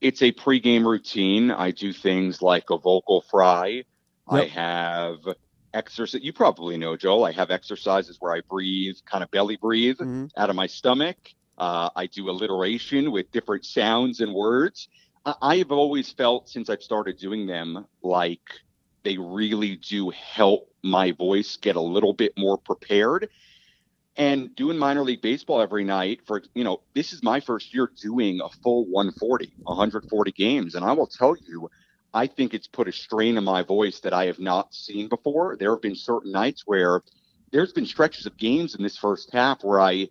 It's 0.00 0.22
a 0.22 0.32
pregame 0.32 0.84
routine. 0.84 1.50
I 1.50 1.72
do 1.72 1.92
things 1.92 2.40
like 2.40 2.70
a 2.70 2.78
vocal 2.78 3.24
fry. 3.30 3.84
I 4.28 4.42
Yep. 4.42 4.48
have 4.50 5.16
exercise. 5.74 6.20
You 6.22 6.32
probably 6.32 6.76
know, 6.76 6.96
Joel. 6.96 7.24
I 7.24 7.32
have 7.32 7.50
exercises 7.50 8.16
where 8.20 8.32
I 8.32 8.42
breathe, 8.48 8.94
kind 9.06 9.24
of 9.24 9.30
belly 9.30 9.56
breathe 9.56 9.98
Mhm. 9.98 10.30
out 10.36 10.50
of 10.50 10.56
my 10.56 10.66
stomach. 10.66 11.16
Uh, 11.58 11.90
I 11.96 12.06
do 12.06 12.30
alliteration 12.30 13.10
with 13.10 13.30
different 13.32 13.64
sounds 13.64 14.20
and 14.20 14.32
words. 14.32 14.88
I, 15.26 15.34
I've 15.42 15.72
always 15.72 16.10
felt 16.12 16.48
since 16.48 16.70
I've 16.70 16.82
started 16.82 17.18
doing 17.18 17.46
them 17.46 17.86
like 18.02 18.40
they 19.02 19.18
really 19.18 19.76
do 19.76 20.10
help 20.10 20.70
my 20.82 21.12
voice 21.12 21.56
get 21.56 21.76
a 21.76 21.80
little 21.80 22.12
bit 22.12 22.32
more 22.38 22.58
prepared. 22.58 23.28
And 24.16 24.54
doing 24.56 24.76
minor 24.76 25.02
league 25.02 25.22
baseball 25.22 25.60
every 25.60 25.84
night 25.84 26.22
for, 26.26 26.42
you 26.54 26.64
know, 26.64 26.80
this 26.94 27.12
is 27.12 27.22
my 27.22 27.38
first 27.38 27.72
year 27.72 27.88
doing 28.00 28.40
a 28.42 28.48
full 28.48 28.84
140, 28.86 29.52
140 29.62 30.32
games. 30.32 30.74
And 30.74 30.84
I 30.84 30.92
will 30.92 31.06
tell 31.06 31.36
you, 31.36 31.70
I 32.12 32.26
think 32.26 32.52
it's 32.52 32.66
put 32.66 32.88
a 32.88 32.92
strain 32.92 33.36
on 33.36 33.44
my 33.44 33.62
voice 33.62 34.00
that 34.00 34.12
I 34.12 34.26
have 34.26 34.40
not 34.40 34.74
seen 34.74 35.08
before. 35.08 35.56
There 35.56 35.70
have 35.70 35.82
been 35.82 35.94
certain 35.94 36.32
nights 36.32 36.62
where 36.66 37.02
there's 37.52 37.72
been 37.72 37.86
stretches 37.86 38.26
of 38.26 38.36
games 38.36 38.74
in 38.74 38.82
this 38.82 38.96
first 38.96 39.32
half 39.32 39.62
where 39.62 39.80
I 39.80 40.08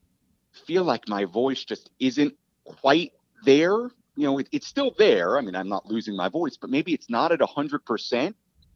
feel 0.65 0.83
like 0.83 1.07
my 1.07 1.25
voice 1.25 1.63
just 1.63 1.89
isn't 1.99 2.33
quite 2.65 3.13
there. 3.45 3.89
You 4.15 4.25
know, 4.25 4.39
it, 4.39 4.49
it's 4.51 4.67
still 4.67 4.93
there. 4.97 5.37
I 5.37 5.41
mean, 5.41 5.55
I'm 5.55 5.69
not 5.69 5.85
losing 5.85 6.15
my 6.15 6.29
voice, 6.29 6.57
but 6.57 6.69
maybe 6.69 6.93
it's 6.93 7.09
not 7.09 7.31
at 7.31 7.39
100%. 7.39 8.33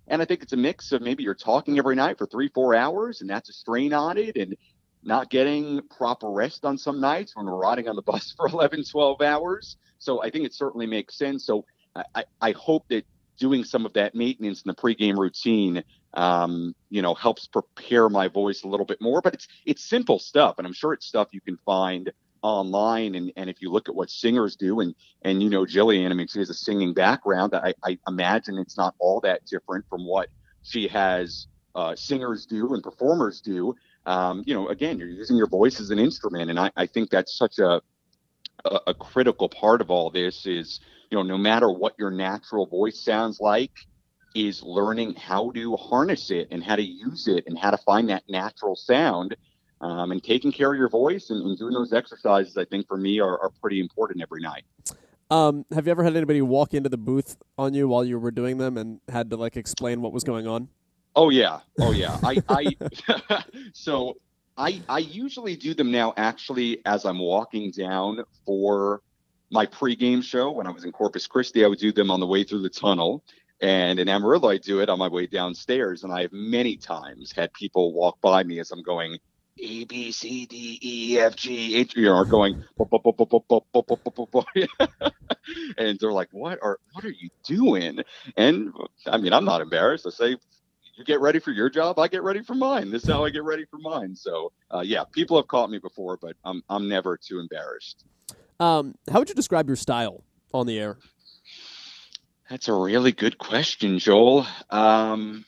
And 0.08 0.22
I 0.22 0.26
think 0.26 0.44
it's 0.44 0.54
a 0.54 0.58
mix 0.58 0.92
of 0.92 1.02
maybe 1.02 1.24
you're 1.24 1.36
talking 1.36 1.78
every 1.78 1.96
night 1.96 2.18
for 2.18 2.26
three, 2.26 2.50
four 2.50 2.76
hours, 2.76 3.22
and 3.22 3.30
that's 3.30 3.50
a 3.50 3.54
strain 3.54 3.94
on 3.94 4.18
it, 4.18 4.36
and 4.36 4.56
not 5.04 5.30
getting 5.30 5.82
proper 5.96 6.30
rest 6.30 6.66
on 6.66 6.78
some 6.78 7.00
nights 7.00 7.36
when 7.36 7.46
we're 7.46 7.58
riding 7.58 7.88
on 7.88 7.96
the 7.96 8.02
bus 8.12 8.34
for 8.36 8.48
11, 8.48 8.84
12 8.86 9.22
hours. 9.22 9.78
So 10.00 10.22
I 10.22 10.30
think 10.30 10.46
it 10.46 10.54
certainly 10.54 10.86
makes 10.86 11.18
sense. 11.18 11.46
So 11.46 11.66
I, 11.96 12.04
I, 12.16 12.24
I 12.42 12.52
hope 12.52 12.86
that 12.90 13.06
doing 13.38 13.64
some 13.64 13.86
of 13.86 13.94
that 13.94 14.14
maintenance 14.14 14.62
in 14.64 14.70
the 14.70 14.76
pregame 14.76 15.18
routine, 15.18 15.84
um, 16.14 16.76
you 16.90 17.02
know, 17.02 17.14
helps 17.14 17.48
prepare 17.48 18.10
my 18.10 18.28
voice 18.28 18.64
a 18.64 18.68
little 18.68 18.86
bit 18.86 19.02
more. 19.02 19.22
But 19.22 19.34
it's 19.34 19.48
it's 19.66 19.84
simple 19.84 20.20
stuff, 20.20 20.56
and 20.58 20.68
I'm 20.68 20.74
sure 20.74 20.94
it's 20.94 21.06
stuff 21.06 21.30
you 21.32 21.42
can 21.42 21.58
find 21.66 22.12
online. 22.42 23.16
And, 23.16 23.32
and 23.36 23.50
if 23.50 23.62
you 23.62 23.72
look 23.72 23.90
at 23.90 23.96
what 23.96 24.10
singers 24.10 24.56
do, 24.56 24.80
and 24.82 24.96
and 25.22 25.42
you 25.42 25.50
know, 25.50 25.66
Jillian, 25.66 26.12
I 26.12 26.14
mean, 26.14 26.28
she 26.28 26.40
has 26.40 26.50
a 26.50 26.54
singing 26.54 26.94
background. 26.94 27.54
I, 27.56 27.74
I 27.84 27.98
imagine 28.08 28.58
it's 28.58 28.78
not 28.78 28.96
all 29.00 29.20
that 29.22 29.46
different 29.46 29.86
from 29.90 30.06
what 30.06 30.30
she 30.64 30.88
has 30.90 31.48
uh, 31.76 31.96
singers 31.96 32.46
do 32.46 32.74
and 32.74 32.84
performers 32.84 33.42
do. 33.42 33.76
Um, 34.06 34.44
you 34.46 34.54
know, 34.54 34.68
again, 34.70 34.98
you're 34.98 35.08
using 35.08 35.38
your 35.38 35.48
voice 35.48 35.80
as 35.80 35.92
an 35.92 36.00
instrument, 36.00 36.50
and 36.50 36.60
I, 36.60 36.72
I 36.76 36.88
think 36.88 37.10
that's 37.10 37.38
such 37.38 37.60
a, 37.60 37.82
a 38.66 38.80
a 38.88 38.94
critical 38.94 39.48
part 39.48 39.82
of 39.82 39.90
all 39.90 40.10
this. 40.10 40.46
Is 40.46 40.80
you 41.10 41.18
know, 41.18 41.24
no 41.24 41.38
matter 41.38 41.72
what 41.72 41.94
your 42.00 42.12
natural 42.12 42.66
voice 42.66 43.00
sounds 43.00 43.40
like, 43.40 43.72
is 44.36 44.64
learning 44.64 45.16
how 45.16 45.52
to 45.52 45.76
harness 45.76 46.32
it 46.32 46.48
and 46.52 46.64
how 46.64 46.76
to 46.76 46.84
use 46.84 47.28
it 47.28 47.44
and 47.48 47.58
how 47.58 47.72
to 47.72 47.78
find 47.78 48.10
that 48.10 48.24
natural 48.30 48.76
sound. 48.76 49.36
Um, 49.82 50.12
and 50.12 50.24
taking 50.24 50.52
care 50.52 50.72
of 50.72 50.78
your 50.78 50.90
voice 50.90 51.32
and, 51.32 51.44
and 51.44 51.58
doing 51.58 51.74
those 51.74 51.92
exercises, 51.92 52.56
I 52.56 52.66
think 52.66 52.88
for 52.88 52.98
me 52.98 53.20
are, 53.20 53.40
are 53.40 53.50
pretty 53.62 53.80
important 53.80 54.22
every 54.22 54.40
night. 54.40 54.64
Um, 55.32 55.66
have 55.74 55.88
you 55.88 55.92
ever 55.92 56.04
had 56.04 56.16
anybody 56.16 56.42
walk 56.42 56.74
into 56.74 56.90
the 56.90 56.98
booth 56.98 57.38
on 57.58 57.74
you 57.74 57.88
while 57.88 58.04
you 58.04 58.20
were 58.20 58.32
doing 58.32 58.58
them 58.58 58.78
and 58.78 59.00
had 59.10 59.30
to 59.30 59.38
like 59.38 59.58
explain 59.58 60.02
what 60.02 60.12
was 60.12 60.24
going 60.24 60.46
on? 60.46 60.68
Oh 61.16 61.30
yeah, 61.30 61.62
oh 61.80 61.92
yeah. 61.92 62.20
I, 62.22 62.44
I 62.50 63.44
so 63.74 64.18
I 64.58 64.82
I 64.90 65.00
usually 65.00 65.56
do 65.56 65.74
them 65.74 65.90
now 65.90 66.14
actually 66.18 66.86
as 66.86 67.06
I'm 67.06 67.20
walking 67.20 67.72
down 67.72 68.24
for 68.46 69.02
my 69.52 69.66
pregame 69.66 70.22
show. 70.22 70.52
When 70.52 70.68
I 70.68 70.72
was 70.72 70.84
in 70.84 70.92
Corpus 70.92 71.28
Christi, 71.28 71.64
I 71.64 71.68
would 71.68 71.80
do 71.80 71.92
them 71.94 72.12
on 72.12 72.20
the 72.20 72.28
way 72.28 72.44
through 72.44 72.62
the 72.62 72.70
tunnel. 72.70 73.24
And 73.62 74.00
in 74.00 74.10
Amarillo, 74.10 74.50
I 74.50 74.58
do 74.58 74.80
it 74.80 74.90
on 74.90 74.98
my 74.98 75.08
way 75.08 75.28
downstairs. 75.28 76.04
And 76.04 76.12
I 76.12 76.24
have 76.24 76.34
many 76.34 76.78
times 76.78 77.32
had 77.32 77.54
people 77.54 77.94
walk 77.94 78.20
by 78.22 78.44
me 78.44 78.60
as 78.60 78.72
I'm 78.72 78.82
going 78.82 79.18
A, 79.62 79.84
B, 79.86 80.12
C, 80.12 80.48
D, 80.48 80.80
E, 80.82 81.20
F, 81.20 81.36
G, 81.36 81.76
H, 81.76 81.96
you 81.96 82.06
know, 82.06 82.24
going, 82.24 82.64
and 85.78 86.00
they're 86.00 86.12
like, 86.12 86.30
what 86.32 86.58
are, 86.64 86.80
what 86.94 87.06
are 87.06 87.12
you 87.12 87.30
doing? 87.46 88.00
And 88.36 88.74
I 89.06 89.18
mean, 89.18 89.34
I'm 89.34 89.46
not 89.46 89.62
embarrassed. 89.62 90.08
I 90.08 90.10
say, 90.10 90.38
you 90.98 91.06
get 91.06 91.22
ready 91.22 91.40
for 91.40 91.52
your 91.52 91.70
job, 91.70 92.00
I 92.00 92.08
get 92.08 92.24
ready 92.24 92.42
for 92.42 92.56
mine. 92.56 92.90
This 92.92 93.04
is 93.04 93.10
how 93.10 93.24
I 93.26 93.30
get 93.30 93.44
ready 93.44 93.66
for 93.66 93.78
mine. 93.78 94.16
So, 94.16 94.52
uh, 94.74 94.82
yeah, 94.82 95.04
people 95.12 95.38
have 95.38 95.48
caught 95.48 95.70
me 95.70 95.78
before, 95.78 96.18
but 96.20 96.36
I'm, 96.44 96.64
I'm 96.70 96.90
never 96.90 97.18
too 97.18 97.40
embarrassed. 97.40 98.06
Um, 98.60 98.96
how 99.12 99.20
would 99.20 99.30
you 99.30 99.36
describe 99.36 99.68
your 99.68 99.76
style 99.76 100.24
on 100.54 100.68
the 100.68 100.80
air? 100.80 100.98
That's 102.52 102.68
a 102.68 102.74
really 102.74 103.14
good 103.14 103.38
question, 103.38 103.98
Joel. 103.98 104.46
Um, 104.70 105.46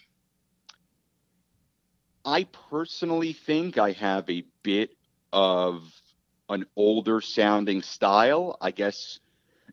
I 2.24 2.46
personally 2.70 3.34
think 3.34 3.78
I 3.78 3.92
have 3.92 4.30
a 4.30 4.46
bit 4.64 4.92
of 5.34 5.84
an 6.48 6.66
older 6.78 7.20
sounding 7.20 7.82
style. 7.82 8.58
I 8.62 8.72
guess, 8.72 9.20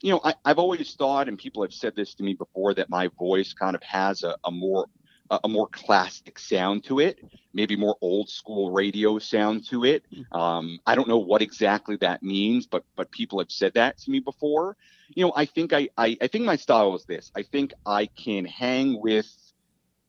you 0.03 0.11
know, 0.11 0.21
I, 0.25 0.35
have 0.45 0.59
always 0.59 0.93
thought, 0.97 1.29
and 1.29 1.39
people 1.39 1.63
have 1.63 1.73
said 1.73 1.95
this 1.95 2.15
to 2.15 2.25
me 2.25 2.35
before, 2.35 2.75
that 2.75 2.91
my 2.91 3.11
voice 3.17 3.53
kind 3.53 3.77
of 3.77 3.83
has 3.85 4.25
a, 4.25 4.35
a 4.43 4.51
more 4.51 4.87
a 5.31 5.49
more 5.49 5.69
classic 5.69 6.39
sound 6.39 6.85
to 6.85 6.99
it, 6.99 7.21
maybe 7.53 7.77
more 7.77 7.97
old 8.01 8.29
school 8.29 8.73
radio 8.73 9.19
sound 9.19 9.67
to 9.69 9.85
it. 9.85 10.05
Um, 10.33 10.81
I 10.87 10.95
don't 10.95 11.09
know 11.09 11.19
what 11.19 11.43
exactly 11.43 11.97
that 11.97 12.23
means, 12.23 12.67
but 12.67 12.85
but 12.97 13.11
people 13.11 13.39
have 13.39 13.51
said 13.51 13.75
that 13.75 13.99
to 13.99 14.11
me 14.11 14.21
before. 14.21 14.77
You 15.15 15.27
know, 15.27 15.33
I 15.35 15.47
think 15.47 15.73
I, 15.73 15.89
I, 15.97 16.17
I 16.21 16.27
think 16.27 16.45
my 16.45 16.57
style 16.57 16.95
is 16.95 17.05
this. 17.05 17.33
I 17.35 17.43
think 17.43 17.73
I 17.85 18.07
can 18.07 18.45
hang 18.45 19.01
with 19.01 19.27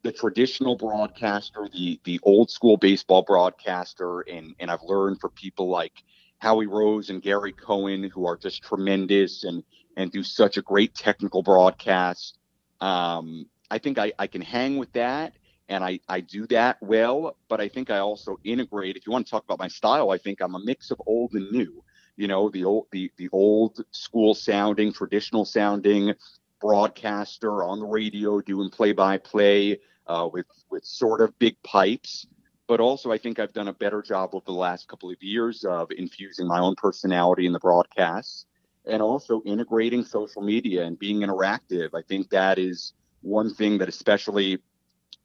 the 0.04 0.12
traditional 0.12 0.76
broadcaster, 0.76 1.70
the 1.72 2.00
the 2.04 2.20
old 2.24 2.50
school 2.50 2.78
baseball 2.78 3.22
broadcaster, 3.22 4.22
and 4.22 4.56
and 4.60 4.72
I've 4.72 4.84
learned 4.84 5.20
from 5.20 5.32
people 5.32 5.70
like 5.70 6.04
Howie 6.40 6.68
Rose 6.68 7.10
and 7.10 7.22
Gary 7.22 7.52
Cohen, 7.52 8.04
who 8.04 8.26
are 8.26 8.38
just 8.38 8.64
tremendous 8.64 9.44
and 9.44 9.64
and 9.98 10.12
do 10.12 10.24
such 10.24 10.58
a 10.58 10.62
great 10.62 10.96
technical 10.96 11.44
broadcast. 11.44 12.38
Um, 12.80 13.46
I 13.72 13.78
think 13.80 13.98
I, 13.98 14.12
I 14.20 14.28
can 14.28 14.42
hang 14.42 14.78
with 14.78 14.92
that 14.94 15.34
and 15.70 15.84
I, 15.84 16.00
I 16.10 16.20
do 16.20 16.46
that 16.48 16.78
well, 16.82 17.38
but 17.48 17.62
I 17.62 17.70
think 17.70 17.90
I 17.90 18.00
also 18.00 18.38
integrate. 18.44 18.98
If 18.98 19.08
you 19.08 19.14
want 19.14 19.26
to 19.26 19.32
talk 19.32 19.46
about 19.46 19.58
my 19.58 19.70
style, 19.70 20.12
I 20.12 20.18
think 20.18 20.42
I'm 20.42 20.54
a 20.56 20.60
mix 20.60 20.92
of 20.92 21.02
old 21.08 21.32
and 21.34 21.50
new. 21.52 21.82
You 22.18 22.28
know, 22.28 22.50
the 22.50 22.66
old 22.66 22.88
the 22.92 23.10
the 23.18 23.30
old 23.32 23.80
school 23.92 24.36
sounding, 24.36 24.92
traditional 24.92 25.46
sounding 25.46 26.14
broadcaster 26.60 27.64
on 27.64 27.80
the 27.80 27.86
radio 27.86 28.42
doing 28.42 28.70
play 28.70 28.92
by 28.92 29.18
play 29.18 29.80
with 30.34 30.46
with 30.70 30.84
sort 30.84 31.22
of 31.22 31.38
big 31.40 31.56
pipes. 31.64 32.28
But 32.68 32.82
also, 32.82 33.12
I 33.12 33.18
think 33.18 33.40
I've 33.40 33.54
done 33.54 33.70
a 33.70 33.74
better 33.74 34.02
job 34.02 34.32
over 34.34 34.44
the 34.46 34.52
last 34.52 34.90
couple 34.90 35.10
of 35.10 35.24
years 35.24 35.64
of 35.64 35.90
infusing 35.92 36.48
my 36.48 36.60
own 36.60 36.76
personality 36.76 37.46
in 37.46 37.54
the 37.54 37.60
broadcasts 37.60 38.46
and 38.86 39.02
also 39.02 39.42
integrating 39.46 40.04
social 40.04 40.42
media 40.42 40.84
and 40.84 41.00
being 41.00 41.22
interactive. 41.22 41.90
I 41.94 42.02
think 42.02 42.30
that 42.32 42.60
is 42.60 42.94
one 43.22 43.54
thing 43.54 43.78
that 43.80 43.90
especially 43.90 44.60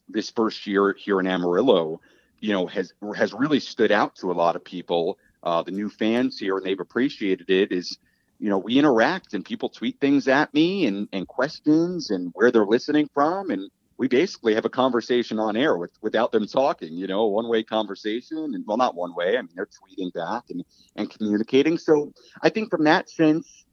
this 0.09 0.31
first 0.31 0.67
year 0.67 0.95
here 0.99 1.21
in 1.21 1.27
Amarillo, 1.27 2.01
you 2.41 2.53
know, 2.53 2.67
has 2.67 2.93
has 3.17 3.33
really 3.33 3.61
stood 3.61 3.93
out 3.93 4.17
to 4.17 4.31
a 4.31 4.35
lot 4.35 4.57
of 4.57 4.65
people. 4.65 5.19
Uh, 5.43 5.63
the 5.63 5.71
new 5.71 5.89
fans 5.89 6.39
here, 6.39 6.57
and 6.57 6.67
they've 6.67 6.81
appreciated 6.81 7.51
it. 7.51 7.73
Is 7.73 7.99
you 8.39 8.51
know, 8.51 8.59
we 8.59 8.79
interact 8.79 9.35
and 9.35 9.45
people 9.45 9.69
tweet 9.69 9.99
things 10.01 10.29
at 10.29 10.53
me 10.53 10.87
and, 10.87 11.09
and 11.13 11.27
questions 11.27 12.11
and 12.11 12.31
where 12.35 12.51
they're 12.51 12.67
listening 12.67 13.09
from, 13.15 13.51
and 13.51 13.71
we 13.97 14.09
basically 14.09 14.55
have 14.55 14.67
a 14.67 14.71
conversation 14.71 15.39
on 15.39 15.57
air 15.57 15.77
with, 15.77 15.91
without 16.03 16.33
them 16.33 16.47
talking. 16.47 16.93
You 16.93 17.07
know, 17.07 17.27
one 17.27 17.49
way 17.49 17.63
conversation, 17.63 18.39
and 18.39 18.65
well, 18.67 18.77
not 18.77 18.95
one 18.95 19.15
way. 19.15 19.39
I 19.39 19.43
mean, 19.43 19.51
they're 19.55 19.67
tweeting 19.67 20.13
back 20.13 20.45
and 20.51 20.65
and 20.97 21.11
communicating. 21.11 21.79
So 21.79 22.13
I 22.43 22.51
think 22.51 22.71
from 22.71 22.85
that 22.85 23.09
sense, 23.09 23.66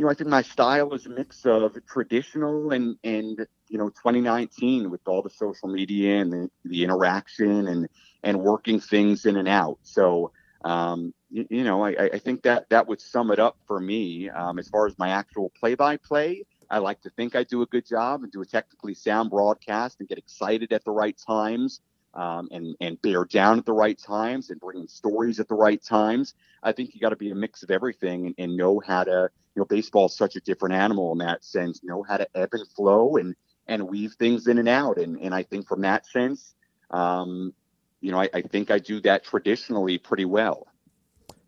you 0.00 0.06
know, 0.06 0.10
I 0.12 0.14
think 0.14 0.30
my 0.30 0.40
style 0.40 0.94
is 0.94 1.04
a 1.04 1.10
mix 1.10 1.44
of 1.44 1.76
traditional 1.84 2.72
and 2.72 2.96
and 3.04 3.46
you 3.68 3.76
know 3.76 3.90
2019 3.90 4.90
with 4.90 5.02
all 5.06 5.20
the 5.20 5.28
social 5.28 5.68
media 5.68 6.22
and 6.22 6.32
the, 6.32 6.50
the 6.64 6.84
interaction 6.84 7.68
and 7.68 7.86
and 8.22 8.40
working 8.40 8.80
things 8.80 9.26
in 9.26 9.36
and 9.36 9.46
out. 9.46 9.76
So 9.82 10.32
um, 10.64 11.12
you, 11.28 11.46
you, 11.50 11.64
know, 11.64 11.84
I, 11.84 11.90
I 12.14 12.18
think 12.18 12.44
that 12.44 12.70
that 12.70 12.88
would 12.88 13.02
sum 13.02 13.30
it 13.30 13.38
up 13.38 13.58
for 13.66 13.78
me 13.78 14.30
um, 14.30 14.58
as 14.58 14.70
far 14.70 14.86
as 14.86 14.98
my 14.98 15.10
actual 15.10 15.52
play-by-play. 15.60 16.44
I 16.70 16.78
like 16.78 17.02
to 17.02 17.10
think 17.10 17.36
I 17.36 17.44
do 17.44 17.60
a 17.60 17.66
good 17.66 17.86
job 17.86 18.22
and 18.22 18.32
do 18.32 18.40
a 18.40 18.46
technically 18.46 18.94
sound 18.94 19.28
broadcast 19.28 20.00
and 20.00 20.08
get 20.08 20.16
excited 20.16 20.72
at 20.72 20.82
the 20.84 20.92
right 20.92 21.16
times 21.26 21.80
um, 22.14 22.48
and 22.50 22.76
and 22.80 23.00
bear 23.02 23.24
down 23.24 23.58
at 23.58 23.66
the 23.66 23.72
right 23.72 23.98
times 23.98 24.50
and 24.50 24.60
bring 24.60 24.88
stories 24.88 25.40
at 25.40 25.48
the 25.48 25.54
right 25.54 25.82
times. 25.82 26.34
I 26.62 26.72
think 26.72 26.94
you 26.94 27.00
got 27.00 27.10
to 27.10 27.16
be 27.16 27.30
a 27.30 27.34
mix 27.34 27.62
of 27.62 27.70
everything 27.70 28.26
and, 28.26 28.34
and 28.38 28.56
know 28.56 28.80
how 28.84 29.04
to. 29.04 29.30
You 29.56 29.60
know, 29.60 29.66
baseball 29.66 30.06
is 30.06 30.14
such 30.14 30.36
a 30.36 30.40
different 30.40 30.76
animal 30.76 31.10
in 31.10 31.18
that 31.18 31.44
sense. 31.44 31.80
Know 31.82 32.04
how 32.04 32.18
to 32.18 32.28
ebb 32.36 32.50
and 32.52 32.68
flow 32.68 33.16
and 33.16 33.34
and 33.66 33.88
weave 33.88 34.12
things 34.12 34.46
in 34.46 34.58
and 34.58 34.68
out. 34.68 34.98
And 34.98 35.20
and 35.20 35.34
I 35.34 35.42
think 35.42 35.66
from 35.66 35.80
that 35.80 36.06
sense, 36.06 36.54
um, 36.90 37.52
you 38.00 38.12
know, 38.12 38.20
I, 38.20 38.28
I 38.32 38.42
think 38.42 38.70
I 38.70 38.78
do 38.78 39.00
that 39.00 39.24
traditionally 39.24 39.98
pretty 39.98 40.24
well. 40.24 40.66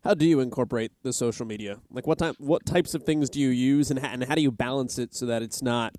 How 0.05 0.15
do 0.15 0.27
you 0.27 0.41
incorporate 0.41 0.91
the 1.03 1.13
social 1.13 1.47
media? 1.47 1.79
Like 1.91 2.09
what 2.09 2.19
time, 2.19 2.35
what 2.39 2.67
types 2.67 2.95
of 2.95 3.05
things 3.05 3.31
do 3.31 3.39
you 3.39 3.51
use, 3.51 3.91
and 3.91 4.01
and 4.01 4.25
how 4.25 4.35
do 4.35 4.43
you 4.43 4.51
balance 4.51 4.99
it 4.99 5.15
so 5.15 5.27
that 5.27 5.43
it's 5.43 5.63
not 5.63 5.95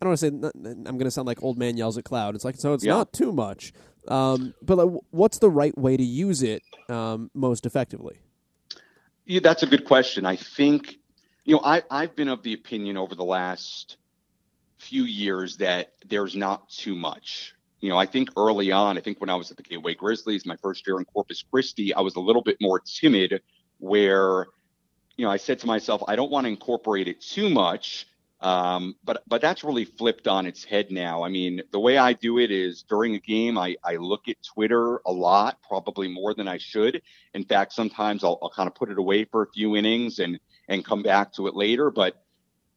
I 0.00 0.04
don't 0.04 0.10
want 0.10 0.20
to 0.20 0.26
say 0.26 0.60
I'm 0.64 0.96
going 0.96 1.04
to 1.04 1.10
sound 1.10 1.26
like 1.26 1.42
old 1.42 1.58
man 1.58 1.76
yells 1.76 1.98
at 1.98 2.04
cloud. 2.04 2.34
It's 2.34 2.44
like 2.44 2.56
so 2.56 2.72
it's 2.74 2.84
yeah. 2.84 2.92
not 2.92 3.12
too 3.12 3.32
much. 3.32 3.72
Um, 4.06 4.54
but 4.62 4.78
like, 4.78 5.00
what's 5.10 5.38
the 5.38 5.50
right 5.50 5.76
way 5.76 5.96
to 5.96 6.02
use 6.02 6.42
it 6.42 6.62
um, 6.88 7.30
most 7.34 7.66
effectively? 7.66 8.20
Yeah, 9.26 9.40
that's 9.42 9.62
a 9.62 9.66
good 9.66 9.84
question. 9.84 10.24
I 10.24 10.36
think 10.36 10.98
you 11.44 11.54
know 11.54 11.60
I 11.64 11.82
I've 11.90 12.14
been 12.14 12.28
of 12.28 12.42
the 12.42 12.54
opinion 12.54 12.96
over 12.96 13.14
the 13.14 13.24
last 13.24 13.96
few 14.78 15.02
years 15.02 15.56
that 15.56 15.92
there's 16.06 16.36
not 16.36 16.68
too 16.70 16.94
much. 16.94 17.54
You 17.80 17.90
know, 17.90 17.96
I 17.96 18.06
think 18.06 18.30
early 18.36 18.72
on, 18.72 18.98
I 18.98 19.00
think 19.00 19.20
when 19.20 19.30
I 19.30 19.34
was 19.34 19.50
at 19.50 19.56
the 19.56 19.62
Gateway 19.62 19.94
Grizzlies, 19.94 20.46
my 20.46 20.56
first 20.56 20.86
year 20.86 20.98
in 20.98 21.04
Corpus 21.04 21.44
Christi, 21.48 21.94
I 21.94 22.00
was 22.00 22.16
a 22.16 22.20
little 22.20 22.42
bit 22.42 22.56
more 22.60 22.80
timid 22.80 23.40
where, 23.78 24.46
you 25.16 25.24
know, 25.24 25.30
I 25.30 25.36
said 25.36 25.60
to 25.60 25.66
myself, 25.66 26.02
I 26.08 26.16
don't 26.16 26.30
want 26.30 26.44
to 26.46 26.48
incorporate 26.48 27.06
it 27.06 27.20
too 27.20 27.48
much 27.48 28.06
um, 28.40 28.94
but 29.02 29.22
but 29.26 29.40
that's 29.40 29.64
really 29.64 29.84
flipped 29.84 30.28
on 30.28 30.46
its 30.46 30.62
head 30.62 30.90
now. 30.90 31.24
I 31.24 31.28
mean, 31.28 31.62
the 31.72 31.80
way 31.80 31.98
I 31.98 32.12
do 32.12 32.38
it 32.38 32.50
is 32.50 32.82
during 32.82 33.14
a 33.16 33.18
game, 33.18 33.58
I, 33.58 33.76
I 33.82 33.96
look 33.96 34.28
at 34.28 34.36
Twitter 34.42 35.00
a 35.06 35.12
lot, 35.12 35.58
probably 35.66 36.08
more 36.08 36.34
than 36.34 36.46
I 36.46 36.58
should. 36.58 37.02
In 37.34 37.44
fact, 37.44 37.72
sometimes 37.72 38.22
I'll, 38.22 38.38
I'll 38.40 38.50
kind 38.50 38.68
of 38.68 38.74
put 38.74 38.90
it 38.90 38.98
away 38.98 39.24
for 39.24 39.42
a 39.42 39.50
few 39.52 39.74
innings 39.74 40.20
and 40.20 40.38
and 40.68 40.84
come 40.84 41.02
back 41.02 41.32
to 41.34 41.48
it 41.48 41.56
later. 41.56 41.90
But 41.90 42.22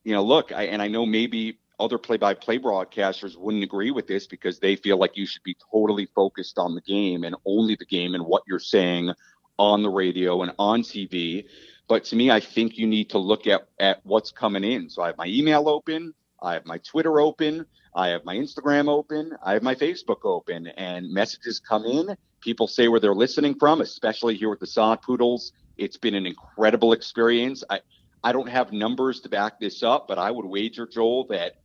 you 0.04 0.13
know, 0.13 0.24
look, 0.24 0.52
I, 0.52 0.63
and 0.63 0.82
I 0.82 0.88
know 0.88 1.06
maybe 1.06 1.60
other 1.80 1.97
play-by-play 1.97 2.60
broadcasters 2.60 3.36
wouldn't 3.36 3.63
agree 3.63 3.91
with 3.91 4.08
this 4.08 4.28
because 4.28 4.60
they 4.60 4.76
feel 4.76 4.97
like 4.97 5.17
you 5.17 5.26
should 5.26 5.43
be 5.43 5.58
totally 5.71 6.08
focused 6.15 6.60
on 6.60 6.76
the 6.76 6.82
game 6.82 7.24
and 7.24 7.36
only 7.45 7.76
the 7.76 7.86
game 7.86 8.13
and 8.13 8.24
what 8.26 8.43
you're 8.47 8.60
saying 8.60 9.12
on 9.58 9.84
the 9.84 9.89
radio 9.89 10.43
and 10.43 10.54
on 10.58 10.82
TV. 10.82 11.45
But 11.91 12.06
to 12.06 12.15
me, 12.15 12.32
I 12.32 12.39
think 12.39 12.77
you 12.77 12.88
need 12.88 13.10
to 13.10 13.17
look 13.17 13.47
at, 13.47 13.67
at 13.77 13.99
what's 14.06 14.32
coming 14.32 14.63
in. 14.63 14.89
So 14.89 15.01
I 15.01 15.08
have 15.08 15.17
my 15.17 15.25
email 15.25 15.67
open, 15.67 16.13
I 16.41 16.54
have 16.54 16.65
my 16.65 16.77
Twitter 16.77 17.19
open, 17.19 17.65
I 17.93 18.08
have 18.08 18.23
my 18.23 18.34
Instagram 18.34 18.88
open, 18.88 19.36
I 19.43 19.51
have 19.51 19.62
my 19.62 19.75
Facebook 19.75 20.23
open, 20.23 20.67
and 20.67 21.12
messages 21.12 21.60
come 21.60 21.84
in. 21.84 22.15
People 22.39 22.69
say 22.69 22.88
where 22.88 23.01
they're 23.01 23.13
listening 23.13 23.56
from, 23.56 23.82
especially 23.82 24.38
here 24.38 24.49
with 24.49 24.62
the 24.62 24.67
Sod 24.67 25.01
Poodles. 25.01 25.51
It's 25.75 25.97
been 25.97 26.15
an 26.15 26.25
incredible 26.25 26.93
experience. 26.93 27.62
I, 27.69 27.82
I 28.23 28.32
don't 28.32 28.47
have 28.47 28.71
numbers 28.71 29.19
to 29.19 29.30
back 29.30 29.60
this 29.60 29.84
up, 29.84 30.08
but 30.08 30.17
I 30.17 30.31
would 30.31 30.46
wager, 30.46 30.87
Joel, 30.87 31.27
that 31.27 31.56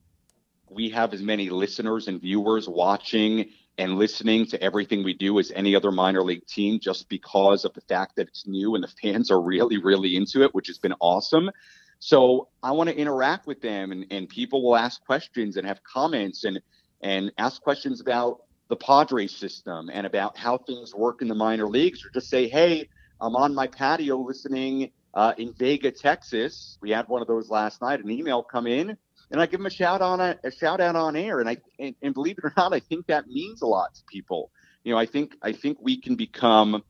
we 0.69 0.91
have 0.91 1.15
as 1.15 1.23
many 1.23 1.51
listeners 1.51 2.09
and 2.09 2.21
viewers 2.21 2.69
watching 2.69 3.51
and 3.79 3.99
listening 3.99 4.47
to 4.47 4.63
everything 4.63 5.05
we 5.05 5.15
do 5.15 5.39
as 5.39 5.53
any 5.55 5.75
other 5.77 5.91
minor 5.91 6.23
league 6.23 6.47
team 6.47 6.81
just 6.81 7.09
because 7.09 7.65
of 7.65 7.75
the 7.75 7.81
fact 7.83 8.17
that 8.17 8.29
it's 8.29 8.47
new 8.47 8.75
and 8.75 8.83
the 8.83 8.89
fans 9.03 9.31
are 9.31 9.41
really, 9.41 9.79
really 9.79 10.17
into 10.17 10.43
it, 10.43 10.55
which 10.55 10.67
has 10.67 10.79
been 10.79 10.95
awesome. 11.01 11.51
So 11.99 12.49
I 12.63 12.73
want 12.73 12.89
to 12.91 12.97
interact 12.97 13.47
with 13.47 13.61
them 13.61 13.93
and, 13.93 14.07
and 14.11 14.29
people 14.29 14.63
will 14.63 14.77
ask 14.77 15.05
questions 15.05 15.57
and 15.57 15.67
have 15.67 15.81
comments 15.83 16.45
and 16.45 16.61
and 17.03 17.31
ask 17.37 17.61
questions 17.63 18.01
about 18.01 18.41
the 18.69 18.77
Padres 18.77 19.37
system 19.37 19.91
and 19.93 20.07
about 20.07 20.37
how 20.37 20.57
things 20.59 20.95
work 20.95 21.21
in 21.21 21.29
the 21.29 21.35
minor 21.35 21.69
leagues 21.69 22.05
or 22.05 22.11
just 22.11 22.29
say, 22.29 22.49
hey, 22.49 22.89
I'm 23.21 23.37
on 23.37 23.55
my 23.55 23.67
patio 23.67 24.19
listening 24.19 24.91
uh, 25.15 25.35
in 25.39 25.53
Vega, 25.53 25.91
Texas. 25.91 26.79
We 26.81 26.91
had 26.91 27.07
one 27.09 27.23
of 27.23 27.29
those 27.29 27.51
last 27.51 27.83
night. 27.83 28.03
An 28.03 28.11
email 28.11 28.43
come 28.43 28.67
in 28.67 28.97
and 29.31 29.41
I 29.41 29.47
give 29.47 29.59
them 29.59 29.67
a 29.67 29.71
shout 29.71 30.03
on 30.03 30.21
a, 30.21 30.39
a 30.45 30.51
shout 30.51 30.81
out 30.81 30.97
on 30.97 31.17
air. 31.17 31.41
And 31.41 31.49
I 31.49 31.59
and, 31.79 31.95
and, 32.03 32.15
believe 32.15 32.39
it 32.39 32.45
or 32.45 32.53
not, 32.57 32.73
I 32.73 32.81
think 32.81 33.07
that 33.07 33.27
means 33.27 33.63
a 33.63 33.67
lot 33.67 33.95
to 33.95 34.03
people. 34.05 34.51
you 34.85 34.93
know, 34.93 34.99
I 34.99 35.07
think 35.07 35.35
I 35.43 35.53
think 35.53 35.79
we 35.81 36.01
can 36.01 36.15
become 36.15 36.83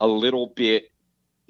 a 0.00 0.06
little 0.06 0.48
bit 0.48 0.90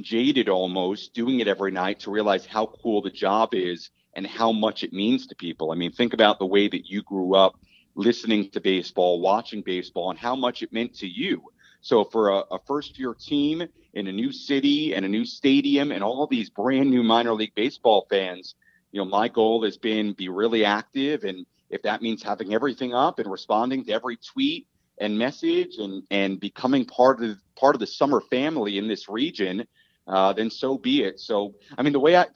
jaded 0.01 0.49
almost 0.49 1.15
doing 1.15 1.41
it 1.41 1.49
every 1.49 1.71
night 1.71 2.01
to 2.01 2.11
realize 2.11 2.45
how 2.45 2.67
cool 2.83 3.03
the 3.03 3.11
job 3.11 3.55
is 3.55 3.91
and 4.15 4.27
how 4.27 4.53
much 4.53 4.83
it 4.83 4.93
means 4.93 5.27
to 5.29 5.35
people. 5.37 5.71
I 5.71 5.75
mean, 5.75 5.93
think 5.93 6.13
about 6.13 6.39
the 6.39 6.47
way 6.47 6.69
that 6.69 6.87
you 6.87 7.03
grew 7.03 7.35
up 7.35 7.55
listening 7.95 8.51
to 8.51 8.61
baseball, 8.61 9.21
watching 9.21 9.63
baseball, 9.63 10.11
and 10.11 10.19
how 10.19 10.35
much 10.35 10.63
it 10.63 10.73
meant 10.73 10.95
to 10.97 11.07
you. 11.07 11.43
So 11.83 12.05
for 12.05 12.31
a, 12.31 12.39
a 12.51 12.59
first 12.67 12.99
year 12.99 13.15
team 13.15 13.63
in 13.95 14.07
a 14.07 14.13
new 14.13 14.33
city 14.33 14.95
and 14.95 15.05
a 15.05 15.09
new 15.09 15.25
stadium 15.25 15.93
and 15.93 16.03
all 16.03 16.27
these 16.27 16.49
brand 16.49 16.91
new 16.91 17.03
minor 17.03 17.35
league 17.35 17.55
baseball 17.55 18.07
fans, 18.09 18.55
you 18.93 19.01
know, 19.01 19.05
my 19.05 19.29
goal 19.29 19.65
has 19.65 19.77
been 19.77 20.13
be 20.13 20.29
really 20.29 20.65
active 20.65 21.25
and 21.25 21.47
if 21.71 21.83
that 21.83 22.03
means 22.03 22.23
having 22.23 22.55
everything 22.55 22.95
up 22.95 23.19
and 23.19 23.29
responding 23.29 23.85
to 23.85 23.93
every 23.93 24.17
tweet 24.19 24.69
and 24.99 25.19
message 25.19 25.79
and 25.79 26.05
and 26.11 26.39
becoming 26.39 26.85
part 26.85 27.23
of 27.25 27.39
part 27.57 27.75
of 27.75 27.81
the 27.81 27.87
summer 27.87 28.21
family 28.21 28.79
in 28.79 28.87
this 28.87 29.09
region, 29.09 29.67
uh, 30.07 30.33
then 30.33 30.51
so 30.51 30.77
be 30.77 31.03
it. 31.03 31.19
So, 31.19 31.55
I 31.77 31.83
mean, 31.83 31.93
the 31.93 32.01
way 32.01 32.17
I 32.17 32.27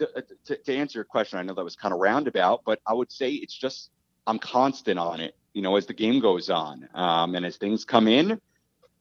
to, 0.46 0.56
to 0.56 0.74
answer 0.74 0.98
your 0.98 1.04
question, 1.04 1.38
I 1.38 1.42
know 1.42 1.54
that 1.54 1.62
was 1.64 1.76
kind 1.76 1.92
of 1.92 2.00
roundabout, 2.00 2.62
but 2.64 2.80
I 2.86 2.94
would 2.94 3.12
say 3.12 3.32
it's 3.32 3.54
just 3.54 3.90
I'm 4.26 4.38
constant 4.38 4.98
on 4.98 5.20
it. 5.20 5.36
You 5.52 5.62
know, 5.62 5.76
as 5.76 5.86
the 5.86 5.94
game 5.94 6.20
goes 6.20 6.50
on, 6.50 6.88
um, 6.94 7.34
and 7.34 7.46
as 7.46 7.56
things 7.56 7.84
come 7.84 8.08
in, 8.08 8.40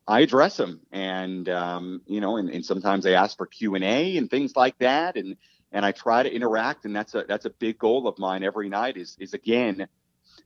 I 0.07 0.19
address 0.21 0.57
them, 0.57 0.81
and 0.91 1.47
um, 1.49 2.01
you 2.07 2.19
know, 2.19 2.37
and, 2.37 2.49
and 2.49 2.65
sometimes 2.65 3.05
I 3.05 3.11
ask 3.11 3.37
for 3.37 3.45
Q 3.45 3.75
and 3.75 3.83
A 3.83 4.17
and 4.17 4.29
things 4.29 4.55
like 4.55 4.77
that, 4.79 5.15
and 5.15 5.37
and 5.75 5.85
I 5.85 5.91
try 5.91 6.23
to 6.23 6.33
interact, 6.33 6.85
and 6.85 6.95
that's 6.95 7.13
a 7.13 7.25
that's 7.27 7.45
a 7.45 7.51
big 7.51 7.77
goal 7.77 8.07
of 8.07 8.17
mine 8.17 8.43
every 8.43 8.69
night. 8.69 8.97
Is 8.97 9.15
is 9.19 9.33
again 9.33 9.87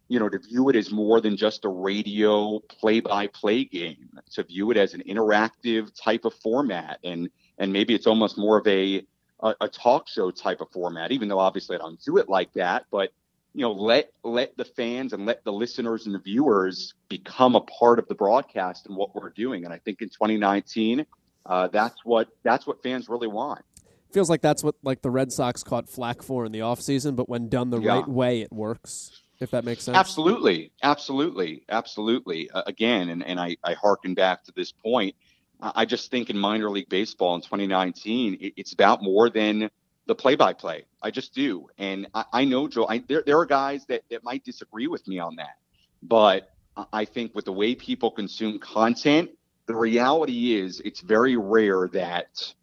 you 0.10 0.20
know, 0.20 0.28
to 0.28 0.40
view 0.40 0.70
it 0.70 0.76
as 0.76 0.92
more 0.92 1.22
than 1.22 1.38
just 1.38 1.66
a 1.66 1.70
radio 1.70 2.60
play-by-play 2.68 3.66
game, 3.66 4.10
to 4.32 4.44
view 4.44 4.72
it 4.72 4.78
as 4.78 4.96
an 4.96 5.04
interactive 5.08 5.92
type 5.96 6.26
of 6.26 6.34
format, 6.34 7.00
and 7.04 7.30
and 7.60 7.72
maybe 7.72 7.94
it's 7.94 8.08
almost 8.08 8.38
more 8.38 8.58
of 8.58 8.68
a, 8.68 9.06
a 9.42 9.56
a, 9.62 9.70
talk 9.70 10.08
show 10.08 10.32
type 10.32 10.62
of 10.62 10.72
format, 10.72 11.12
even 11.12 11.28
though 11.28 11.40
obviously 11.40 11.76
I 11.76 11.80
don't 11.80 12.02
do 12.04 12.18
it 12.18 12.28
like 12.28 12.52
that. 12.54 12.86
But 12.92 13.14
you 13.54 13.62
know, 13.62 13.72
let 13.72 14.12
let 14.24 14.58
the 14.58 14.66
fans 14.66 15.14
and 15.14 15.28
let 15.28 15.44
the 15.44 15.54
listeners 15.54 16.08
and 16.08 16.16
the 16.16 16.20
viewers 16.20 16.96
become 17.08 17.56
a 17.56 17.62
part 17.62 18.00
of 18.00 18.08
the 18.08 18.16
broadcast 18.16 18.88
and 18.88 18.96
what 18.96 19.14
we're 19.14 19.30
doing. 19.30 19.66
And 19.66 19.74
I 19.74 19.78
think 19.78 20.02
in 20.02 20.10
2019, 20.10 21.06
uh, 21.46 21.68
that's 21.68 22.04
what 22.04 22.30
that's 22.44 22.66
what 22.66 22.82
fans 22.82 23.10
really 23.10 23.28
want. 23.28 23.64
Feels 24.12 24.30
like 24.30 24.42
that's 24.42 24.64
what 24.64 24.76
like 24.84 25.02
the 25.02 25.12
Red 25.12 25.32
Sox 25.32 25.64
caught 25.64 25.88
flack 25.88 26.24
for 26.24 26.46
in 26.46 26.52
the 26.52 26.60
offseason, 26.60 27.16
but 27.16 27.30
when 27.30 27.48
done 27.50 27.70
the 27.70 27.80
yeah. 27.80 27.96
right 27.96 28.08
way, 28.08 28.42
it 28.42 28.52
works 28.52 29.22
if 29.40 29.52
that 29.52 29.64
makes 29.64 29.84
sense. 29.84 29.98
Absolutely, 29.98 30.72
absolutely, 30.84 31.64
absolutely. 31.70 32.50
Uh, 32.52 32.64
again, 32.68 33.10
and, 33.10 33.26
and 33.26 33.40
I, 33.40 33.58
I 33.64 33.74
harken 33.74 34.14
back 34.14 34.44
to 34.46 34.52
this 34.52 34.72
point. 34.72 35.16
I 35.62 35.86
just 35.86 36.10
think 36.10 36.30
in 36.30 36.38
minor 36.38 36.70
league 36.70 36.90
baseball 36.90 37.36
in 37.36 37.42
2019, 37.42 38.38
it, 38.40 38.54
it's 38.56 38.74
about 38.74 39.04
more 39.04 39.30
than 39.30 39.70
the 40.06 40.16
play-by-play. 40.16 40.86
I 41.02 41.12
just 41.12 41.34
do, 41.34 41.68
and 41.78 42.08
I, 42.14 42.26
I 42.34 42.46
know 42.46 42.68
Joe. 42.68 42.88
I, 42.88 43.00
there, 43.08 43.24
there 43.26 43.38
are 43.38 43.46
guys 43.46 43.86
that, 43.88 44.04
that 44.10 44.24
might 44.24 44.44
disagree 44.44 44.88
with 44.88 45.08
me 45.08 45.20
on 45.20 45.36
that, 45.36 45.58
but 46.02 46.52
I 46.94 47.06
think 47.06 47.36
with 47.36 47.46
the 47.46 47.54
way 47.54 47.76
people 47.76 48.12
consume 48.12 48.60
content, 48.60 49.32
the 49.66 49.76
reality 49.76 50.56
is 50.56 50.80
it's 50.80 51.02
very 51.02 51.36
rare 51.36 51.90
that 51.94 52.54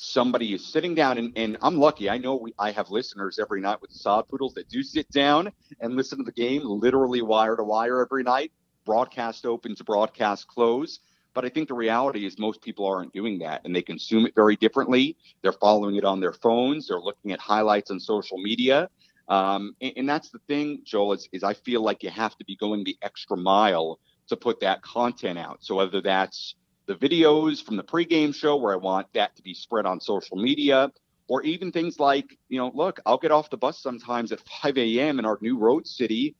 somebody 0.00 0.54
is 0.54 0.64
sitting 0.64 0.94
down 0.94 1.18
and, 1.18 1.32
and 1.36 1.58
I'm 1.60 1.76
lucky. 1.76 2.08
I 2.08 2.16
know 2.16 2.36
we, 2.36 2.54
I 2.58 2.70
have 2.70 2.90
listeners 2.90 3.38
every 3.38 3.60
night 3.60 3.82
with 3.82 3.92
sod 3.92 4.28
poodles 4.28 4.54
that 4.54 4.68
do 4.68 4.82
sit 4.82 5.10
down 5.10 5.52
and 5.80 5.94
listen 5.94 6.18
to 6.18 6.24
the 6.24 6.32
game 6.32 6.62
literally 6.64 7.20
wire 7.20 7.54
to 7.54 7.62
wire 7.62 8.00
every 8.00 8.22
night, 8.22 8.50
broadcast 8.86 9.44
open 9.44 9.76
to 9.76 9.84
broadcast 9.84 10.48
close. 10.48 11.00
But 11.34 11.44
I 11.44 11.50
think 11.50 11.68
the 11.68 11.74
reality 11.74 12.24
is 12.24 12.38
most 12.38 12.62
people 12.62 12.86
aren't 12.86 13.12
doing 13.12 13.38
that 13.40 13.60
and 13.64 13.76
they 13.76 13.82
consume 13.82 14.26
it 14.26 14.34
very 14.34 14.56
differently. 14.56 15.16
They're 15.42 15.52
following 15.52 15.96
it 15.96 16.04
on 16.04 16.18
their 16.18 16.32
phones. 16.32 16.88
They're 16.88 16.98
looking 16.98 17.32
at 17.32 17.38
highlights 17.38 17.90
on 17.90 18.00
social 18.00 18.38
media. 18.38 18.88
Um, 19.28 19.76
and, 19.80 19.92
and, 19.96 20.08
that's 20.08 20.30
the 20.30 20.40
thing, 20.48 20.80
Joel, 20.84 21.12
is, 21.12 21.28
is 21.30 21.44
I 21.44 21.54
feel 21.54 21.82
like 21.82 22.02
you 22.02 22.10
have 22.10 22.36
to 22.38 22.44
be 22.44 22.56
going 22.56 22.82
the 22.82 22.96
extra 23.00 23.36
mile 23.36 24.00
to 24.26 24.36
put 24.36 24.58
that 24.60 24.82
content 24.82 25.38
out. 25.38 25.58
So 25.60 25.76
whether 25.76 26.00
that's 26.00 26.56
the 26.90 27.08
videos 27.08 27.64
from 27.64 27.76
the 27.76 27.84
pregame 27.84 28.34
show 28.34 28.56
where 28.56 28.72
I 28.72 28.76
want 28.76 29.06
that 29.12 29.36
to 29.36 29.42
be 29.42 29.54
spread 29.54 29.86
on 29.86 30.00
social 30.00 30.36
media, 30.36 30.90
or 31.28 31.40
even 31.44 31.70
things 31.70 32.00
like, 32.00 32.36
you 32.48 32.58
know, 32.58 32.72
look, 32.74 32.98
I'll 33.06 33.16
get 33.16 33.30
off 33.30 33.48
the 33.48 33.56
bus 33.56 33.80
sometimes 33.80 34.32
at 34.32 34.40
5 34.62 34.76
a.m. 34.76 35.20
in 35.20 35.24
our 35.24 35.38
new 35.40 35.56
road 35.56 35.86
city, 35.86 36.34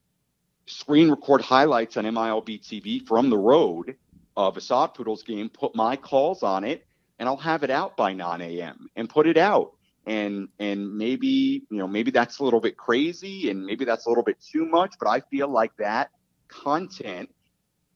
screen 0.67 1.09
record 1.09 1.41
highlights 1.41 1.97
on 1.97 2.05
MILB 2.05 2.61
TV 2.63 3.07
from 3.07 3.31
the 3.31 3.39
road 3.39 3.95
of 4.37 4.57
a 4.57 4.61
Sod 4.61 4.95
Poodles 4.95 5.23
game, 5.23 5.51
put 5.51 5.77
my 5.77 5.95
calls 5.95 6.43
on 6.43 6.65
it, 6.65 6.85
and 7.21 7.29
I'll 7.29 7.37
have 7.37 7.63
it 7.63 7.71
out 7.71 7.97
by 7.97 8.13
9 8.13 8.41
a.m. 8.41 8.89
and 8.97 9.09
put 9.09 9.29
it 9.29 9.37
out. 9.37 9.71
And 10.07 10.49
and 10.59 10.97
maybe 10.97 11.63
you 11.71 11.79
know 11.79 11.87
maybe 11.87 12.11
that's 12.11 12.41
a 12.41 12.43
little 12.43 12.61
bit 12.61 12.77
crazy 12.77 13.51
and 13.51 13.65
maybe 13.65 13.85
that's 13.85 14.07
a 14.07 14.09
little 14.09 14.25
bit 14.25 14.39
too 14.41 14.67
much, 14.67 14.95
but 14.99 15.09
I 15.09 15.21
feel 15.31 15.47
like 15.47 15.71
that 15.79 16.11
content 16.49 17.29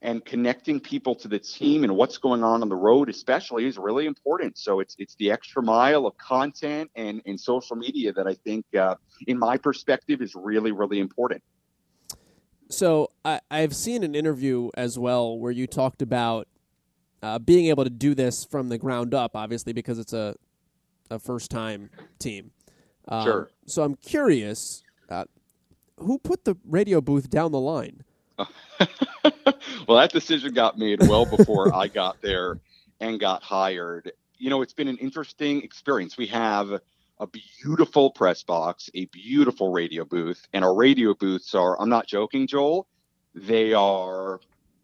and 0.05 0.23
connecting 0.23 0.79
people 0.79 1.15
to 1.15 1.29
the 1.29 1.39
team 1.39 1.83
and 1.83 1.97
what's 1.97 2.19
going 2.19 2.45
on 2.45 2.61
on 2.61 2.69
the 2.69 2.77
road 2.77 3.09
especially 3.09 3.67
is 3.67 3.79
really 3.79 4.05
important. 4.05 4.57
So 4.59 4.81
it's 4.81 4.95
it's 4.99 5.17
the 5.17 5.33
extra 5.33 5.63
mile 5.63 6.07
of 6.07 6.17
content 6.19 6.91
and, 6.95 7.23
and 7.27 7.41
social 7.41 7.75
media 7.75 8.13
that 8.13 8.27
i 8.27 8.35
think 8.35 8.67
uh, 8.79 8.95
in 9.27 9.39
my 9.39 9.57
perspective 9.57 10.21
is 10.23 10.35
really 10.37 10.71
really 10.71 11.01
important. 11.01 11.43
So 12.69 13.11
I, 13.25 13.41
i've 13.51 13.75
seen 13.75 14.05
an 14.05 14.15
interview 14.15 14.71
as 14.77 14.99
well 14.99 15.39
where 15.39 15.53
you 15.53 15.67
talked 15.67 16.03
about 16.03 16.47
uh, 17.23 17.39
being 17.39 17.67
able 17.67 17.85
to 17.85 17.91
do 17.91 18.15
this 18.15 18.45
from 18.45 18.69
the 18.69 18.77
ground 18.77 19.15
up 19.15 19.35
obviously 19.35 19.73
because 19.73 19.99
it's 19.99 20.13
a, 20.13 20.37
a 21.11 21.19
first 21.19 21.51
time 21.51 21.89
team. 22.19 22.51
Um, 23.09 23.25
sure 23.25 23.51
so 23.67 23.83
i'm 23.83 23.95
curious 23.97 24.83
uh, 25.09 25.25
who 25.99 26.19
put 26.19 26.45
the 26.45 26.57
radio 26.67 27.01
booth 27.01 27.29
down 27.29 27.53
the 27.53 27.61
line 27.61 28.03
well, 29.89 29.99
that 29.99 30.11
decision 30.12 30.53
got 30.55 30.78
made 30.78 31.01
well 31.07 31.24
before 31.24 31.74
I 31.74 31.89
got 31.89 32.20
there 32.20 32.59
and 33.01 33.20
got 33.20 33.43
hired. 33.43 34.12
You 34.39 34.51
know, 34.51 34.62
it's 34.62 34.72
been 34.72 34.89
an 34.89 34.99
interesting 34.99 35.62
experience. 35.62 36.16
We 36.16 36.26
have 36.28 36.80
a 37.20 37.26
beautiful 37.62 38.11
press 38.11 38.43
box, 38.43 38.91
a 38.95 39.07
beautiful 39.07 39.70
radio 39.70 40.05
booth, 40.05 40.47
and 40.53 40.64
our 40.64 40.74
radio 40.74 41.14
booths 41.14 41.55
are, 41.55 41.80
I'm 41.80 41.89
not 41.89 42.07
joking, 42.07 42.47
Joel, 42.47 42.89
they 43.35 43.72
are 43.72 44.41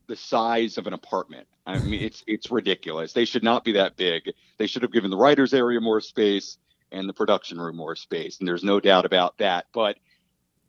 the 0.07 0.17
size 0.17 0.79
of 0.79 0.87
an 0.87 0.93
apartment. 0.93 1.47
I 1.67 1.79
mean, 1.79 2.03
it's 2.03 2.25
it's 2.27 2.51
ridiculous. 2.51 3.13
They 3.13 3.25
should 3.25 3.45
not 3.45 3.65
be 3.65 3.73
that 3.73 3.97
big. 3.97 4.33
They 4.59 4.67
should 4.67 4.83
have 4.83 4.93
given 4.93 5.11
the 5.11 5.17
writers 5.17 5.55
area 5.55 5.81
more 5.81 6.01
space 6.01 6.59
and 6.91 7.09
the 7.09 7.13
production 7.13 7.61
room 7.61 7.77
more 7.77 7.95
space, 7.95 8.39
and 8.39 8.49
there's 8.49 8.65
no 8.65 8.81
doubt 8.81 9.05
about 9.05 9.39
that. 9.39 9.67
But 9.73 9.99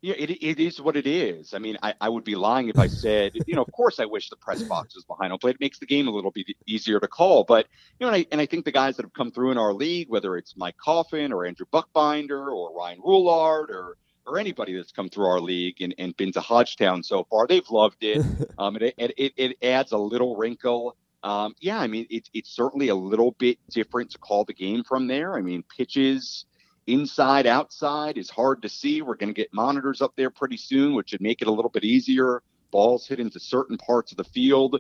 yeah, 0.02 0.16
it, 0.18 0.32
it 0.32 0.60
is 0.60 0.82
what 0.82 0.98
it 0.98 1.06
is. 1.06 1.54
I 1.54 1.60
mean, 1.60 1.78
I, 1.84 1.94
I 2.02 2.10
would 2.10 2.24
be 2.24 2.36
lying 2.36 2.70
if 2.70 2.80
I 2.80 2.88
said, 3.06 3.34
you 3.46 3.56
know, 3.56 3.62
of 3.62 3.72
course 3.72 4.00
I 4.00 4.06
wish 4.06 4.30
the 4.30 4.36
press 4.36 4.64
box 4.64 4.96
was 4.96 5.06
behind 5.06 5.32
home 5.32 5.40
plate. 5.40 5.56
It 5.56 5.62
makes 5.62 5.80
the 5.80 5.86
game 5.86 6.08
a 6.08 6.12
little 6.12 6.32
bit 6.32 6.48
easier 6.68 7.00
to 7.00 7.08
call. 7.08 7.44
But, 7.44 7.68
you 8.00 8.06
know, 8.06 8.14
and 8.14 8.16
I, 8.16 8.26
and 8.32 8.42
I 8.42 8.48
think 8.48 8.66
the 8.66 8.72
guys 8.72 8.98
that 8.98 9.04
have 9.04 9.14
come 9.14 9.32
through 9.32 9.52
in 9.52 9.58
our 9.58 9.74
league, 9.74 10.10
whether 10.10 10.36
it's 10.38 10.58
Mike 10.58 10.78
Coffin 10.78 11.32
or 11.32 11.46
Andrew 11.46 11.68
Buckbinder 11.72 12.52
or 12.52 12.76
Ryan 12.76 13.00
Roulard 13.00 13.70
or 13.70 13.98
or 14.28 14.38
anybody 14.38 14.76
that's 14.76 14.92
come 14.92 15.10
through 15.10 15.26
our 15.26 15.40
league 15.40 15.82
and, 15.82 15.96
and 15.98 16.16
been 16.16 16.32
to 16.32 16.42
Hodgetown 16.42 17.02
so 17.02 17.26
far, 17.28 17.48
they've 17.48 17.68
loved 17.72 17.98
it. 18.02 18.24
Um, 18.60 18.76
it, 18.76 18.94
it, 18.98 19.34
it 19.36 19.58
adds 19.64 19.92
a 19.92 19.98
little 19.98 20.36
wrinkle. 20.36 20.96
Um, 21.24 21.56
yeah, 21.60 21.80
I 21.80 21.88
mean, 21.88 22.06
it, 22.12 22.30
it's 22.32 22.52
certainly 22.56 22.90
a 22.90 22.96
little 22.96 23.32
bit 23.32 23.58
different 23.72 24.12
to 24.12 24.20
call 24.20 24.46
the 24.46 24.54
game 24.54 24.84
from 24.84 25.08
there. 25.08 25.36
I 25.36 25.42
mean, 25.42 25.64
pitches– 25.76 26.46
inside 26.88 27.46
outside 27.46 28.18
is 28.18 28.30
hard 28.30 28.62
to 28.62 28.70
see. 28.70 29.02
We're 29.02 29.16
going 29.16 29.34
to 29.34 29.40
get 29.40 29.54
monitors 29.54 30.02
up 30.02 30.14
there 30.16 30.30
pretty 30.30 30.58
soon 30.58 30.96
which 30.96 31.12
would 31.12 31.22
make 31.22 31.42
it 31.42 31.48
a 31.48 31.52
little 31.52 31.72
bit 31.72 31.84
easier. 31.84 32.44
Balls 32.72 33.08
hit 33.08 33.20
into 33.20 33.40
certain 33.40 33.78
parts 33.78 34.12
of 34.12 34.18
the 34.18 34.24
field 34.24 34.80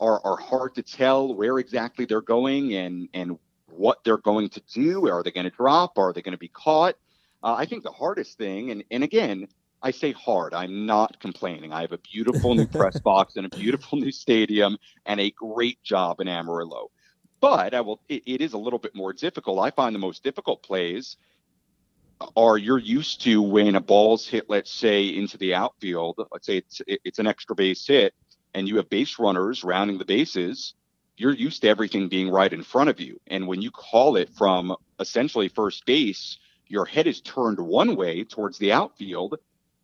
are, 0.00 0.20
are 0.24 0.36
hard 0.36 0.74
to 0.76 0.82
tell 0.82 1.34
where 1.34 1.58
exactly 1.58 2.04
they're 2.04 2.20
going 2.20 2.74
and 2.74 3.08
and 3.14 3.38
what 3.70 4.02
they're 4.04 4.18
going 4.18 4.48
to 4.50 4.60
do. 4.72 5.08
Are 5.08 5.22
they 5.22 5.30
going 5.30 5.44
to 5.44 5.50
drop? 5.50 5.98
Are 5.98 6.12
they 6.12 6.22
going 6.22 6.32
to 6.32 6.38
be 6.38 6.48
caught? 6.48 6.96
Uh, 7.40 7.54
i 7.56 7.66
think 7.66 7.84
the 7.84 7.92
hardest 7.92 8.36
thing 8.36 8.72
and, 8.72 8.82
and 8.90 9.04
again 9.04 9.46
i 9.80 9.92
say 9.92 10.10
hard 10.10 10.54
i'm 10.54 10.86
not 10.86 11.20
complaining. 11.20 11.72
I 11.72 11.82
have 11.82 11.92
a 11.92 11.98
beautiful 11.98 12.54
new 12.54 12.66
press 12.78 12.98
box 12.98 13.36
and 13.36 13.46
a 13.46 13.56
beautiful 13.56 13.98
new 13.98 14.10
stadium 14.10 14.76
and 15.06 15.20
a 15.20 15.30
great 15.30 15.80
job 15.82 16.20
in 16.20 16.26
amarillo. 16.28 16.90
But 17.40 17.74
I 17.74 17.80
will. 17.82 18.00
It, 18.08 18.24
it 18.26 18.40
is 18.40 18.52
a 18.52 18.58
little 18.58 18.80
bit 18.80 18.96
more 18.96 19.12
difficult. 19.12 19.60
I 19.60 19.70
find 19.70 19.94
the 19.94 20.00
most 20.00 20.24
difficult 20.24 20.64
plays 20.64 21.16
are 22.36 22.58
you're 22.58 22.78
used 22.78 23.22
to 23.22 23.40
when 23.42 23.76
a 23.76 23.80
ball's 23.80 24.26
hit, 24.26 24.48
let's 24.48 24.70
say, 24.72 25.06
into 25.08 25.38
the 25.38 25.54
outfield, 25.54 26.18
let's 26.32 26.46
say 26.46 26.58
it's 26.58 26.82
it's 26.86 27.18
an 27.18 27.26
extra 27.26 27.54
base 27.54 27.86
hit, 27.86 28.14
and 28.54 28.68
you 28.68 28.76
have 28.76 28.88
base 28.90 29.18
runners 29.18 29.64
rounding 29.64 29.98
the 29.98 30.04
bases, 30.04 30.74
you're 31.16 31.34
used 31.34 31.62
to 31.62 31.68
everything 31.68 32.08
being 32.08 32.30
right 32.30 32.52
in 32.52 32.62
front 32.62 32.90
of 32.90 33.00
you. 33.00 33.20
And 33.28 33.46
when 33.46 33.62
you 33.62 33.70
call 33.70 34.16
it 34.16 34.30
from 34.30 34.74
essentially 35.00 35.48
first 35.48 35.86
base, 35.86 36.38
your 36.66 36.84
head 36.86 37.06
is 37.06 37.20
turned 37.20 37.60
one 37.60 37.96
way 37.96 38.24
towards 38.24 38.58
the 38.58 38.72
outfield, 38.72 39.36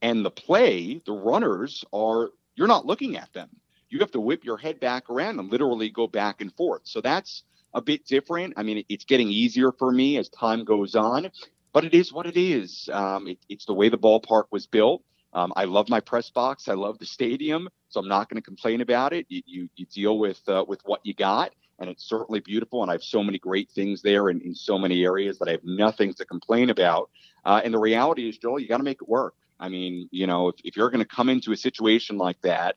and 0.03 0.24
the 0.24 0.30
play, 0.30 1.01
the 1.07 1.12
runners 1.12 1.85
are 1.93 2.30
you're 2.57 2.68
not 2.68 2.87
looking 2.87 3.16
at 3.16 3.32
them. 3.32 3.51
you 3.95 4.01
have 4.01 4.11
to 4.11 4.20
whip 4.20 4.45
your 4.45 4.57
head 4.59 4.80
back 4.80 5.09
around 5.09 5.39
and 5.39 5.51
literally 5.53 5.89
go 5.89 6.09
back 6.09 6.41
and 6.41 6.53
forth. 6.57 6.82
So 6.85 7.01
that's 7.01 7.45
a 7.74 7.80
bit 7.80 8.05
different. 8.05 8.55
I 8.57 8.62
mean, 8.64 8.85
it's 8.89 9.05
getting 9.05 9.28
easier 9.28 9.70
for 9.70 9.93
me 9.93 10.16
as 10.18 10.28
time 10.28 10.64
goes 10.64 10.97
on, 10.97 11.30
but 11.75 11.85
it 11.85 11.93
is 11.93 12.12
what 12.12 12.25
it 12.25 12.39
is. 12.39 12.89
Um, 12.91 13.27
it, 13.27 13.39
it's 13.51 13.66
the 13.66 13.75
way 13.75 13.91
the 13.91 13.99
ballpark 13.99 14.45
was 14.51 14.66
built. 14.66 15.03
Um, 15.35 15.53
I 15.57 15.64
love 15.64 15.89
my 15.89 16.01
press 16.01 16.31
box. 16.31 16.68
I 16.68 16.75
love 16.75 16.99
the 17.01 17.05
stadium, 17.05 17.68
so 17.89 18.01
I'm 18.01 18.09
not 18.09 18.31
going 18.31 18.41
to 18.41 18.47
complain 18.47 18.81
about 18.81 19.12
it. 19.12 19.27
You, 19.29 19.43
you, 19.45 19.68
you 19.75 19.87
deal 19.87 20.18
with 20.18 20.41
uh, 20.49 20.64
with 20.66 20.81
what 20.85 21.01
you 21.03 21.12
got, 21.12 21.53
and 21.81 21.91
it's 21.91 22.09
certainly 22.09 22.39
beautiful. 22.39 22.83
And 22.83 22.91
I 22.91 22.95
have 22.95 23.03
so 23.03 23.22
many 23.25 23.39
great 23.39 23.68
things 23.72 24.01
there 24.01 24.31
in, 24.31 24.41
in 24.43 24.55
so 24.55 24.79
many 24.79 25.05
areas 25.05 25.39
that 25.41 25.49
I 25.49 25.51
have 25.51 25.64
nothing 25.64 26.14
to 26.14 26.25
complain 26.25 26.70
about. 26.70 27.11
Uh, 27.45 27.61
and 27.64 27.75
the 27.75 27.81
reality 27.81 28.29
is, 28.29 28.39
Joel, 28.39 28.61
you 28.61 28.68
got 28.68 28.79
to 28.79 28.85
make 28.85 29.03
it 29.03 29.09
work. 29.09 29.35
I 29.59 29.68
mean, 29.68 30.09
you 30.12 30.29
know, 30.29 30.49
if, 30.49 30.55
if 30.62 30.77
you're 30.77 30.91
going 30.91 31.05
to 31.05 31.16
come 31.16 31.29
into 31.29 31.51
a 31.51 31.57
situation 31.57 32.16
like 32.16 32.41
that 32.43 32.77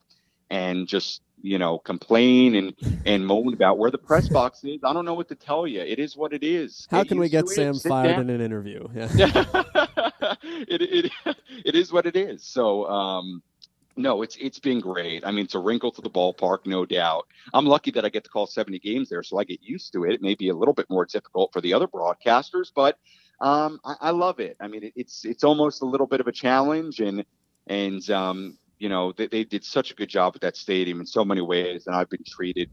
and 0.50 0.88
just 0.88 1.22
you 1.42 1.58
know 1.58 1.78
complain 1.78 2.54
and 2.54 2.74
and 3.04 3.26
moan 3.26 3.54
about 3.54 3.78
where 3.78 3.90
the 3.90 3.98
press 3.98 4.28
box 4.28 4.64
is. 4.64 4.80
I 4.84 4.92
don't 4.92 5.04
know 5.04 5.14
what 5.14 5.28
to 5.28 5.34
tell 5.34 5.66
you. 5.66 5.80
It 5.80 5.98
is 5.98 6.16
what 6.16 6.32
it 6.32 6.42
is. 6.42 6.86
How 6.90 7.04
can 7.04 7.18
we 7.18 7.28
get 7.28 7.48
Sam 7.48 7.74
fired 7.74 8.16
down. 8.16 8.22
in 8.22 8.30
an 8.30 8.40
interview? 8.40 8.88
Yeah. 8.94 9.08
it, 10.42 10.82
it 10.82 11.12
it 11.64 11.74
is 11.74 11.92
what 11.92 12.06
it 12.06 12.16
is. 12.16 12.44
So 12.44 12.86
um 12.88 13.42
no 13.96 14.22
it's 14.22 14.36
it's 14.40 14.58
been 14.58 14.80
great. 14.80 15.24
I 15.24 15.30
mean 15.30 15.44
it's 15.44 15.54
a 15.54 15.60
wrinkle 15.60 15.92
to 15.92 16.00
the 16.00 16.10
ballpark 16.10 16.66
no 16.66 16.84
doubt. 16.84 17.26
I'm 17.52 17.66
lucky 17.66 17.90
that 17.92 18.04
i 18.04 18.08
get 18.08 18.24
to 18.24 18.30
call 18.30 18.46
70 18.46 18.78
games 18.80 19.08
there 19.08 19.22
so 19.22 19.38
i 19.38 19.44
get 19.44 19.62
used 19.62 19.92
to 19.92 20.04
it. 20.04 20.12
It 20.12 20.22
may 20.22 20.34
be 20.34 20.48
a 20.48 20.54
little 20.54 20.74
bit 20.74 20.86
more 20.90 21.06
difficult 21.06 21.52
for 21.52 21.60
the 21.60 21.74
other 21.74 21.86
broadcasters 21.86 22.70
but 22.74 22.98
um 23.40 23.80
i, 23.84 23.94
I 24.00 24.10
love 24.10 24.40
it. 24.40 24.56
I 24.60 24.68
mean 24.68 24.84
it, 24.84 24.92
it's 24.96 25.24
it's 25.24 25.44
almost 25.44 25.82
a 25.82 25.86
little 25.86 26.06
bit 26.06 26.20
of 26.20 26.26
a 26.26 26.32
challenge 26.32 27.00
and 27.00 27.24
and 27.66 28.08
um 28.10 28.58
you 28.78 28.88
know 28.88 29.12
they, 29.12 29.26
they 29.26 29.44
did 29.44 29.64
such 29.64 29.90
a 29.90 29.94
good 29.94 30.08
job 30.08 30.34
with 30.34 30.42
that 30.42 30.56
stadium 30.56 31.00
in 31.00 31.06
so 31.06 31.24
many 31.24 31.40
ways 31.40 31.86
and 31.86 31.94
i've 31.96 32.10
been 32.10 32.24
treated 32.26 32.70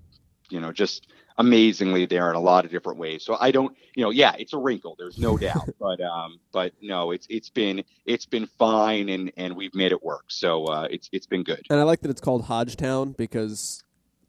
you 0.50 0.60
know 0.60 0.72
just 0.72 1.08
amazingly 1.38 2.06
there 2.06 2.30
in 2.30 2.36
a 2.36 2.40
lot 2.40 2.66
of 2.66 2.72
different 2.72 2.98
ways. 2.98 3.24
So 3.24 3.38
i 3.40 3.52
don't 3.52 3.76
you 3.96 4.04
know 4.04 4.10
yeah 4.10 4.36
it's 4.38 4.54
a 4.54 4.58
wrinkle 4.58 4.96
there's 4.98 5.18
no 5.18 5.38
doubt 5.38 5.68
but 5.80 6.00
um 6.02 6.40
but 6.52 6.74
no 6.82 7.12
it's 7.12 7.28
it's 7.30 7.50
been 7.50 7.84
it's 8.06 8.26
been 8.26 8.48
fine 8.58 9.10
and 9.10 9.32
and 9.38 9.56
we've 9.56 9.76
made 9.76 9.92
it 9.92 10.04
work. 10.04 10.26
So 10.30 10.66
uh 10.66 10.88
it's 10.90 11.10
it's 11.12 11.28
been 11.28 11.44
good. 11.44 11.62
And 11.70 11.80
I 11.80 11.84
like 11.84 12.02
that 12.02 12.10
it's 12.10 12.22
called 12.22 12.46
Hodgetown 12.46 13.14
because 13.14 13.84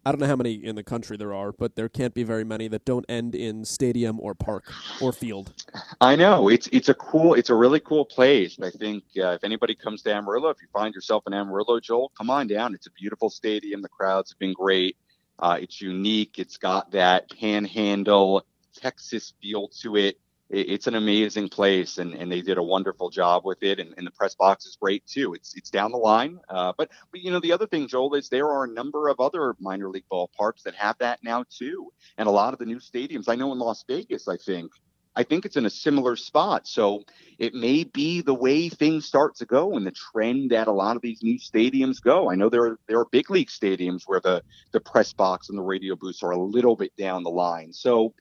I 0.07 0.13
don't 0.13 0.21
know 0.21 0.29
how 0.29 0.37
many 0.37 0.55
in 0.55 0.77
the 0.77 0.85
country 0.85 1.17
there 1.17 1.35
are, 1.35 1.51
but 1.51 1.75
there 1.75 1.89
can't 1.89 2.15
be 2.15 2.23
very 2.23 2.45
many 2.45 2.69
that 2.69 2.85
don't 2.85 3.05
end 3.09 3.35
in 3.35 3.65
stadium 3.65 4.21
or 4.21 4.37
park 4.37 4.73
or 5.01 5.13
field. 5.13 5.53
I 6.01 6.15
know 6.15 6.49
it's 6.49 6.69
it's 6.69 6.89
a 6.89 6.95
cool 6.95 7.35
it's 7.35 7.51
a 7.51 7.57
really 7.57 7.81
cool 7.81 8.05
place. 8.05 8.57
I 8.63 8.71
think 8.71 9.03
uh, 9.19 9.31
if 9.31 9.43
anybody 9.43 9.75
comes 9.75 10.03
to 10.03 10.15
Amarillo, 10.15 10.51
if 10.51 10.63
you 10.63 10.69
find 10.73 10.95
yourself 10.95 11.25
in 11.27 11.35
Amarillo, 11.35 11.81
Joel, 11.81 12.13
come 12.17 12.31
on 12.31 12.47
down. 12.47 12.73
It's 12.73 12.87
a 12.87 12.93
beautiful 12.93 13.31
stadium. 13.31 13.83
The 13.83 13.89
crowds 13.89 14.31
have 14.31 14.39
been 14.39 14.53
great. 14.53 14.97
Uh, 15.41 15.59
it's 15.61 15.81
unique. 15.81 16.39
It's 16.39 16.57
got 16.57 16.93
that 16.93 17.29
panhandle 17.41 18.47
Texas 18.77 19.33
feel 19.43 19.67
to 19.81 19.97
it. 19.97 20.21
It. 20.51 20.69
It's 20.69 20.87
an 20.87 20.95
amazing 20.95 21.49
place, 21.49 21.99
and, 21.99 22.15
and 22.15 22.31
they 22.31 22.43
did 22.43 22.59
a 22.59 22.63
wonderful 22.63 23.11
job 23.11 23.45
with 23.45 23.63
it. 23.63 23.79
And, 23.81 23.95
and 23.97 24.07
the 24.07 24.11
press 24.11 24.35
box 24.35 24.67
is 24.67 24.77
great 24.81 25.07
too. 25.07 25.35
It's 25.35 25.55
it's 25.55 25.71
down 25.71 25.93
the 25.93 25.99
line. 25.99 26.39
Uh, 26.49 26.73
but 26.77 26.91
but 27.11 27.21
you 27.21 27.31
know 27.31 27.41
the 27.41 27.53
other 27.53 27.67
thing, 27.67 27.89
Joel, 27.89 28.15
is 28.15 28.29
there 28.29 28.49
are 28.49 28.65
a 28.65 28.69
number 28.69 29.09
of 29.09 29.21
other 29.21 29.55
minor 29.61 29.89
league 29.89 30.05
ballparks 30.11 30.63
that 30.65 30.75
have 30.75 30.97
that 30.99 31.23
now 31.23 31.45
too, 31.51 31.93
and 32.19 32.29
a 32.29 32.33
lot 32.33 32.53
of 32.53 32.59
the 32.59 32.67
new 32.67 32.79
stadiums. 32.79 33.29
I 33.29 33.35
know 33.35 33.53
in 33.53 33.59
Las 33.59 33.85
Vegas, 33.89 34.29
I 34.29 34.37
think 34.37 34.73
I 35.17 35.23
think 35.23 35.47
it's 35.47 35.57
in 35.57 35.65
a 35.65 35.71
similar 35.71 36.15
spot. 36.15 36.67
So 36.69 37.05
it 37.39 37.55
may 37.55 37.85
be 37.85 38.21
the 38.21 38.35
way 38.35 38.69
things 38.69 39.07
start 39.07 39.35
to 39.37 39.47
go 39.47 39.75
and 39.75 39.87
the 39.87 39.93
trend 39.93 40.51
that 40.51 40.69
a 40.69 40.73
lot 40.73 40.95
of 40.95 41.03
these 41.03 41.23
new 41.23 41.39
stadiums 41.39 42.03
go. 42.03 42.31
I 42.31 42.35
know 42.35 42.51
there 42.51 42.65
are 42.67 42.79
there 42.87 43.01
are 43.01 43.07
big 43.07 43.31
league 43.31 43.49
stadiums 43.49 44.03
where 44.07 44.21
the 44.21 44.43
the 44.73 44.81
press 44.81 45.15
box 45.15 45.49
and 45.49 45.59
the 45.59 45.63
radio 45.63 45.97
booths 45.97 46.23
are 46.23 46.33
a 46.33 46.39
little 46.39 46.77
bit 46.77 46.95
down 46.97 47.23
the 47.23 47.31
line. 47.31 47.73
So 47.73 48.15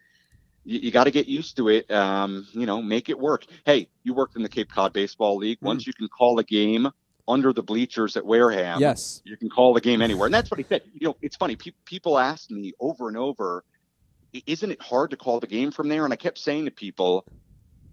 you, 0.65 0.79
you 0.79 0.91
got 0.91 1.05
to 1.05 1.11
get 1.11 1.27
used 1.27 1.55
to 1.57 1.69
it. 1.69 1.89
Um, 1.91 2.47
you 2.51 2.65
know, 2.65 2.81
make 2.81 3.09
it 3.09 3.17
work. 3.17 3.45
Hey, 3.65 3.87
you 4.03 4.13
worked 4.13 4.35
in 4.35 4.43
the 4.43 4.49
Cape 4.49 4.69
Cod 4.69 4.91
Baseball 4.91 5.37
League. 5.37 5.59
Once 5.61 5.87
you 5.87 5.93
can 5.93 6.07
call 6.07 6.37
a 6.39 6.43
game 6.43 6.89
under 7.27 7.53
the 7.53 7.63
bleachers 7.63 8.17
at 8.17 8.25
Wareham, 8.25 8.79
Yes. 8.79 9.21
you 9.25 9.35
can 9.37 9.49
call 9.49 9.73
the 9.73 9.81
game 9.81 10.01
anywhere. 10.01 10.27
And 10.27 10.33
that's 10.33 10.51
what 10.51 10.59
he 10.59 10.65
said. 10.67 10.83
You 10.93 11.07
know, 11.07 11.17
it's 11.21 11.35
funny. 11.35 11.55
Pe- 11.55 11.71
people 11.85 12.19
ask 12.19 12.51
me 12.51 12.73
over 12.79 13.07
and 13.07 13.17
over, 13.17 13.63
isn't 14.45 14.71
it 14.71 14.81
hard 14.81 15.11
to 15.11 15.17
call 15.17 15.39
the 15.39 15.47
game 15.47 15.71
from 15.71 15.87
there? 15.87 16.03
And 16.03 16.13
I 16.13 16.17
kept 16.17 16.37
saying 16.37 16.65
to 16.65 16.71
people, 16.71 17.25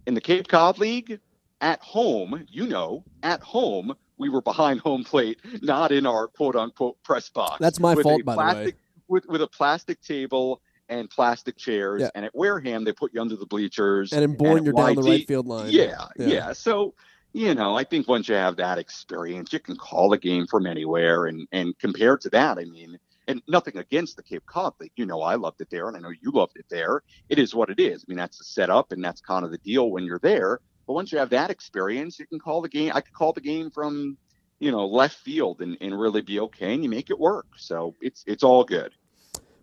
in 0.07 0.15
the 0.15 0.21
Cape 0.21 0.49
Cod 0.49 0.79
League, 0.79 1.21
at 1.61 1.81
home, 1.81 2.45
you 2.51 2.67
know, 2.67 3.05
at 3.23 3.41
home, 3.41 3.95
we 4.19 4.29
were 4.29 4.43
behind 4.43 4.81
home 4.81 5.05
plate, 5.05 5.39
not 5.63 5.93
in 5.93 6.07
our 6.07 6.27
quote 6.27 6.57
unquote 6.57 7.03
press 7.03 7.29
box. 7.31 7.59
That's 7.61 7.81
my 7.81 7.95
fault, 7.95 8.25
by 8.25 8.35
the 8.35 8.61
way. 8.65 8.73
With, 9.09 9.27
with 9.27 9.43
a 9.43 9.47
plastic 9.47 10.01
table 10.03 10.61
and 10.93 11.11
plastic 11.11 11.57
chairs. 11.57 12.03
Yeah. 12.03 12.11
And 12.15 12.25
at 12.25 12.35
Wareham, 12.35 12.85
they 12.85 12.93
put 12.93 13.13
you 13.15 13.21
under 13.21 13.37
the 13.37 13.47
bleachers. 13.47 14.13
And 14.13 14.23
in 14.23 14.37
Bourne, 14.37 14.65
you're 14.65 14.75
down 14.75 14.95
the 14.95 15.03
right 15.03 15.27
field 15.27 15.47
line. 15.47 15.71
Yeah, 15.71 16.07
Yeah. 16.19 16.27
yeah. 16.27 16.53
So, 16.53 16.95
you 17.33 17.55
know, 17.55 17.77
I 17.77 17.85
think 17.85 18.09
once 18.09 18.29
you 18.29 18.35
have 18.35 18.57
that 18.57 18.79
experience, 18.79 19.53
you 19.53 19.59
can 19.59 19.77
call 19.77 20.13
a 20.13 20.19
game 20.19 20.47
from 20.47 20.67
anywhere. 20.67 21.27
And 21.27 21.49
and 21.53 21.79
compared 21.79 22.21
to 22.23 22.31
that, 22.31 22.59
I 22.59 22.65
mean, 22.65 22.99
and 23.29 23.43
nothing 23.49 23.79
against 23.79 24.17
the 24.17 24.23
Cape 24.23 24.45
Cod 24.47 24.75
League. 24.81 24.93
You 24.97 25.07
know, 25.07 25.23
I 25.23 25.37
loved 25.37 25.61
it 25.61 25.71
there, 25.71 25.89
and 25.89 25.97
I 25.97 26.01
know 26.01 26.11
you 26.11 26.31
loved 26.31 26.57
it 26.57 26.67
there. 26.69 27.03
It 27.29 27.39
is 27.39 27.55
what 27.55 27.71
it 27.71 27.81
is. 27.81 28.03
I 28.03 28.07
mean, 28.09 28.19
that's 28.19 28.39
the 28.39 28.45
setup, 28.45 28.93
and 28.93 29.03
that's 29.03 29.21
kind 29.21 29.45
of 29.45 29.51
the 29.51 29.59
deal 29.59 29.91
when 29.91 30.05
you're 30.05 30.19
there. 30.19 30.61
But 30.87 30.95
once 30.95 31.13
you 31.13 31.19
have 31.19 31.31
that 31.31 31.51
experience, 31.51 32.19
you 32.19 32.27
can 32.27 32.39
call 32.41 32.61
the 32.61 32.69
game. 32.69 32.93
I 32.95 33.01
could 33.01 33.15
call 33.15 33.33
the 33.33 33.41
game 33.41 33.71
from, 33.71 34.19
you 34.59 34.73
know, 34.73 34.87
left 34.87 35.17
field 35.19 35.63
and, 35.63 35.77
and 35.81 35.99
really 35.99 36.21
be 36.21 36.41
okay, 36.41 36.75
and 36.75 36.83
you 36.83 36.91
make 36.91 37.09
it 37.11 37.19
work. 37.19 37.47
So 37.57 37.95
it's 38.01 38.25
it's 38.27 38.43
all 38.43 38.65
good. 38.65 38.93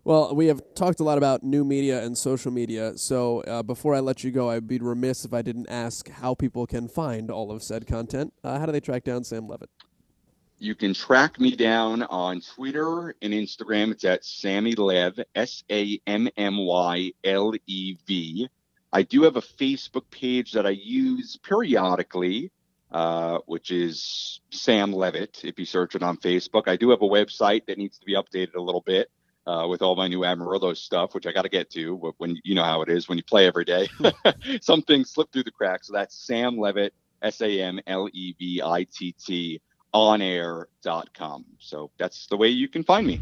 Well, 0.02 0.34
we 0.34 0.46
have 0.46 0.62
talked 0.74 1.00
a 1.00 1.04
lot 1.04 1.18
about 1.18 1.42
new 1.42 1.62
media 1.62 2.02
and 2.02 2.16
social 2.16 2.50
media. 2.50 2.96
So 2.96 3.40
uh, 3.42 3.62
before 3.62 3.94
I 3.94 4.00
let 4.00 4.24
you 4.24 4.30
go, 4.30 4.48
I'd 4.48 4.66
be 4.66 4.78
remiss 4.78 5.26
if 5.26 5.34
I 5.34 5.42
didn't 5.42 5.68
ask 5.68 6.08
how 6.08 6.34
people 6.34 6.66
can 6.66 6.88
find 6.88 7.30
all 7.30 7.50
of 7.50 7.62
said 7.62 7.86
content. 7.86 8.32
Uh, 8.42 8.58
how 8.58 8.64
do 8.64 8.72
they 8.72 8.80
track 8.80 9.04
down 9.04 9.24
Sam 9.24 9.46
Levitt? 9.46 9.68
You 10.58 10.74
can 10.74 10.94
track 10.94 11.38
me 11.38 11.54
down 11.54 12.02
on 12.04 12.40
Twitter 12.40 13.14
and 13.20 13.32
Instagram. 13.34 13.90
It's 13.90 14.04
at 14.04 14.24
Sammy 14.24 14.74
Lev, 14.74 15.18
S 15.34 15.64
A 15.70 16.00
M 16.06 16.28
M 16.36 16.56
Y 16.58 17.12
L 17.24 17.52
E 17.66 17.96
V. 18.06 18.48
I 18.92 19.02
do 19.02 19.22
have 19.22 19.36
a 19.36 19.42
Facebook 19.42 20.10
page 20.10 20.52
that 20.52 20.66
I 20.66 20.70
use 20.70 21.38
periodically, 21.42 22.50
uh, 22.90 23.38
which 23.46 23.70
is 23.70 24.40
Sam 24.50 24.92
Levitt. 24.92 25.42
If 25.44 25.58
you 25.58 25.64
search 25.66 25.94
it 25.94 26.02
on 26.02 26.16
Facebook, 26.16 26.68
I 26.68 26.76
do 26.76 26.90
have 26.90 27.02
a 27.02 27.08
website 27.08 27.66
that 27.66 27.78
needs 27.78 27.98
to 27.98 28.06
be 28.06 28.14
updated 28.14 28.54
a 28.54 28.60
little 28.60 28.82
bit 28.82 29.10
uh, 29.46 29.66
with 29.68 29.82
all 29.82 29.96
my 29.96 30.08
new 30.08 30.24
Amarillo 30.24 30.74
stuff, 30.74 31.14
which 31.14 31.26
I 31.26 31.32
got 31.32 31.42
to 31.42 31.48
get 31.48 31.70
to. 31.70 31.96
But 31.98 32.14
when 32.18 32.36
you 32.44 32.54
know 32.54 32.64
how 32.64 32.82
it 32.82 32.88
is 32.88 33.08
when 33.08 33.18
you 33.18 33.24
play 33.24 33.46
every 33.46 33.64
day, 33.64 33.88
some 34.60 34.82
things 34.82 35.10
slip 35.10 35.32
through 35.32 35.44
the 35.44 35.50
cracks. 35.50 35.86
So 35.88 35.92
that's 35.92 36.14
Sam 36.14 36.58
Levitt, 36.58 36.94
S 37.22 37.40
A 37.40 37.60
M 37.60 37.80
L 37.86 38.08
E 38.12 38.34
V 38.38 38.62
I 38.62 38.84
T 38.84 39.12
T 39.12 39.60
onair.com. 39.94 41.44
So 41.58 41.90
that's 41.98 42.26
the 42.26 42.36
way 42.36 42.48
you 42.48 42.68
can 42.68 42.84
find 42.84 43.06
me. 43.06 43.20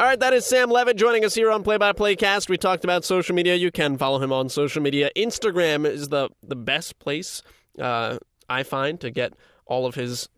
All 0.00 0.06
right, 0.06 0.18
that 0.18 0.32
is 0.32 0.44
Sam 0.44 0.70
Levitt 0.70 0.96
joining 0.96 1.24
us 1.24 1.34
here 1.34 1.52
on 1.52 1.62
Play 1.62 1.76
by 1.76 1.92
Play 1.92 2.16
Cast. 2.16 2.48
We 2.48 2.58
talked 2.58 2.82
about 2.82 3.04
social 3.04 3.34
media. 3.34 3.54
You 3.54 3.70
can 3.70 3.96
follow 3.96 4.20
him 4.20 4.32
on 4.32 4.48
social 4.48 4.82
media. 4.82 5.10
Instagram 5.16 5.86
is 5.86 6.08
the 6.08 6.30
the 6.42 6.56
best 6.56 6.98
place 6.98 7.42
uh, 7.78 8.18
I 8.48 8.64
find 8.64 9.00
to 9.00 9.10
get 9.10 9.34
all 9.66 9.86
of 9.86 9.94
his 9.94 10.28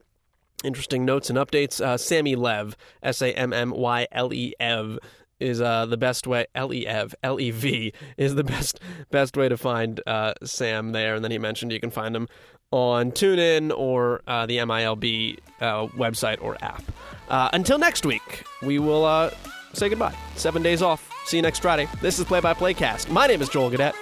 interesting 0.64 1.04
notes 1.04 1.30
and 1.30 1.38
updates. 1.38 1.80
Uh, 1.80 1.96
Sammy 1.96 2.36
Lev, 2.36 2.76
S 3.02 3.22
A 3.22 3.32
M 3.32 3.52
M 3.52 3.70
Y 3.70 4.06
L 4.12 4.32
E 4.32 4.54
Ev, 4.58 4.98
is 5.40 5.60
uh, 5.60 5.86
the 5.86 5.96
best 5.96 6.26
way. 6.26 6.46
L 6.54 6.72
E 6.72 6.86
Ev, 6.86 7.14
L 7.22 7.40
E 7.40 7.50
V 7.50 7.92
is 8.16 8.34
the 8.34 8.44
best 8.44 8.80
best 9.10 9.36
way 9.36 9.48
to 9.48 9.56
find 9.56 10.00
uh, 10.06 10.34
Sam 10.44 10.92
there. 10.92 11.14
And 11.14 11.24
then 11.24 11.30
he 11.30 11.38
mentioned 11.38 11.72
you 11.72 11.80
can 11.80 11.90
find 11.90 12.14
him 12.14 12.28
on 12.70 13.12
TuneIn 13.12 13.72
or 13.76 14.22
uh, 14.26 14.46
the 14.46 14.58
MILB 14.58 15.38
uh, 15.60 15.86
website 15.88 16.42
or 16.42 16.56
app. 16.62 16.82
Uh, 17.28 17.48
until 17.52 17.78
next 17.78 18.04
week, 18.04 18.44
we 18.62 18.78
will 18.78 19.04
uh, 19.04 19.30
say 19.72 19.88
goodbye. 19.88 20.14
Seven 20.36 20.62
days 20.62 20.82
off. 20.82 21.10
See 21.26 21.36
you 21.38 21.42
next 21.42 21.60
Friday. 21.60 21.88
This 22.00 22.18
is 22.18 22.24
Play 22.24 22.40
by 22.40 22.54
Playcast. 22.54 23.10
My 23.10 23.26
name 23.26 23.42
is 23.42 23.48
Joel 23.48 23.70
Godett, 23.70 23.94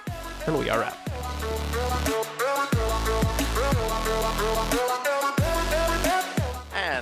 and 0.47 0.59
we 0.59 0.69
are 0.71 0.83
out. 0.83 1.14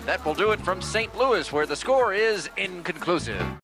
That 0.06 0.24
will 0.24 0.34
do 0.34 0.52
it 0.52 0.60
from 0.60 0.82
St. 0.82 1.16
Louis, 1.16 1.52
where 1.52 1.66
the 1.66 1.76
score 1.76 2.12
is 2.12 2.48
inconclusive. 2.56 3.61